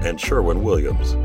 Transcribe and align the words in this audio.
and 0.00 0.20
Sherwin 0.20 0.62
Williams. 0.62 1.16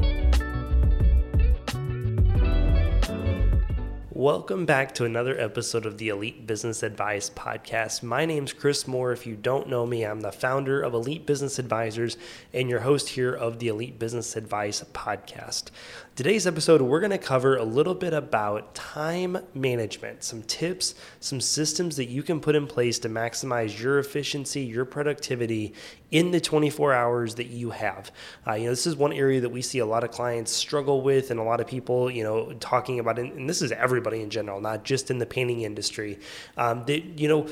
Welcome 4.24 4.66
back 4.66 4.96
to 4.96 5.06
another 5.06 5.38
episode 5.38 5.86
of 5.86 5.98
the 5.98 6.08
Elite 6.08 6.48
Business 6.48 6.82
Advice 6.82 7.30
Podcast. 7.30 8.04
My 8.04 8.26
name's 8.26 8.54
Chris 8.54 8.88
Moore. 8.88 9.12
If 9.12 9.28
you 9.28 9.36
don't 9.36 9.68
know 9.68 9.86
me, 9.86 10.04
I'm 10.04 10.22
the 10.22 10.32
founder 10.32 10.82
of 10.82 10.94
Elite 10.94 11.26
Business 11.26 11.60
Advisors 11.60 12.16
and 12.54 12.70
your 12.70 12.80
host 12.80 13.10
here 13.10 13.34
of 13.34 13.60
the 13.60 13.68
Elite 13.68 14.00
Business 14.00 14.38
Advice 14.38 14.82
Podcast. 14.94 15.72
Today's 16.16 16.46
episode, 16.46 16.80
we're 16.80 17.00
going 17.00 17.10
to 17.10 17.18
cover 17.18 17.58
a 17.58 17.64
little 17.64 17.96
bit 17.96 18.14
about 18.14 18.76
time 18.76 19.36
management, 19.56 20.24
some 20.24 20.44
tips, 20.44 20.94
some 21.20 21.42
systems 21.42 21.96
that 21.96 22.06
you 22.06 22.22
can 22.22 22.40
put 22.40 22.56
in 22.56 22.68
place 22.68 23.00
to 23.00 23.10
maximize 23.10 23.82
your 23.82 23.98
efficiency, 23.98 24.62
your 24.62 24.86
productivity 24.86 25.74
in 26.14 26.30
the 26.30 26.40
24 26.40 26.94
hours 26.94 27.34
that 27.34 27.48
you 27.48 27.72
have. 27.72 28.12
Uh, 28.46 28.54
you 28.54 28.66
know, 28.66 28.70
this 28.70 28.86
is 28.86 28.96
one 28.96 29.12
area 29.12 29.42
that 29.42 29.50
we 29.50 29.64
see 29.64 29.80
a 29.80 29.86
lot 29.86 30.04
of 30.04 30.12
clients 30.12 30.52
struggle 30.52 31.02
with, 31.02 31.32
and 31.32 31.40
a 31.40 31.44
lot 31.44 31.60
of 31.60 31.66
people, 31.66 32.12
you 32.12 32.24
know, 32.24 32.54
talking 32.60 33.00
about, 33.00 33.18
it, 33.18 33.34
and 33.34 33.50
this 33.50 33.64
is 33.64 33.72
everybody 33.72 34.22
in 34.22 34.30
general, 34.30 34.62
not 34.62 34.84
just 34.84 35.10
in 35.10 35.18
the 35.18 35.26
painting 35.26 35.62
industry. 35.62 36.20
Um, 36.56 36.86
that 36.86 37.20
you 37.20 37.28
know, 37.28 37.48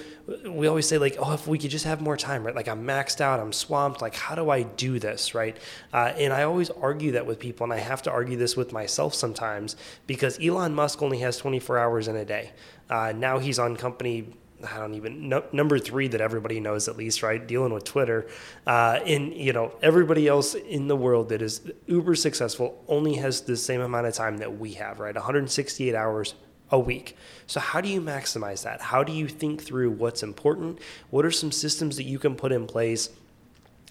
we 0.48 0.68
always 0.68 0.88
say 0.88 1.00
like, 1.00 1.16
oh, 1.18 1.34
if 1.34 1.48
we 1.48 1.58
could 1.58 1.72
just 1.72 1.86
have 1.86 2.00
more 2.02 2.16
time, 2.16 2.46
right? 2.46 2.56
Like 2.56 2.68
I'm 2.68 2.86
maxed 2.86 3.20
out, 3.20 3.40
I'm 3.40 3.52
swamped. 3.52 4.00
Like, 4.00 4.14
how 4.14 4.36
do 4.36 4.52
I 4.52 4.62
do 4.62 5.00
this, 5.00 5.34
right? 5.34 5.58
Uh, 5.92 6.14
and 6.16 6.31
I 6.31 6.44
always 6.44 6.70
argue 6.70 7.14
that 7.14 7.25
with 7.25 7.40
people, 7.40 7.64
and 7.64 7.73
I 7.73 7.80
have 7.80 8.03
to 8.03 8.12
argue 8.12 8.38
this 8.38 8.51
this 8.52 8.58
with 8.58 8.74
myself 8.74 9.14
sometimes 9.14 9.76
because 10.08 10.40
Elon 10.40 10.76
Musk 10.76 11.02
only 11.02 11.20
has 11.20 11.38
24 11.38 11.80
hours 11.80 12.08
in 12.08 12.16
a 12.16 12.26
day. 12.26 12.52
Uh, 12.90 13.14
now 13.16 13.40
he's 13.40 13.60
on 13.60 13.76
company 13.76 14.34
I 14.64 14.78
don't 14.78 14.94
even 14.94 15.28
no, 15.28 15.44
number 15.52 15.80
three 15.80 16.08
that 16.10 16.22
everybody 16.22 16.60
knows 16.60 16.88
at 16.88 16.96
least, 16.96 17.24
right? 17.24 17.48
Dealing 17.48 17.74
with 17.74 17.84
Twitter, 17.84 18.28
uh, 18.68 19.00
and 19.08 19.34
you 19.34 19.54
know 19.54 19.74
everybody 19.82 20.28
else 20.28 20.54
in 20.54 20.88
the 20.88 20.96
world 20.96 21.30
that 21.30 21.42
is 21.42 21.62
uber 21.88 22.14
successful 22.14 22.84
only 22.88 23.16
has 23.16 23.42
the 23.42 23.58
same 23.58 23.82
amount 23.82 24.06
of 24.06 24.14
time 24.14 24.38
that 24.38 24.60
we 24.60 24.74
have, 24.74 25.00
right? 25.00 25.16
168 25.16 25.96
hours 25.96 26.36
a 26.70 26.78
week. 26.78 27.18
So 27.48 27.60
how 27.60 27.82
do 27.82 27.90
you 27.90 28.02
maximize 28.02 28.62
that? 28.62 28.82
How 28.82 29.04
do 29.04 29.12
you 29.12 29.28
think 29.28 29.64
through 29.64 29.90
what's 29.94 30.22
important? 30.22 30.78
What 31.10 31.26
are 31.26 31.32
some 31.32 31.52
systems 31.52 31.98
that 31.98 32.04
you 32.04 32.20
can 32.20 32.36
put 32.36 32.52
in 32.52 32.68
place? 32.68 33.10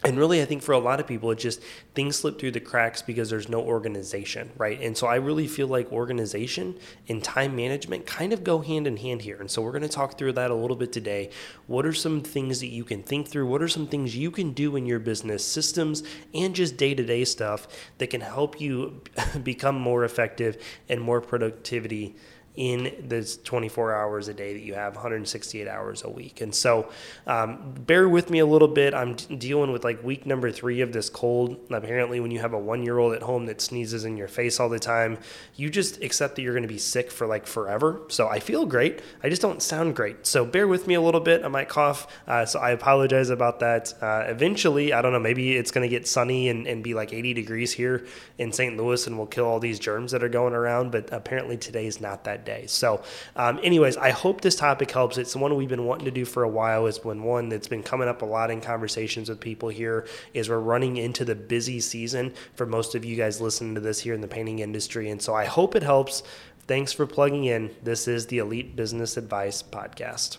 And 0.05 0.19
really 0.19 0.41
i 0.43 0.45
think 0.45 0.63
for 0.63 0.73
a 0.73 0.79
lot 0.79 1.01
of 1.01 1.07
people 1.07 1.31
it 1.31 1.39
just 1.39 1.63
things 1.95 2.17
slip 2.17 2.39
through 2.39 2.51
the 2.51 2.61
cracks 2.61 3.03
because 3.03 3.31
there's 3.31 3.49
no 3.49 3.61
organization 3.61 4.51
right? 4.57 4.81
And 4.81 4.97
so 4.97 5.07
i 5.07 5.17
really 5.17 5.47
feel 5.47 5.69
like 5.69 5.91
organization 5.93 6.77
and 7.09 7.23
time 7.23 7.57
management 7.57 8.07
kind 8.07 8.33
of 8.33 8.45
go 8.45 8.61
hand 8.61 8.87
in 8.87 8.97
hand 8.97 9.23
here. 9.23 9.41
And 9.41 9.51
so 9.51 9.63
we're 9.63 9.73
going 9.73 9.83
to 9.83 9.89
talk 9.89 10.19
through 10.19 10.33
that 10.33 10.51
a 10.51 10.55
little 10.55 10.77
bit 10.77 10.93
today. 10.93 11.31
What 11.67 11.87
are 11.87 11.93
some 11.93 12.21
things 12.21 12.61
that 12.61 12.69
you 12.69 12.85
can 12.85 13.03
think 13.03 13.29
through? 13.29 13.47
What 13.47 13.63
are 13.63 13.69
some 13.69 13.87
things 13.87 14.17
you 14.17 14.31
can 14.31 14.53
do 14.53 14.77
in 14.77 14.87
your 14.87 14.99
business 14.99 15.45
systems 15.45 16.03
and 16.35 16.55
just 16.55 16.77
day-to-day 16.77 17.25
stuff 17.25 17.67
that 17.99 18.09
can 18.09 18.21
help 18.21 18.61
you 18.61 19.03
become 19.43 19.79
more 19.79 20.05
effective 20.05 20.63
and 20.89 21.01
more 21.01 21.21
productivity 21.21 22.17
in 22.57 22.95
this 23.01 23.37
24 23.37 23.95
hours 23.95 24.29
a 24.29 24.35
day 24.35 24.53
that 24.53 24.63
you 24.63 24.75
have 24.75 24.95
168 24.95 25.69
hours 25.69 26.03
a 26.03 26.11
week. 26.11 26.41
And 26.41 26.55
so 26.55 26.91
um, 27.27 27.75
bear 27.79 28.09
with 28.09 28.31
me 28.31 28.41
a 28.41 28.47
little 28.47 28.69
bit. 28.69 28.93
I'm 28.93 29.15
dealing 29.15 29.73
with 29.73 29.85
like 29.85 30.03
week 30.03 30.27
number 30.27 30.51
three 30.51 30.81
of 30.81 30.93
this 30.93 31.09
cold. 31.09 31.59
Apparently 31.71 32.21
when 32.21 32.31
you 32.31 32.41
have 32.41 32.53
a 32.53 32.59
one 32.59 32.83
year 32.83 32.99
old 32.99 33.15
at 33.15 33.23
home 33.23 33.47
that 33.47 33.61
sneezes 33.61 34.05
in 34.05 34.17
your 34.17 34.29
face 34.29 34.59
all 34.61 34.69
the 34.69 34.79
time 34.79 35.19
you 35.57 35.71
just 35.71 36.03
accept 36.03 36.37
that 36.37 36.43
you're 36.43 36.55
going 36.55 36.63
to 36.63 36.69
be 36.69 36.79
sick 36.79 37.11
for 37.11 37.27
like 37.27 37.47
forever. 37.47 38.01
So 38.09 38.29
i 38.29 38.41
feel 38.41 38.67
great. 38.67 39.01
I 39.23 39.29
just 39.29 39.43
don't 39.43 39.63
sound 39.63 39.97
great. 39.97 40.27
So 40.27 40.45
bear 40.45 40.67
with 40.67 40.87
me 40.87 40.95
a 40.95 41.01
little 41.01 41.21
bit. 41.21 41.45
I 41.45 41.49
might 41.49 41.69
cough 41.69 42.07
uh, 42.27 42.45
so 42.47 42.59
i 42.59 42.71
apologize 42.71 43.31
about 43.31 43.61
that. 43.61 43.95
Uh, 44.01 44.25
eventually 44.27 44.93
i 44.93 45.03
don't 45.03 45.13
know 45.13 45.19
maybe 45.19 45.57
it's 45.57 45.71
going 45.71 45.83
to 45.83 45.89
get 45.89 46.07
sunny 46.07 46.49
and, 46.49 46.67
and 46.67 46.83
be 46.83 46.95
like 46.95 47.13
80 47.13 47.35
degrees 47.35 47.73
here 47.73 48.07
in 48.39 48.53
st 48.53 48.77
louis 48.77 49.07
and 49.07 49.17
we'll 49.17 49.27
kill 49.27 49.47
all 49.47 49.61
these 49.61 49.79
germs 49.79 50.13
that 50.13 50.23
are 50.23 50.29
going 50.29 50.55
around 50.55 50.91
but 50.91 51.13
apparently 51.13 51.57
today 51.57 51.87
is 51.87 52.01
not 52.01 52.25
that 52.25 52.40
day. 52.45 52.65
So, 52.67 53.03
um, 53.37 53.61
anyways, 53.63 53.97
I 53.97 54.11
hope 54.11 54.41
this 54.41 54.57
topic 54.57 54.91
helps. 54.91 55.19
It's 55.19 55.35
one 55.37 55.55
we've 55.57 55.69
been 55.69 55.87
wanting 55.87 56.05
to 56.07 56.11
do 56.11 56.25
for 56.25 56.43
a 56.43 56.49
while. 56.49 56.87
It's 56.87 56.99
been 56.99 57.23
one 57.23 57.49
that's 57.49 57.69
been 57.69 57.83
coming 57.83 58.09
up 58.09 58.23
a 58.23 58.27
lot 58.27 58.51
in 58.51 58.61
conversations 58.61 59.29
with 59.29 59.41
people 59.41 59.69
here. 59.69 60.07
Is 60.35 60.49
we're 60.49 60.59
running 60.59 60.97
into 60.97 61.25
the 61.25 61.35
busy 61.35 61.81
season 61.81 62.35
for 62.55 62.67
most 62.67 62.95
of 62.95 63.05
you 63.05 63.17
guys 63.17 63.41
listening 63.41 63.75
to 63.75 63.81
this 63.81 64.01
here 64.01 64.15
in 64.15 64.21
the 64.21 64.29
painting 64.29 64.59
industry, 64.59 65.11
and 65.11 65.21
so 65.21 65.35
I 65.35 65.45
hope 65.45 65.75
it 65.75 65.83
helps. 65.83 66.23
Thanks 66.67 66.93
for 66.93 67.07
plugging 67.07 67.45
in. 67.45 67.75
This 67.83 68.07
is 68.07 68.27
the 68.27 68.39
Elite 68.39 68.77
Business 68.77 69.17
Advice 69.17 69.63
Podcast. 69.63 70.39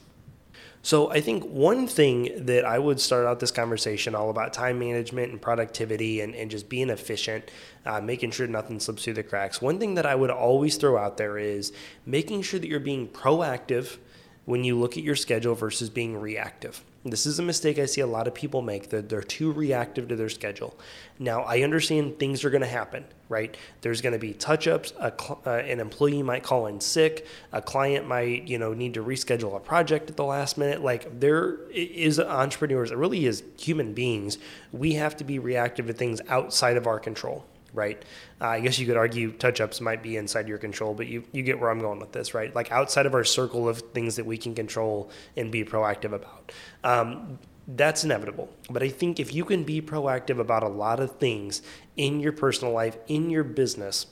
So 0.83 1.11
I 1.11 1.21
think 1.21 1.43
one 1.43 1.85
thing 1.85 2.45
that 2.45 2.65
I 2.65 2.79
would 2.79 2.99
start 2.99 3.27
out 3.27 3.39
this 3.39 3.51
conversation 3.51 4.15
all 4.15 4.31
about 4.31 4.51
time 4.51 4.79
management 4.79 5.31
and 5.31 5.39
productivity 5.39 6.21
and, 6.21 6.33
and 6.33 6.49
just 6.49 6.69
being 6.69 6.89
efficient, 6.89 7.51
uh, 7.85 8.01
making 8.01 8.31
sure 8.31 8.47
nothing 8.47 8.79
slips 8.79 9.03
through 9.03 9.13
the 9.13 9.23
cracks. 9.23 9.61
One 9.61 9.79
thing 9.79 9.93
that 9.95 10.07
I 10.07 10.15
would 10.15 10.31
always 10.31 10.77
throw 10.77 10.97
out 10.97 11.17
there 11.17 11.37
is 11.37 11.71
making 12.05 12.41
sure 12.41 12.59
that 12.59 12.67
you're 12.67 12.79
being 12.79 13.07
proactive 13.07 13.97
when 14.45 14.63
you 14.63 14.77
look 14.79 14.97
at 14.97 15.03
your 15.03 15.15
schedule 15.15 15.53
versus 15.53 15.91
being 15.91 16.17
reactive. 16.17 16.83
This 17.03 17.25
is 17.25 17.39
a 17.39 17.41
mistake 17.41 17.79
I 17.79 17.87
see 17.87 18.01
a 18.01 18.07
lot 18.07 18.27
of 18.27 18.35
people 18.35 18.61
make 18.61 18.89
that 18.89 19.09
they're 19.09 19.23
too 19.23 19.51
reactive 19.51 20.07
to 20.09 20.15
their 20.15 20.29
schedule. 20.29 20.77
Now, 21.17 21.41
I 21.41 21.61
understand 21.61 22.19
things 22.19 22.45
are 22.45 22.51
going 22.51 22.61
to 22.61 22.67
happen, 22.67 23.05
right? 23.27 23.57
There's 23.81 24.01
going 24.01 24.13
to 24.13 24.19
be 24.19 24.33
touch-ups, 24.33 24.93
uh, 24.99 25.09
an 25.49 25.79
employee 25.79 26.21
might 26.21 26.43
call 26.43 26.67
in 26.67 26.79
sick, 26.79 27.25
a 27.51 27.59
client 27.59 28.07
might, 28.07 28.47
you 28.47 28.59
know, 28.59 28.73
need 28.75 28.93
to 28.93 29.03
reschedule 29.03 29.55
a 29.55 29.59
project 29.59 30.11
at 30.11 30.17
the 30.17 30.25
last 30.25 30.59
minute. 30.59 30.83
Like 30.83 31.19
there 31.19 31.67
is 31.71 32.19
entrepreneurs, 32.19 32.91
it 32.91 32.97
really 32.97 33.25
is 33.25 33.41
human 33.57 33.93
beings. 33.93 34.37
We 34.71 34.93
have 34.93 35.17
to 35.17 35.23
be 35.23 35.39
reactive 35.39 35.87
to 35.87 35.93
things 35.93 36.21
outside 36.29 36.77
of 36.77 36.85
our 36.85 36.99
control 36.99 37.45
right? 37.73 38.03
Uh, 38.39 38.47
I 38.47 38.59
guess 38.59 38.79
you 38.79 38.85
could 38.85 38.97
argue 38.97 39.31
touch 39.31 39.61
ups 39.61 39.81
might 39.81 40.03
be 40.03 40.17
inside 40.17 40.47
your 40.47 40.57
control, 40.57 40.93
but 40.93 41.07
you, 41.07 41.23
you 41.31 41.43
get 41.43 41.59
where 41.59 41.69
I'm 41.69 41.79
going 41.79 41.99
with 41.99 42.11
this, 42.11 42.33
right? 42.33 42.53
Like 42.53 42.71
outside 42.71 43.05
of 43.05 43.13
our 43.13 43.23
circle 43.23 43.67
of 43.67 43.79
things 43.93 44.15
that 44.15 44.25
we 44.25 44.37
can 44.37 44.55
control 44.55 45.09
and 45.37 45.51
be 45.51 45.63
proactive 45.63 46.13
about. 46.13 46.51
Um, 46.83 47.39
that's 47.67 48.03
inevitable. 48.03 48.49
But 48.69 48.83
I 48.83 48.89
think 48.89 49.19
if 49.19 49.33
you 49.33 49.45
can 49.45 49.63
be 49.63 49.81
proactive 49.81 50.39
about 50.39 50.63
a 50.63 50.67
lot 50.67 50.99
of 50.99 51.17
things 51.17 51.61
in 51.95 52.19
your 52.19 52.31
personal 52.31 52.73
life, 52.73 52.97
in 53.07 53.29
your 53.29 53.43
business, 53.43 54.07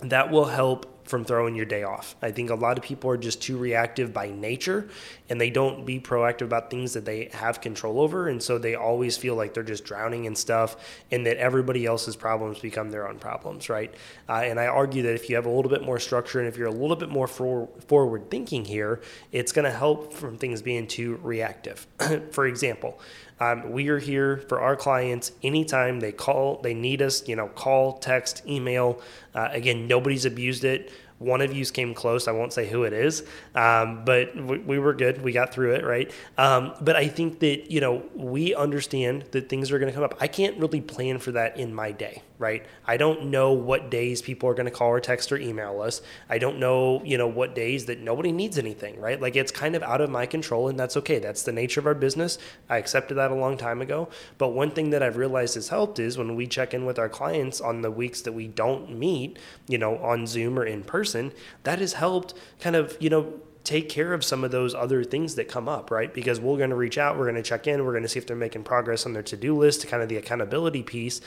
that 0.00 0.30
will 0.30 0.46
help 0.46 0.99
from 1.10 1.24
throwing 1.24 1.54
your 1.54 1.66
day 1.66 1.82
off. 1.82 2.14
I 2.22 2.30
think 2.30 2.50
a 2.50 2.54
lot 2.54 2.78
of 2.78 2.84
people 2.84 3.10
are 3.10 3.16
just 3.16 3.42
too 3.42 3.58
reactive 3.58 4.14
by 4.14 4.30
nature 4.30 4.88
and 5.28 5.40
they 5.40 5.50
don't 5.50 5.84
be 5.84 6.00
proactive 6.00 6.42
about 6.42 6.70
things 6.70 6.92
that 6.92 7.04
they 7.04 7.28
have 7.32 7.60
control 7.60 8.00
over. 8.00 8.28
And 8.28 8.42
so 8.42 8.56
they 8.56 8.76
always 8.76 9.16
feel 9.16 9.34
like 9.34 9.52
they're 9.52 9.62
just 9.62 9.84
drowning 9.84 10.24
in 10.24 10.36
stuff 10.36 10.76
and 11.10 11.26
that 11.26 11.36
everybody 11.36 11.84
else's 11.84 12.16
problems 12.16 12.60
become 12.60 12.90
their 12.90 13.08
own 13.08 13.18
problems, 13.18 13.68
right? 13.68 13.92
Uh, 14.28 14.42
and 14.44 14.58
I 14.58 14.68
argue 14.68 15.02
that 15.02 15.14
if 15.14 15.28
you 15.28 15.36
have 15.36 15.46
a 15.46 15.50
little 15.50 15.70
bit 15.70 15.82
more 15.82 15.98
structure 15.98 16.38
and 16.38 16.48
if 16.48 16.56
you're 16.56 16.68
a 16.68 16.72
little 16.72 16.96
bit 16.96 17.08
more 17.08 17.26
for, 17.26 17.68
forward 17.88 18.30
thinking 18.30 18.64
here, 18.64 19.00
it's 19.32 19.52
going 19.52 19.64
to 19.64 19.76
help 19.76 20.12
from 20.12 20.38
things 20.38 20.62
being 20.62 20.86
too 20.86 21.18
reactive. 21.22 21.86
for 22.30 22.46
example, 22.46 23.00
um, 23.40 23.72
we 23.72 23.88
are 23.88 23.98
here 23.98 24.36
for 24.36 24.60
our 24.60 24.76
clients 24.76 25.32
anytime 25.42 26.00
they 26.00 26.12
call, 26.12 26.60
they 26.62 26.74
need 26.74 27.00
us, 27.02 27.26
you 27.26 27.36
know, 27.36 27.48
call, 27.48 27.94
text, 27.94 28.42
email. 28.46 29.00
Uh, 29.34 29.48
again, 29.50 29.88
nobody's 29.88 30.26
abused 30.26 30.64
it. 30.64 30.92
One 31.18 31.42
of 31.42 31.52
yous 31.52 31.70
came 31.70 31.92
close. 31.92 32.28
I 32.28 32.32
won't 32.32 32.52
say 32.52 32.66
who 32.66 32.84
it 32.84 32.94
is, 32.94 33.24
um, 33.54 34.04
but 34.06 34.34
we, 34.34 34.58
we, 34.58 34.78
were 34.78 34.94
good. 34.94 35.22
We 35.22 35.32
got 35.32 35.52
through 35.52 35.74
it, 35.74 35.84
right? 35.84 36.10
Um, 36.38 36.72
but 36.80 36.96
I 36.96 37.08
think 37.08 37.40
that, 37.40 37.70
you 37.70 37.80
know, 37.80 38.02
we 38.14 38.54
understand 38.54 39.26
that 39.32 39.50
things 39.50 39.70
are 39.70 39.78
going 39.78 39.90
to 39.90 39.94
come 39.94 40.04
up. 40.04 40.16
I 40.20 40.28
can't 40.28 40.56
really 40.58 40.80
plan 40.80 41.18
for 41.18 41.32
that 41.32 41.58
in 41.58 41.74
my 41.74 41.92
day, 41.92 42.22
right? 42.40 42.64
I 42.86 42.96
don't 42.96 43.26
know 43.26 43.52
what 43.52 43.90
days 43.90 44.22
people 44.22 44.48
are 44.48 44.54
going 44.54 44.64
to 44.64 44.72
call 44.72 44.88
or 44.88 44.98
text 44.98 45.30
or 45.30 45.36
email 45.36 45.82
us. 45.82 46.00
I 46.28 46.38
don't 46.38 46.58
know, 46.58 47.04
you 47.04 47.18
know, 47.18 47.28
what 47.28 47.54
days 47.54 47.84
that 47.84 48.00
nobody 48.00 48.32
needs 48.32 48.56
anything, 48.56 48.98
right? 48.98 49.20
Like 49.20 49.36
it's 49.36 49.52
kind 49.52 49.76
of 49.76 49.82
out 49.82 50.00
of 50.00 50.10
my 50.10 50.24
control, 50.24 50.68
and 50.68 50.80
that's 50.80 50.96
okay. 50.96 51.18
That's 51.18 51.42
the 51.42 51.52
nature 51.52 51.80
of 51.80 51.86
our 51.86 51.94
business. 51.94 52.38
I 52.68 52.78
accepted 52.78 53.14
that 53.14 53.30
a 53.30 53.34
long 53.34 53.58
time 53.58 53.82
ago. 53.82 54.08
But 54.38 54.48
one 54.48 54.70
thing 54.70 54.90
that 54.90 55.02
I've 55.02 55.18
realized 55.18 55.54
has 55.54 55.68
helped 55.68 55.98
is 55.98 56.16
when 56.16 56.34
we 56.34 56.46
check 56.46 56.72
in 56.72 56.86
with 56.86 56.98
our 56.98 57.10
clients 57.10 57.60
on 57.60 57.82
the 57.82 57.90
weeks 57.90 58.22
that 58.22 58.32
we 58.32 58.48
don't 58.48 58.98
meet, 58.98 59.38
you 59.68 59.76
know, 59.76 59.98
on 59.98 60.26
Zoom 60.26 60.58
or 60.58 60.64
in 60.64 60.82
person 60.82 61.32
that 61.64 61.78
has 61.78 61.92
helped 61.92 62.32
kind 62.58 62.74
of, 62.74 62.96
you 63.00 63.10
know, 63.10 63.34
take 63.64 63.88
care 63.88 64.12
of 64.12 64.24
some 64.24 64.42
of 64.42 64.50
those 64.50 64.74
other 64.74 65.04
things 65.04 65.34
that 65.34 65.48
come 65.48 65.68
up, 65.68 65.90
right? 65.90 66.12
Because 66.12 66.40
we're 66.40 66.56
going 66.56 66.70
to 66.70 66.76
reach 66.76 66.98
out, 66.98 67.18
we're 67.18 67.24
going 67.24 67.36
to 67.36 67.42
check 67.42 67.66
in, 67.66 67.84
we're 67.84 67.92
going 67.92 68.02
to 68.02 68.08
see 68.08 68.18
if 68.18 68.26
they're 68.26 68.36
making 68.36 68.64
progress 68.64 69.06
on 69.06 69.12
their 69.12 69.22
to 69.22 69.36
do 69.36 69.56
list, 69.56 69.86
kind 69.86 70.02
of 70.02 70.08
the 70.08 70.16
accountability 70.16 70.82
piece. 70.82 71.20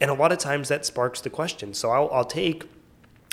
And 0.00 0.10
a 0.10 0.14
lot 0.14 0.32
of 0.32 0.38
times 0.38 0.68
that 0.68 0.86
sparks 0.86 1.20
the 1.20 1.30
question. 1.30 1.74
So 1.74 1.90
I'll, 1.90 2.08
I'll 2.12 2.24
take 2.24 2.64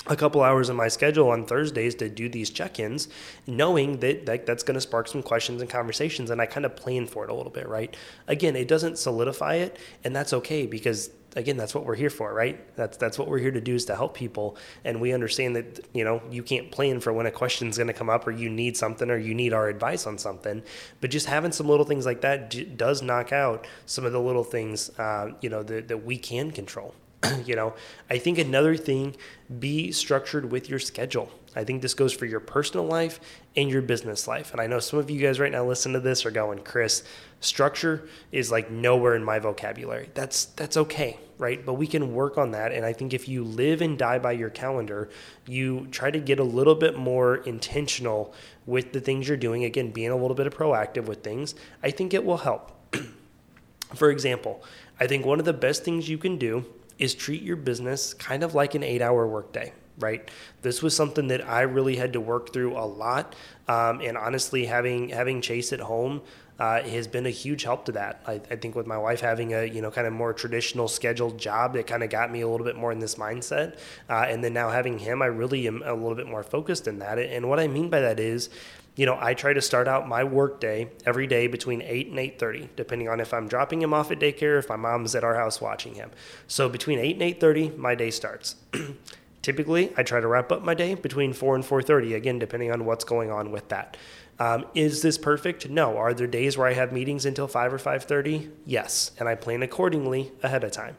a 0.06 0.16
couple 0.16 0.42
hours 0.42 0.70
in 0.70 0.76
my 0.76 0.88
schedule 0.88 1.28
on 1.30 1.44
Thursdays 1.44 1.94
to 1.96 2.08
do 2.08 2.28
these 2.28 2.50
check-ins, 2.50 3.08
knowing 3.46 3.98
that, 4.00 4.26
that 4.26 4.46
that's 4.46 4.62
going 4.62 4.74
to 4.74 4.80
spark 4.80 5.08
some 5.08 5.22
questions 5.22 5.60
and 5.60 5.70
conversations, 5.70 6.30
and 6.30 6.40
I 6.40 6.46
kind 6.46 6.64
of 6.64 6.76
plan 6.76 7.06
for 7.06 7.24
it 7.24 7.30
a 7.30 7.34
little 7.34 7.52
bit, 7.52 7.68
right? 7.68 7.94
Again, 8.26 8.56
it 8.56 8.68
doesn't 8.68 8.98
solidify 8.98 9.56
it, 9.56 9.78
and 10.04 10.16
that's 10.16 10.32
okay 10.32 10.66
because 10.66 11.10
again, 11.36 11.56
that's 11.56 11.74
what 11.74 11.84
we're 11.84 11.94
here 11.94 12.10
for, 12.10 12.32
right? 12.32 12.58
That's 12.76 12.96
that's 12.96 13.18
what 13.18 13.28
we're 13.28 13.38
here 13.38 13.50
to 13.50 13.60
do 13.60 13.74
is 13.74 13.84
to 13.86 13.96
help 13.96 14.14
people, 14.14 14.56
and 14.84 15.00
we 15.00 15.12
understand 15.12 15.56
that 15.56 15.86
you 15.92 16.04
know 16.04 16.22
you 16.30 16.42
can't 16.42 16.70
plan 16.70 17.00
for 17.00 17.12
when 17.12 17.26
a 17.26 17.30
question's 17.30 17.76
going 17.76 17.86
to 17.88 17.92
come 17.92 18.10
up, 18.10 18.26
or 18.26 18.30
you 18.30 18.48
need 18.48 18.76
something, 18.76 19.10
or 19.10 19.18
you 19.18 19.34
need 19.34 19.52
our 19.52 19.68
advice 19.68 20.06
on 20.06 20.18
something. 20.18 20.62
But 21.00 21.10
just 21.10 21.26
having 21.26 21.52
some 21.52 21.68
little 21.68 21.86
things 21.86 22.06
like 22.06 22.20
that 22.22 22.50
d- 22.50 22.64
does 22.64 23.02
knock 23.02 23.32
out 23.32 23.66
some 23.86 24.04
of 24.04 24.12
the 24.12 24.20
little 24.20 24.44
things, 24.44 24.90
uh, 24.98 25.32
you 25.40 25.50
know, 25.50 25.62
that, 25.62 25.88
that 25.88 26.04
we 26.04 26.18
can 26.18 26.50
control. 26.50 26.94
you 27.44 27.56
know, 27.56 27.74
I 28.08 28.18
think 28.18 28.38
another 28.38 28.76
thing, 28.76 29.16
be 29.58 29.92
structured 29.92 30.50
with 30.50 30.68
your 30.68 30.78
schedule. 30.78 31.30
I 31.56 31.64
think 31.64 31.82
this 31.82 31.94
goes 31.94 32.12
for 32.12 32.26
your 32.26 32.40
personal 32.40 32.86
life 32.86 33.18
and 33.56 33.68
your 33.68 33.82
business 33.82 34.28
life. 34.28 34.52
And 34.52 34.60
I 34.60 34.66
know 34.66 34.78
some 34.78 34.98
of 34.98 35.10
you 35.10 35.20
guys 35.20 35.40
right 35.40 35.50
now 35.50 35.64
listen 35.64 35.92
to 35.94 36.00
this 36.00 36.24
are 36.24 36.30
going, 36.30 36.60
Chris, 36.60 37.02
structure 37.40 38.08
is 38.32 38.50
like 38.50 38.70
nowhere 38.70 39.14
in 39.14 39.24
my 39.24 39.38
vocabulary. 39.38 40.10
That's 40.14 40.46
that's 40.46 40.76
okay, 40.76 41.18
right? 41.38 41.64
But 41.64 41.74
we 41.74 41.86
can 41.86 42.14
work 42.14 42.38
on 42.38 42.50
that. 42.52 42.72
And 42.72 42.84
I 42.84 42.92
think 42.92 43.14
if 43.14 43.28
you 43.28 43.44
live 43.44 43.80
and 43.80 43.98
die 43.98 44.18
by 44.18 44.32
your 44.32 44.50
calendar, 44.50 45.08
you 45.46 45.86
try 45.90 46.10
to 46.10 46.18
get 46.18 46.38
a 46.38 46.44
little 46.44 46.74
bit 46.74 46.96
more 46.96 47.36
intentional 47.36 48.34
with 48.66 48.92
the 48.92 49.00
things 49.00 49.28
you're 49.28 49.36
doing. 49.36 49.64
Again, 49.64 49.90
being 49.90 50.10
a 50.10 50.16
little 50.16 50.34
bit 50.34 50.46
of 50.46 50.54
proactive 50.54 51.06
with 51.06 51.22
things, 51.22 51.54
I 51.82 51.90
think 51.90 52.12
it 52.12 52.24
will 52.24 52.38
help. 52.38 52.72
for 53.94 54.10
example, 54.10 54.62
I 54.98 55.06
think 55.06 55.24
one 55.24 55.38
of 55.38 55.44
the 55.44 55.52
best 55.52 55.84
things 55.84 56.08
you 56.08 56.18
can 56.18 56.38
do 56.38 56.64
is 56.98 57.14
treat 57.14 57.42
your 57.42 57.56
business 57.56 58.12
kind 58.12 58.42
of 58.42 58.54
like 58.54 58.74
an 58.74 58.82
eight 58.82 59.02
hour 59.02 59.26
workday 59.26 59.72
right? 60.00 60.30
This 60.62 60.82
was 60.82 60.94
something 60.94 61.28
that 61.28 61.46
I 61.46 61.62
really 61.62 61.96
had 61.96 62.12
to 62.12 62.20
work 62.20 62.52
through 62.52 62.76
a 62.76 62.86
lot, 62.86 63.34
um, 63.66 64.00
and 64.00 64.16
honestly, 64.16 64.66
having 64.66 65.08
having 65.08 65.40
Chase 65.40 65.72
at 65.72 65.80
home 65.80 66.22
uh, 66.58 66.82
has 66.82 67.06
been 67.06 67.26
a 67.26 67.30
huge 67.30 67.62
help 67.62 67.84
to 67.84 67.92
that. 67.92 68.20
I, 68.26 68.34
I, 68.50 68.56
think 68.56 68.74
with 68.74 68.86
my 68.86 68.98
wife 68.98 69.20
having 69.20 69.54
a 69.54 69.64
you 69.64 69.80
know 69.80 69.90
kind 69.90 70.06
of 70.06 70.12
more 70.12 70.32
traditional 70.32 70.88
scheduled 70.88 71.38
job, 71.38 71.76
it 71.76 71.86
kind 71.86 72.02
of 72.02 72.10
got 72.10 72.32
me 72.32 72.40
a 72.40 72.48
little 72.48 72.66
bit 72.66 72.76
more 72.76 72.90
in 72.90 72.98
this 72.98 73.14
mindset, 73.14 73.78
uh, 74.08 74.26
and 74.28 74.42
then 74.42 74.52
now 74.52 74.70
having 74.70 74.98
him, 74.98 75.22
I 75.22 75.26
really 75.26 75.66
am 75.66 75.82
a 75.84 75.94
little 75.94 76.16
bit 76.16 76.26
more 76.26 76.42
focused 76.42 76.88
in 76.88 76.98
that. 76.98 77.18
And 77.18 77.48
what 77.48 77.60
I 77.60 77.68
mean 77.68 77.90
by 77.90 78.00
that 78.00 78.18
is 78.18 78.50
you 78.98 79.06
know, 79.06 79.16
I 79.20 79.32
try 79.32 79.52
to 79.52 79.62
start 79.62 79.86
out 79.86 80.08
my 80.08 80.24
work 80.24 80.58
day 80.58 80.88
every 81.06 81.28
day 81.28 81.46
between 81.46 81.82
8 81.82 82.08
and 82.08 82.18
8:30, 82.18 82.70
depending 82.74 83.08
on 83.08 83.20
if 83.20 83.32
I'm 83.32 83.46
dropping 83.46 83.80
him 83.80 83.94
off 83.94 84.10
at 84.10 84.18
daycare, 84.18 84.58
if 84.58 84.68
my 84.68 84.74
mom's 84.74 85.14
at 85.14 85.22
our 85.22 85.36
house 85.36 85.60
watching 85.60 85.94
him. 85.94 86.10
So 86.48 86.68
between 86.68 86.98
8 86.98 87.12
and 87.12 87.22
8:30, 87.22 87.78
my 87.78 87.94
day 87.94 88.10
starts. 88.10 88.56
Typically, 89.42 89.92
I 89.96 90.02
try 90.02 90.20
to 90.20 90.26
wrap 90.26 90.50
up 90.50 90.64
my 90.64 90.74
day 90.74 90.96
between 90.96 91.32
4 91.32 91.54
and 91.54 91.64
4:30, 91.64 92.16
again 92.16 92.40
depending 92.40 92.72
on 92.72 92.84
what's 92.84 93.04
going 93.04 93.30
on 93.30 93.52
with 93.52 93.68
that. 93.68 93.96
Um, 94.38 94.66
is 94.74 95.02
this 95.02 95.18
perfect? 95.18 95.68
No. 95.68 95.96
Are 95.96 96.14
there 96.14 96.26
days 96.26 96.56
where 96.56 96.68
I 96.68 96.74
have 96.74 96.92
meetings 96.92 97.26
until 97.26 97.48
5 97.48 97.74
or 97.74 97.78
5:30? 97.78 98.50
Yes, 98.64 99.10
and 99.18 99.28
I 99.28 99.34
plan 99.34 99.62
accordingly 99.62 100.32
ahead 100.42 100.62
of 100.64 100.70
time. 100.70 100.96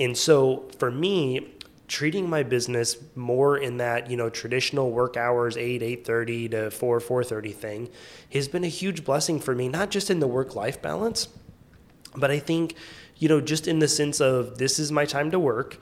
And 0.00 0.16
so 0.16 0.68
for 0.78 0.90
me, 0.90 1.54
treating 1.88 2.28
my 2.28 2.42
business 2.42 2.98
more 3.14 3.56
in 3.56 3.78
that 3.78 4.10
you 4.10 4.16
know 4.16 4.28
traditional 4.28 4.90
work 4.90 5.16
hours 5.16 5.56
8 5.56 5.80
8.30 6.04 6.50
to 6.50 6.70
4 6.70 7.00
4.30 7.00 7.54
thing 7.54 7.88
has 8.32 8.46
been 8.46 8.62
a 8.62 8.68
huge 8.68 9.04
blessing 9.04 9.40
for 9.40 9.54
me 9.54 9.68
not 9.68 9.90
just 9.90 10.10
in 10.10 10.20
the 10.20 10.26
work 10.26 10.54
life 10.54 10.80
balance 10.82 11.28
but 12.14 12.30
i 12.30 12.38
think 12.38 12.74
you 13.16 13.26
know 13.26 13.40
just 13.40 13.66
in 13.66 13.78
the 13.78 13.88
sense 13.88 14.20
of 14.20 14.58
this 14.58 14.78
is 14.78 14.92
my 14.92 15.06
time 15.06 15.30
to 15.30 15.38
work 15.38 15.78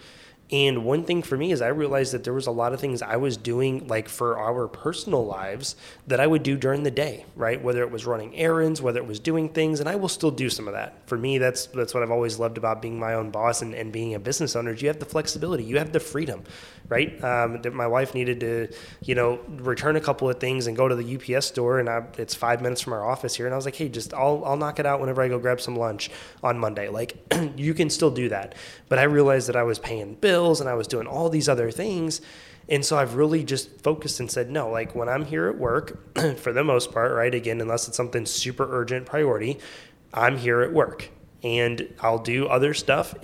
and 0.53 0.85
one 0.85 1.03
thing 1.03 1.23
for 1.23 1.37
me 1.37 1.51
is 1.51 1.61
I 1.61 1.69
realized 1.69 2.13
that 2.15 2.23
there 2.23 2.33
was 2.33 2.47
a 2.47 2.53
lot 2.53 2.73
of 2.73 2.79
things 2.79 3.03
I 3.03 3.17
was 3.17 3.37
doing 3.37 3.89
like 3.89 4.09
for 4.09 4.39
our 4.39 4.69
personal 4.69 5.27
lives 5.27 5.75
that 6.07 6.21
I 6.21 6.27
would 6.29 6.45
do 6.45 6.57
during 6.57 6.85
the 6.85 6.91
day, 6.91 7.25
right? 7.35 7.61
Whether 7.61 7.83
it 7.83 7.91
was 7.91 8.07
running 8.07 8.37
errands, 8.37 8.81
whether 8.81 9.01
it 9.01 9.07
was 9.09 9.19
doing 9.19 9.49
things, 9.49 9.81
and 9.81 9.89
I 9.89 9.97
will 9.97 10.09
still 10.09 10.31
do 10.31 10.49
some 10.49 10.69
of 10.69 10.75
that. 10.75 11.09
For 11.09 11.19
me, 11.19 11.39
that's 11.39 11.67
that's 11.67 11.95
what 11.95 12.05
I've 12.05 12.13
always 12.13 12.39
loved 12.39 12.59
about 12.59 12.81
being 12.81 12.97
my 12.99 13.15
own 13.15 13.31
boss 13.31 13.61
and, 13.61 13.75
and 13.75 13.93
being 13.93 14.15
a 14.15 14.21
business 14.21 14.55
owner. 14.55 14.73
is 14.73 14.81
You 14.81 14.89
have 14.89 15.01
the 15.01 15.05
flexibility, 15.05 15.65
you 15.65 15.79
have 15.79 15.91
the 15.91 15.99
freedom, 15.99 16.45
right? 16.89 17.23
Um, 17.25 17.61
that 17.63 17.75
my 17.75 17.89
wife 17.89 18.15
needed 18.15 18.39
to, 18.41 18.69
you 19.03 19.17
know, 19.17 19.41
return 19.49 19.97
a 19.97 20.01
couple 20.01 20.31
of 20.31 20.39
things 20.39 20.69
and 20.69 20.77
go 20.77 20.87
to 20.87 20.95
the 20.95 21.37
UPS 21.37 21.47
store, 21.47 21.81
and 21.81 21.89
I, 21.89 22.05
it's 22.19 22.37
five 22.37 22.63
minutes 22.63 22.81
from 22.81 22.93
our 22.93 23.05
office 23.05 23.35
here, 23.35 23.47
and 23.47 23.53
I 23.53 23.57
was 23.57 23.65
like, 23.65 23.75
hey, 23.75 23.89
just 23.89 24.15
I'll 24.15 24.45
I'll 24.45 24.57
knock 24.57 24.79
it 24.79 24.87
out 24.87 25.01
whenever 25.01 25.23
I 25.23 25.29
go 25.29 25.41
grab 25.41 25.61
some 25.61 25.75
lunch 25.75 26.09
on 26.45 26.57
Monday. 26.57 26.89
Like, 26.89 27.17
you 27.57 27.75
can 27.75 27.91
still 27.91 28.13
do 28.13 28.29
that, 28.29 28.55
but 28.89 29.01
I 29.01 29.05
realized 29.05 29.49
that 29.49 29.57
I 29.57 29.65
was 29.65 29.81
paying 29.81 30.15
bills 30.15 30.36
bills 30.37 30.61
and 30.61 30.69
I 30.69 30.75
was 30.75 30.87
doing 30.87 31.07
all 31.07 31.31
these 31.31 31.49
other 31.49 31.71
things. 31.71 32.21
And 32.69 32.85
so 32.85 32.99
I've 32.99 33.15
really 33.15 33.43
just 33.43 33.81
focused 33.81 34.21
and 34.21 34.31
said, 34.31 34.51
no, 34.51 34.69
like 34.69 34.95
when 34.95 35.09
I'm 35.09 35.25
here 35.25 35.49
at 35.49 35.57
work, 35.57 36.15
for 36.37 36.53
the 36.53 36.63
most 36.63 36.93
part, 36.93 37.13
right? 37.13 37.35
Again, 37.35 37.59
unless 37.63 37.89
it's 37.89 37.97
something 37.97 38.27
super 38.27 38.67
urgent 38.69 39.07
priority, 39.07 39.59
I'm 40.13 40.37
here 40.37 40.61
at 40.61 40.75
work 40.75 41.09
and 41.43 41.89
I'll 42.03 42.19
do 42.19 42.49
other 42.49 42.75
stuff 42.75 43.15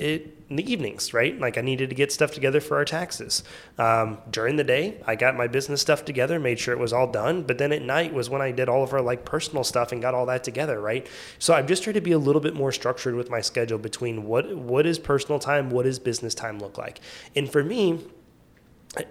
in 0.53 0.57
the 0.57 0.71
evenings, 0.71 1.15
right? 1.15 1.39
Like 1.41 1.57
I 1.57 1.63
needed 1.63 1.89
to 1.89 1.97
get 1.97 2.13
stuff 2.13 2.33
together 2.33 2.61
for 2.61 2.77
our 2.77 2.85
taxes. 2.85 3.43
Um, 3.79 4.19
during 4.31 4.57
the 4.57 4.65
day, 4.65 5.01
I 5.07 5.17
got 5.17 5.35
my 5.35 5.47
business 5.47 5.81
stuff 5.81 6.05
together, 6.05 6.39
made 6.39 6.59
sure 6.59 6.75
it 6.75 6.79
was 6.79 6.93
all 6.93 7.11
done. 7.11 7.43
But 7.43 7.57
then 7.57 7.73
at 7.73 7.81
night 7.81 8.13
was 8.13 8.29
when 8.29 8.43
I 8.43 8.51
did 8.51 8.69
all 8.69 8.83
of 8.83 8.93
our 8.93 9.01
like 9.01 9.25
personal 9.25 9.65
stuff 9.65 9.93
and 9.93 10.03
got 10.03 10.15
all 10.15 10.27
that 10.27 10.45
together, 10.45 10.79
right? 10.79 11.07
So 11.39 11.55
I've 11.55 11.67
just 11.67 11.83
tried 11.83 11.95
to 11.95 12.03
be 12.03 12.13
a 12.13 12.19
little 12.19 12.43
bit 12.43 12.55
more 12.55 12.71
structured 12.71 13.15
with 13.15 13.31
my 13.31 13.41
schedule 13.41 13.79
between 13.79 14.25
what 14.25 14.55
what 14.55 14.85
is 14.85 14.99
personal 14.99 15.39
time, 15.39 15.71
what 15.71 15.85
does 15.85 15.99
business 15.99 16.35
time 16.35 16.59
look 16.59 16.77
like, 16.77 17.01
and 17.35 17.51
for 17.51 17.65
me. 17.65 18.01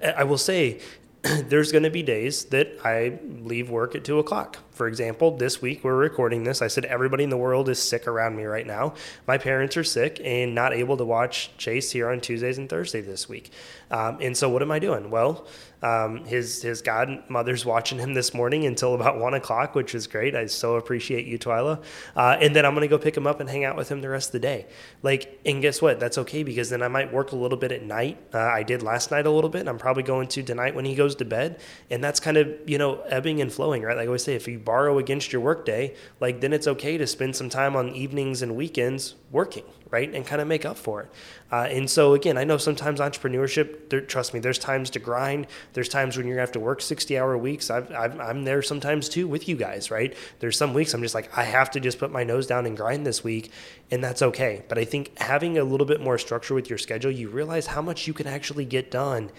I 0.04 0.26
will 0.26 0.38
say 0.38 0.80
there's 1.48 1.72
going 1.72 1.84
to 1.84 1.90
be 1.90 2.02
days 2.02 2.46
that 2.46 2.80
I 2.84 3.20
leave 3.42 3.70
work 3.70 3.94
at 3.96 4.04
two 4.04 4.18
o'clock. 4.18 4.58
For 4.72 4.88
example, 4.88 5.38
this 5.38 5.62
week 5.62 5.84
we're 5.84 5.96
recording 5.96 6.44
this. 6.44 6.62
I 6.62 6.68
said 6.68 6.86
everybody 6.86 7.24
in 7.24 7.30
the 7.30 7.38
world 7.38 7.70
is 7.70 7.82
sick 7.82 8.08
around 8.08 8.36
me 8.36 8.46
right 8.46 8.66
now. 8.66 8.96
My 9.28 9.38
parents 9.38 9.78
are 9.78 9.84
sick 9.84 10.20
and 10.24 10.56
not 10.56 10.74
able 10.74 10.98
to 10.98 11.06
watch 11.06 11.56
Chase 11.58 11.92
here 11.92 12.10
on 12.10 12.22
Tuesdays 12.22 12.58
and 12.58 12.68
Thursdays 12.68 13.06
this 13.06 13.30
week. 13.30 13.52
Um, 13.92 14.18
and 14.20 14.36
so, 14.36 14.50
what 14.50 14.64
am 14.64 14.72
I 14.72 14.80
doing? 14.80 15.12
Well, 15.12 15.46
um, 15.82 16.26
his 16.26 16.62
his 16.62 16.82
godmother's 16.82 17.66
watching 17.66 17.98
him 17.98 18.14
this 18.14 18.34
morning 18.34 18.66
until 18.66 18.94
about 18.94 19.18
one 19.18 19.34
o'clock, 19.34 19.76
which 19.76 19.96
is 19.96 20.08
great. 20.08 20.36
I 20.36 20.46
so 20.46 20.76
appreciate 20.76 21.26
you, 21.26 21.40
Twyla. 21.40 21.84
Uh, 22.16 22.38
and 22.40 22.56
then 22.56 22.66
I'm 22.66 22.74
gonna 22.74 22.88
go 22.88 22.98
pick 22.98 23.18
him 23.18 23.26
up 23.26 23.40
and 23.40 23.50
hang 23.50 23.66
out 23.66 23.76
with 23.76 23.90
him 23.90 24.02
the 24.02 24.10
rest 24.10 24.30
of 24.30 24.34
the 24.34 24.40
day. 24.40 24.68
Like, 25.02 25.40
and 25.46 25.62
guess 25.62 25.82
what? 25.82 26.00
That's 26.00 26.18
okay 26.20 26.44
because 26.44 26.70
then 26.70 26.82
I 26.82 26.88
might 26.88 27.12
work 27.12 27.32
a 27.32 27.36
little 27.36 27.58
bit 27.58 27.72
at 27.72 27.84
night. 27.84 28.20
Uh, 28.34 28.40
I 28.40 28.64
did 28.64 28.84
last 28.84 29.12
night 29.12 29.26
a 29.26 29.32
little 29.32 29.50
bit. 29.50 29.68
I'm 29.68 29.80
probably 29.80 30.04
going 30.04 30.28
to 30.30 30.44
tonight 30.44 30.76
when 30.76 30.86
he 30.86 30.96
goes 30.96 31.16
to 31.16 31.26
bed, 31.26 31.60
and 31.90 32.04
that's 32.04 32.20
kind 32.20 32.38
of 32.38 32.48
you 32.68 32.78
know 32.78 33.02
ebbing 33.02 33.42
and 33.42 33.52
flowing, 33.52 33.82
right? 33.82 33.98
Like 33.98 34.04
I 34.04 34.08
always 34.08 34.24
say, 34.24 34.36
if 34.36 34.48
you 34.48 34.60
borrow 34.60 35.00
against 35.00 35.34
your 35.34 35.42
workday, 35.42 35.96
like 36.20 36.42
then 36.42 36.54
it's 36.54 36.68
okay 36.68 36.98
to 36.98 37.08
spend 37.08 37.36
some 37.36 37.50
time 37.50 37.76
on 37.76 37.90
evenings 37.90 38.42
and 38.42 38.56
weekends 38.56 39.16
working, 39.32 39.64
right? 39.90 40.14
And 40.14 40.26
kind 40.26 40.42
of 40.42 40.48
make 40.48 40.66
up 40.66 40.78
for 40.78 41.02
it. 41.02 41.10
Uh, 41.52 41.68
and 41.70 41.90
so, 41.90 42.14
again, 42.14 42.38
I 42.38 42.44
know 42.44 42.58
sometimes 42.58 43.00
entrepreneurship, 43.00 43.90
there, 43.90 44.02
trust 44.02 44.34
me, 44.34 44.40
there's 44.40 44.60
times 44.60 44.90
to 44.92 45.00
grind. 45.00 45.48
There's 45.74 45.90
times 45.90 46.18
when 46.18 46.28
you're 46.28 46.36
going 46.36 46.46
to 46.46 46.50
have 46.50 46.54
to 46.54 46.60
work 46.60 46.82
60 46.82 47.18
hour 47.18 47.38
weeks. 47.38 47.70
I 47.70 48.30
am 48.30 48.44
there 48.44 48.62
sometimes 48.62 49.10
too 49.10 49.28
with 49.28 49.48
you 49.48 49.56
guys, 49.56 49.90
right? 49.90 50.16
There's 50.40 50.58
some 50.58 50.74
weeks 50.74 50.94
I'm 50.94 51.02
just 51.02 51.16
like, 51.16 51.36
I 51.38 51.44
have 51.44 51.72
to 51.72 51.80
just 51.80 52.00
put 52.00 52.12
my 52.12 52.24
nose 52.24 52.48
down 52.48 52.66
and 52.66 52.76
grind 52.76 53.06
this 53.06 53.24
week, 53.24 53.52
and 53.90 54.04
that's 54.04 54.22
okay. 54.22 54.64
But 54.68 54.78
I 54.78 54.86
think 54.86 55.18
having 55.20 55.58
a 55.58 55.64
little 55.64 55.88
bit 55.88 56.02
more 56.02 56.18
structure 56.18 56.54
with 56.54 56.70
your 56.70 56.80
schedule, 56.80 57.12
you 57.12 57.30
realize 57.30 57.68
how 57.68 57.82
much 57.82 58.08
you 58.08 58.14
can 58.14 58.28
actually 58.28 58.66
get 58.66 58.92
done 58.92 59.32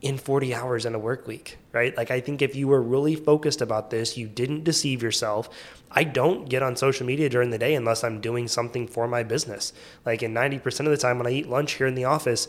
in 0.00 0.16
40 0.16 0.54
hours 0.54 0.86
in 0.86 0.94
a 0.94 0.98
work 0.98 1.26
week, 1.26 1.58
right? 1.72 1.96
Like, 1.96 2.10
I 2.10 2.20
think 2.20 2.40
if 2.40 2.54
you 2.54 2.68
were 2.68 2.80
really 2.80 3.16
focused 3.16 3.60
about 3.60 3.90
this, 3.90 4.16
you 4.16 4.28
didn't 4.28 4.62
deceive 4.62 5.02
yourself. 5.02 5.48
I 5.90 6.04
don't 6.04 6.48
get 6.48 6.62
on 6.62 6.76
social 6.76 7.04
media 7.04 7.28
during 7.28 7.50
the 7.50 7.58
day 7.58 7.74
unless 7.74 8.04
I'm 8.04 8.20
doing 8.20 8.46
something 8.46 8.86
for 8.86 9.08
my 9.08 9.24
business. 9.24 9.72
Like, 10.06 10.22
in 10.22 10.32
90% 10.32 10.80
of 10.80 10.86
the 10.86 10.96
time 10.96 11.18
when 11.18 11.26
I 11.26 11.30
eat 11.30 11.48
lunch 11.48 11.72
here 11.72 11.86
in 11.88 11.96
the 11.96 12.04
office, 12.04 12.46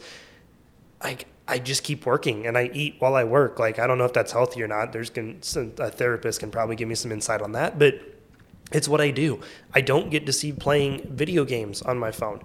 like, 1.03 1.25
I 1.47 1.57
just 1.57 1.83
keep 1.83 2.05
working 2.05 2.45
and 2.45 2.55
I 2.55 2.69
eat 2.71 2.97
while 2.99 3.15
I 3.15 3.23
work. 3.23 3.57
Like, 3.57 3.79
I 3.79 3.87
don't 3.87 3.97
know 3.97 4.05
if 4.05 4.13
that's 4.13 4.31
healthy 4.31 4.61
or 4.61 4.67
not. 4.67 4.93
There's 4.93 5.09
can, 5.09 5.39
a 5.79 5.89
therapist 5.89 6.39
can 6.39 6.51
probably 6.51 6.75
give 6.75 6.87
me 6.87 6.95
some 6.95 7.11
insight 7.11 7.41
on 7.41 7.53
that, 7.53 7.79
but 7.79 7.99
it's 8.71 8.87
what 8.87 9.01
I 9.01 9.09
do. 9.09 9.39
I 9.73 9.81
don't 9.81 10.11
get 10.11 10.27
deceived 10.27 10.59
playing 10.59 11.07
video 11.09 11.45
games 11.45 11.81
on 11.81 11.97
my 11.97 12.11
phone 12.11 12.41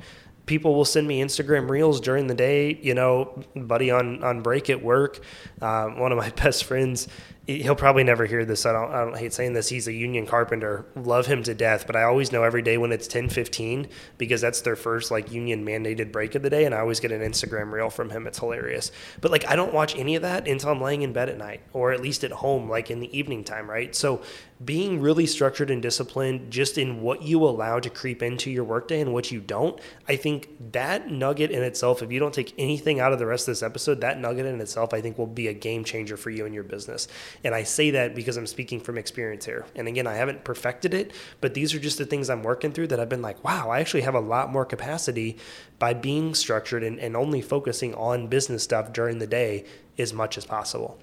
people 0.47 0.75
will 0.75 0.85
send 0.85 1.07
me 1.09 1.23
Instagram 1.23 1.69
reels 1.69 2.01
during 2.01 2.27
the 2.27 2.35
day. 2.35 2.79
You 2.83 2.95
know, 2.95 3.45
buddy 3.55 3.91
on 3.91 4.23
on 4.23 4.43
break 4.43 4.71
at 4.71 4.83
work, 4.83 5.21
um, 5.61 5.99
one 5.99 6.13
of 6.13 6.19
my 6.19 6.31
best 6.43 6.65
friends 6.65 7.09
he'll 7.47 7.75
probably 7.75 8.05
never 8.05 8.25
hear 8.25 8.45
this. 8.45 8.65
I 8.65 8.73
don't, 8.73 8.91
I 8.91 9.05
don't 9.05 9.19
hate 9.19 9.35
saying 9.35 9.53
this. 9.53 9.69
He's 9.69 9.87
a 9.87 9.93
union 9.93 10.27
carpenter. 10.27 10.87
Love 10.95 11.27
him 11.27 11.43
to 11.43 11.55
death. 11.55 11.87
But 11.87 11.95
I 11.95 12.05
always 12.05 12.33
know 12.33 12.43
every 12.43 12.63
day 12.63 12.79
when 12.79 12.91
it's 12.91 13.07
10 13.07 13.29
15 13.29 13.89
because 14.17 14.41
that's 14.41 14.63
their 14.63 14.77
first 14.77 15.11
like 15.11 15.31
union 15.31 15.65
mandated 15.65 16.11
break 16.11 16.35
of 16.35 16.43
the 16.43 16.51
day. 16.51 16.65
And 16.65 16.75
I 16.75 16.81
always 16.81 17.01
get 17.01 17.13
an 17.13 17.21
Instagram 17.21 17.71
reel 17.71 17.91
from 17.91 18.11
him. 18.11 18.27
It's 18.27 18.39
hilarious. 18.39 18.93
But 19.21 19.31
like, 19.31 19.47
I 19.47 19.57
don't 19.57 19.75
watch 19.75 19.95
any 19.97 20.17
of 20.17 20.23
that 20.23 20.49
until 20.49 20.71
I'm 20.71 20.81
laying 20.81 21.03
in 21.03 21.13
bed 21.13 21.29
at 21.29 21.37
night 21.37 21.61
or 21.73 21.93
at 21.93 22.01
least 22.01 22.25
at 22.25 22.33
home, 22.33 22.69
like 22.69 22.91
in 22.91 23.01
the 23.01 23.17
evening 23.17 23.45
time, 23.45 23.69
right? 23.69 23.95
So 23.95 24.23
being 24.65 25.01
really 25.01 25.27
structured 25.27 25.71
and 25.71 25.83
disciplined 25.83 26.51
just 26.51 26.79
in 26.79 27.03
what 27.03 27.23
you 27.23 27.43
allow 27.43 27.81
to 27.81 27.91
creep 27.91 28.23
into 28.23 28.51
your 28.51 28.65
workday 28.65 29.01
and 29.01 29.13
what 29.13 29.31
you 29.31 29.41
don't, 29.41 29.79
I 30.09 30.17
think 30.17 30.49
that 30.73 31.11
nugget 31.11 31.51
in 31.51 31.63
itself, 31.63 32.03
if 32.03 32.13
you 32.13 32.21
don't 32.21 32.33
take 32.33 32.55
anything 32.57 33.01
out 33.01 33.13
of 33.13 33.19
the 33.19 33.27
rest 33.27 33.49
of 33.49 33.53
this 33.53 33.63
episode, 33.63 34.01
that 34.01 34.19
nugget 34.19 34.47
in 34.47 34.61
itself, 34.61 34.95
I 34.95 35.01
think 35.01 35.19
will 35.19 35.27
be 35.27 35.49
a 35.49 35.53
game 35.53 35.85
changer 35.85 36.17
for 36.17 36.31
you 36.31 36.47
and 36.47 36.55
your 36.55 36.65
business. 36.65 37.09
And 37.43 37.55
I 37.55 37.63
say 37.63 37.91
that 37.91 38.15
because 38.15 38.37
I'm 38.37 38.47
speaking 38.47 38.81
from 38.81 38.99
experience 38.99 39.45
here. 39.45 39.67
And 39.75 39.89
again, 39.89 40.07
I 40.07 40.15
haven't 40.15 40.45
perfected 40.45 40.95
it, 40.95 41.13
but 41.41 41.55
these 41.55 41.75
are 41.75 41.79
just 41.79 41.99
the 41.99 42.07
things 42.07 42.31
I'm 42.31 42.43
working 42.43 42.73
through 42.73 42.89
that 42.89 43.01
I've 43.01 43.09
been 43.09 43.23
like, 43.23 43.43
wow, 43.43 43.71
I 43.71 43.81
actually 43.81 44.03
have 44.03 44.15
a 44.15 44.21
lot 44.21 44.53
more 44.53 44.65
capacity 44.65 45.39
by 45.79 45.95
being 45.95 46.35
structured 46.35 46.85
and, 46.85 46.99
and 46.99 47.17
only 47.17 47.41
focusing 47.41 47.95
on 47.95 48.29
business 48.29 48.63
stuff 48.63 48.93
during 48.93 49.19
the 49.19 49.27
day 49.27 49.65
as 49.99 50.13
much 50.13 50.39
as 50.39 50.45
possible. 50.45 50.99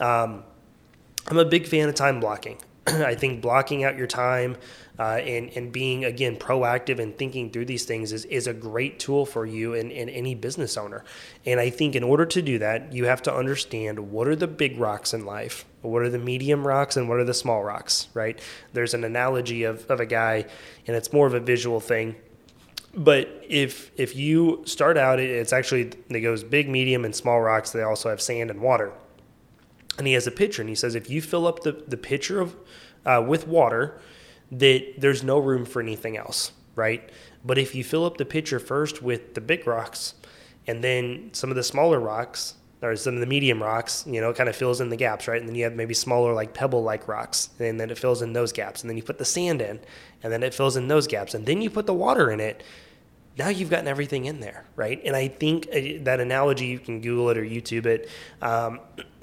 Um, 0.00 0.44
I'm 1.26 1.38
a 1.38 1.44
big 1.44 1.66
fan 1.66 1.88
of 1.88 1.94
time 1.94 2.20
blocking. 2.20 2.58
I 2.86 3.14
think 3.14 3.40
blocking 3.40 3.84
out 3.84 3.96
your 3.96 4.06
time 4.06 4.56
uh, 4.98 5.02
and, 5.14 5.50
and 5.56 5.72
being, 5.72 6.04
again, 6.04 6.36
proactive 6.36 7.00
and 7.00 7.16
thinking 7.18 7.50
through 7.50 7.64
these 7.64 7.84
things 7.84 8.12
is, 8.12 8.24
is 8.26 8.46
a 8.46 8.54
great 8.54 8.98
tool 8.98 9.26
for 9.26 9.44
you 9.44 9.74
and, 9.74 9.90
and 9.90 10.08
any 10.10 10.34
business 10.34 10.76
owner. 10.76 11.04
And 11.44 11.58
I 11.58 11.70
think 11.70 11.96
in 11.96 12.04
order 12.04 12.24
to 12.26 12.42
do 12.42 12.58
that, 12.60 12.92
you 12.92 13.06
have 13.06 13.22
to 13.22 13.34
understand 13.34 13.98
what 14.12 14.28
are 14.28 14.36
the 14.36 14.46
big 14.46 14.78
rocks 14.78 15.12
in 15.12 15.26
life, 15.26 15.64
what 15.82 16.02
are 16.02 16.10
the 16.10 16.18
medium 16.18 16.66
rocks, 16.66 16.96
and 16.96 17.08
what 17.08 17.18
are 17.18 17.24
the 17.24 17.34
small 17.34 17.64
rocks, 17.64 18.08
right? 18.14 18.40
There's 18.72 18.94
an 18.94 19.02
analogy 19.02 19.64
of, 19.64 19.90
of 19.90 19.98
a 19.98 20.06
guy, 20.06 20.46
and 20.86 20.96
it's 20.96 21.12
more 21.12 21.26
of 21.26 21.34
a 21.34 21.40
visual 21.40 21.80
thing 21.80 22.16
but 22.96 23.44
if 23.48 23.90
if 23.96 24.14
you 24.14 24.62
start 24.66 24.96
out 24.96 25.18
it's 25.18 25.52
actually 25.52 25.90
it 26.08 26.20
goes 26.20 26.44
big 26.44 26.68
medium 26.68 27.04
and 27.04 27.14
small 27.14 27.40
rocks 27.40 27.72
they 27.72 27.82
also 27.82 28.08
have 28.08 28.20
sand 28.20 28.50
and 28.50 28.60
water 28.60 28.92
and 29.98 30.06
he 30.06 30.12
has 30.12 30.26
a 30.26 30.30
pitcher 30.30 30.62
and 30.62 30.68
he 30.68 30.74
says 30.74 30.94
if 30.94 31.10
you 31.10 31.20
fill 31.20 31.46
up 31.46 31.62
the, 31.62 31.72
the 31.88 31.96
pitcher 31.96 32.40
of 32.40 32.56
uh, 33.04 33.22
with 33.26 33.46
water 33.46 34.00
that 34.58 34.94
there's 34.98 35.22
no 35.22 35.38
room 35.38 35.64
for 35.64 35.80
anything 35.80 36.16
else 36.16 36.52
right? 36.76 37.10
But 37.44 37.58
if 37.58 37.74
you 37.74 37.84
fill 37.84 38.04
up 38.04 38.16
the 38.16 38.24
pitcher 38.24 38.58
first 38.58 39.02
with 39.02 39.34
the 39.34 39.40
big 39.40 39.66
rocks 39.66 40.14
and 40.66 40.82
then 40.82 41.30
some 41.32 41.50
of 41.50 41.56
the 41.56 41.62
smaller 41.62 42.00
rocks 42.00 42.54
or 42.82 42.96
some 42.96 43.14
of 43.14 43.20
the 43.20 43.26
medium 43.26 43.62
rocks 43.62 44.04
you 44.06 44.20
know 44.20 44.30
it 44.30 44.36
kind 44.36 44.48
of 44.48 44.56
fills 44.56 44.80
in 44.80 44.88
the 44.88 44.96
gaps 44.96 45.28
right? 45.28 45.40
And 45.40 45.48
then 45.48 45.54
you 45.54 45.64
have 45.64 45.74
maybe 45.74 45.94
smaller 45.94 46.32
like 46.32 46.54
pebble 46.54 46.82
like 46.82 47.08
rocks 47.08 47.50
and 47.58 47.80
then 47.80 47.90
it 47.90 47.98
fills 47.98 48.22
in 48.22 48.32
those 48.32 48.52
gaps 48.52 48.82
and 48.82 48.90
then 48.90 48.96
you 48.96 49.02
put 49.02 49.18
the 49.18 49.24
sand 49.24 49.62
in 49.62 49.80
and 50.22 50.32
then 50.32 50.42
it 50.42 50.54
fills 50.54 50.76
in 50.76 50.88
those 50.88 51.06
gaps 51.06 51.34
and 51.34 51.46
then 51.46 51.60
you 51.62 51.70
put 51.70 51.86
the 51.86 51.94
water 51.94 52.30
in 52.30 52.40
it 52.40 52.62
now 53.36 53.48
you've 53.48 53.70
gotten 53.70 53.88
everything 53.88 54.26
in 54.26 54.40
there, 54.40 54.64
right? 54.76 55.00
And 55.04 55.16
I 55.16 55.28
think 55.28 55.66
uh, 55.68 56.04
that 56.04 56.20
analogy, 56.20 56.66
you 56.66 56.78
can 56.78 57.00
Google 57.00 57.30
it 57.30 57.38
or 57.38 57.44
YouTube 57.44 57.86
it. 57.86 58.08
Um, 58.40 58.80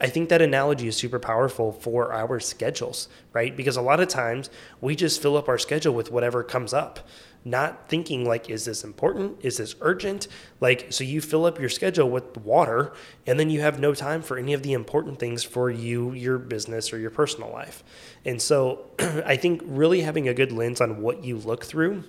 I 0.00 0.06
think 0.08 0.30
that 0.30 0.42
analogy 0.42 0.88
is 0.88 0.96
super 0.96 1.20
powerful 1.20 1.72
for 1.72 2.12
our 2.12 2.40
schedules, 2.40 3.08
right? 3.32 3.56
Because 3.56 3.76
a 3.76 3.82
lot 3.82 4.00
of 4.00 4.08
times 4.08 4.50
we 4.80 4.96
just 4.96 5.22
fill 5.22 5.36
up 5.36 5.48
our 5.48 5.58
schedule 5.58 5.94
with 5.94 6.10
whatever 6.10 6.42
comes 6.42 6.74
up, 6.74 7.06
not 7.44 7.88
thinking 7.88 8.24
like, 8.24 8.50
is 8.50 8.64
this 8.64 8.82
important? 8.82 9.38
Is 9.42 9.58
this 9.58 9.76
urgent? 9.80 10.26
Like, 10.60 10.88
so 10.90 11.04
you 11.04 11.20
fill 11.20 11.44
up 11.44 11.60
your 11.60 11.68
schedule 11.68 12.10
with 12.10 12.36
water 12.38 12.92
and 13.28 13.38
then 13.38 13.48
you 13.48 13.60
have 13.60 13.78
no 13.78 13.94
time 13.94 14.22
for 14.22 14.38
any 14.38 14.54
of 14.54 14.64
the 14.64 14.72
important 14.72 15.20
things 15.20 15.44
for 15.44 15.70
you, 15.70 16.12
your 16.12 16.38
business, 16.38 16.92
or 16.92 16.98
your 16.98 17.10
personal 17.10 17.52
life. 17.52 17.84
And 18.24 18.42
so 18.42 18.86
I 18.98 19.36
think 19.36 19.62
really 19.64 20.00
having 20.00 20.26
a 20.26 20.34
good 20.34 20.50
lens 20.50 20.80
on 20.80 21.00
what 21.00 21.24
you 21.24 21.36
look 21.36 21.64
through 21.64 22.02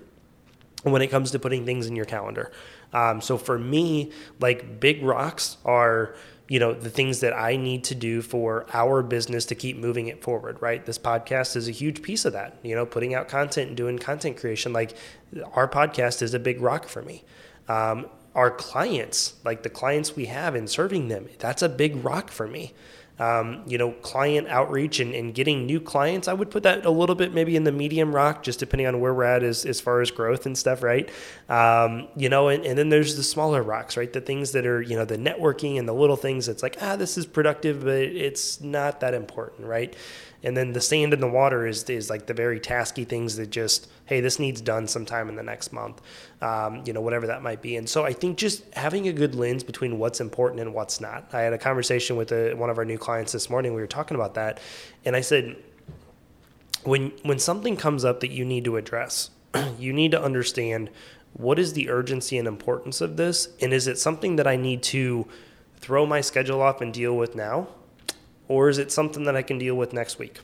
when 0.84 1.02
it 1.02 1.08
comes 1.08 1.32
to 1.32 1.40
putting 1.40 1.66
things 1.66 1.88
in 1.88 1.96
your 1.96 2.06
calendar. 2.06 2.52
Um, 2.92 3.22
so 3.22 3.38
for 3.38 3.58
me, 3.58 4.12
like 4.40 4.80
big 4.80 5.02
rocks 5.04 5.58
are 5.66 6.16
you 6.50 6.60
know 6.60 6.74
the 6.74 6.90
things 6.90 7.22
that 7.22 7.34
I 7.34 7.56
need 7.56 7.86
to 7.86 7.96
do 7.96 8.22
for 8.22 8.66
our 8.74 9.02
business 9.02 9.46
to 9.46 9.56
keep 9.56 9.78
moving 9.78 10.08
it 10.08 10.22
forward. 10.22 10.62
Right, 10.62 10.86
this 10.86 11.00
podcast 11.00 11.56
is 11.56 11.68
a 11.68 11.72
huge 11.72 12.02
piece 12.02 12.25
of 12.25 12.34
that. 12.34 12.58
You 12.63 12.75
know, 12.75 12.86
putting 12.86 13.13
out 13.13 13.28
content 13.28 13.70
and 13.70 13.78
doing 13.78 13.98
content 13.98 14.38
creation. 14.38 14.74
Like 14.74 14.96
our 15.54 15.68
podcast 15.68 16.22
is 16.22 16.34
a 16.34 16.40
big 16.40 16.62
rock 16.62 16.88
for 16.88 17.02
me. 17.02 17.24
Um, 17.68 18.08
our 18.36 18.52
clients, 18.52 19.36
like 19.46 19.63
the 19.63 19.70
clients 19.70 20.16
we 20.16 20.25
have 20.25 20.56
and 20.56 20.70
serving 20.70 21.08
them, 21.08 21.30
that's 21.40 21.62
a 21.62 21.70
big 21.70 22.04
rock 22.04 22.30
for 22.30 22.48
me 22.48 22.74
um, 23.20 23.63
you 23.67 23.77
know, 23.77 23.91
client 23.91 24.48
outreach 24.48 25.00
and, 25.00 25.13
and 25.13 25.36
getting 25.36 25.65
new 25.65 25.79
clients, 25.79 26.27
I 26.27 26.34
would 26.34 26.50
put 26.50 26.63
that 26.63 26.86
a 26.86 26.89
little 26.89 27.15
bit 27.15 27.34
maybe 27.34 27.55
in 27.55 27.63
the 27.63 27.72
medium 27.72 28.13
rock, 28.13 28.43
just 28.43 28.60
depending 28.60 28.88
on 28.88 29.00
where 29.00 29.13
we're 29.13 29.24
at 29.24 29.43
as, 29.43 29.65
as 29.65 29.79
far 29.79 30.01
as 30.01 30.10
growth 30.10 30.46
and 30.46 30.58
stuff, 30.58 30.82
right? 30.82 31.10
Um, 31.48 32.08
you 32.15 32.29
know, 32.29 32.50
and, 32.50 32.65
and 32.65 32.77
then 32.77 32.89
there's 32.89 33.15
the 33.15 33.24
smaller 33.24 33.62
rocks, 33.62 33.98
right? 33.98 34.12
The 34.12 34.22
things 34.22 34.51
that 34.53 34.65
are, 34.65 34.82
you 34.82 34.96
know, 34.96 35.05
the 35.05 35.17
networking 35.17 35.77
and 35.77 35.88
the 35.88 35.93
little 35.93 36.15
things 36.15 36.48
that's 36.48 36.63
like, 36.63 36.77
ah, 36.82 36.96
this 36.96 37.17
is 37.17 37.25
productive, 37.25 37.84
but 37.84 37.93
it's 37.93 38.62
not 38.62 39.00
that 39.01 39.13
important, 39.13 39.67
right? 39.67 39.96
and 40.43 40.58
then 40.58 40.74
the 40.74 40.82
sand 40.82 41.13
in 41.13 41.22
the 41.22 41.27
water 41.27 41.65
is 41.65 41.89
is 41.89 42.10
like 42.10 42.27
the 42.27 42.34
very 42.34 42.60
tasky 42.60 43.08
things 43.08 43.38
that 43.38 43.50
just 43.50 43.88
hey 44.05 44.22
this 44.22 44.39
needs 44.39 44.62
done 44.62 44.88
sometime 44.88 45.29
in 45.29 45.36
the 45.36 45.43
next 45.43 45.72
month 45.72 46.01
um, 46.41 46.83
you 46.86 46.93
know 46.93 47.01
whatever 47.01 47.27
that 47.27 47.41
might 47.41 47.62
be. 47.62 47.75
And 47.77 47.89
so 47.89 48.03
i 48.03 48.13
think 48.13 48.38
just 48.38 48.63
having 48.74 49.07
a 49.07 49.13
good 49.13 49.36
lens 49.36 49.63
between 49.63 50.00
what's 50.00 50.19
important 50.19 50.62
and 50.62 50.74
what's 50.74 51.00
not. 51.01 51.29
I 51.33 51.41
had 51.41 51.53
a 51.53 51.57
conversation 51.57 52.15
with 52.15 52.31
a, 52.31 52.53
one 52.53 52.69
of 52.69 52.77
our 52.77 52.86
new 52.86 52.98
clients 52.98 53.31
this 53.31 53.50
morning. 53.50 53.74
We 53.74 53.81
were 53.81 53.88
talking 53.88 54.15
about 54.15 54.33
that. 54.36 54.60
And 55.05 55.15
i 55.15 55.22
said 55.22 55.55
when 56.83 57.12
when 57.24 57.39
something 57.39 57.77
comes 57.77 58.03
up 58.03 58.19
that 58.19 58.31
you 58.31 58.45
need 58.45 58.65
to 58.65 58.77
address 58.77 59.29
you 59.79 59.93
need 59.93 60.12
to 60.12 60.22
understand 60.22 60.89
what 61.33 61.57
is 61.57 61.74
the 61.74 61.89
urgency 61.89 62.38
and 62.38 62.48
importance 62.48 63.01
of 63.01 63.17
this? 63.17 63.50
And 63.60 63.74
is 63.74 63.88
it 63.88 63.98
something 63.98 64.36
that 64.38 64.48
i 64.48 64.55
need 64.55 64.83
to 64.83 65.27
throw 65.77 66.05
my 66.05 66.22
schedule 66.22 66.62
off 66.62 66.81
and 66.81 66.93
deal 66.93 67.15
with 67.17 67.36
now? 67.36 67.67
Or 68.48 68.69
is 68.69 68.77
it 68.77 68.91
something 68.91 69.24
that 69.24 69.36
I 69.36 69.41
can 69.41 69.57
deal 69.57 69.75
with 69.75 69.93
next 69.93 70.19
week? 70.19 70.39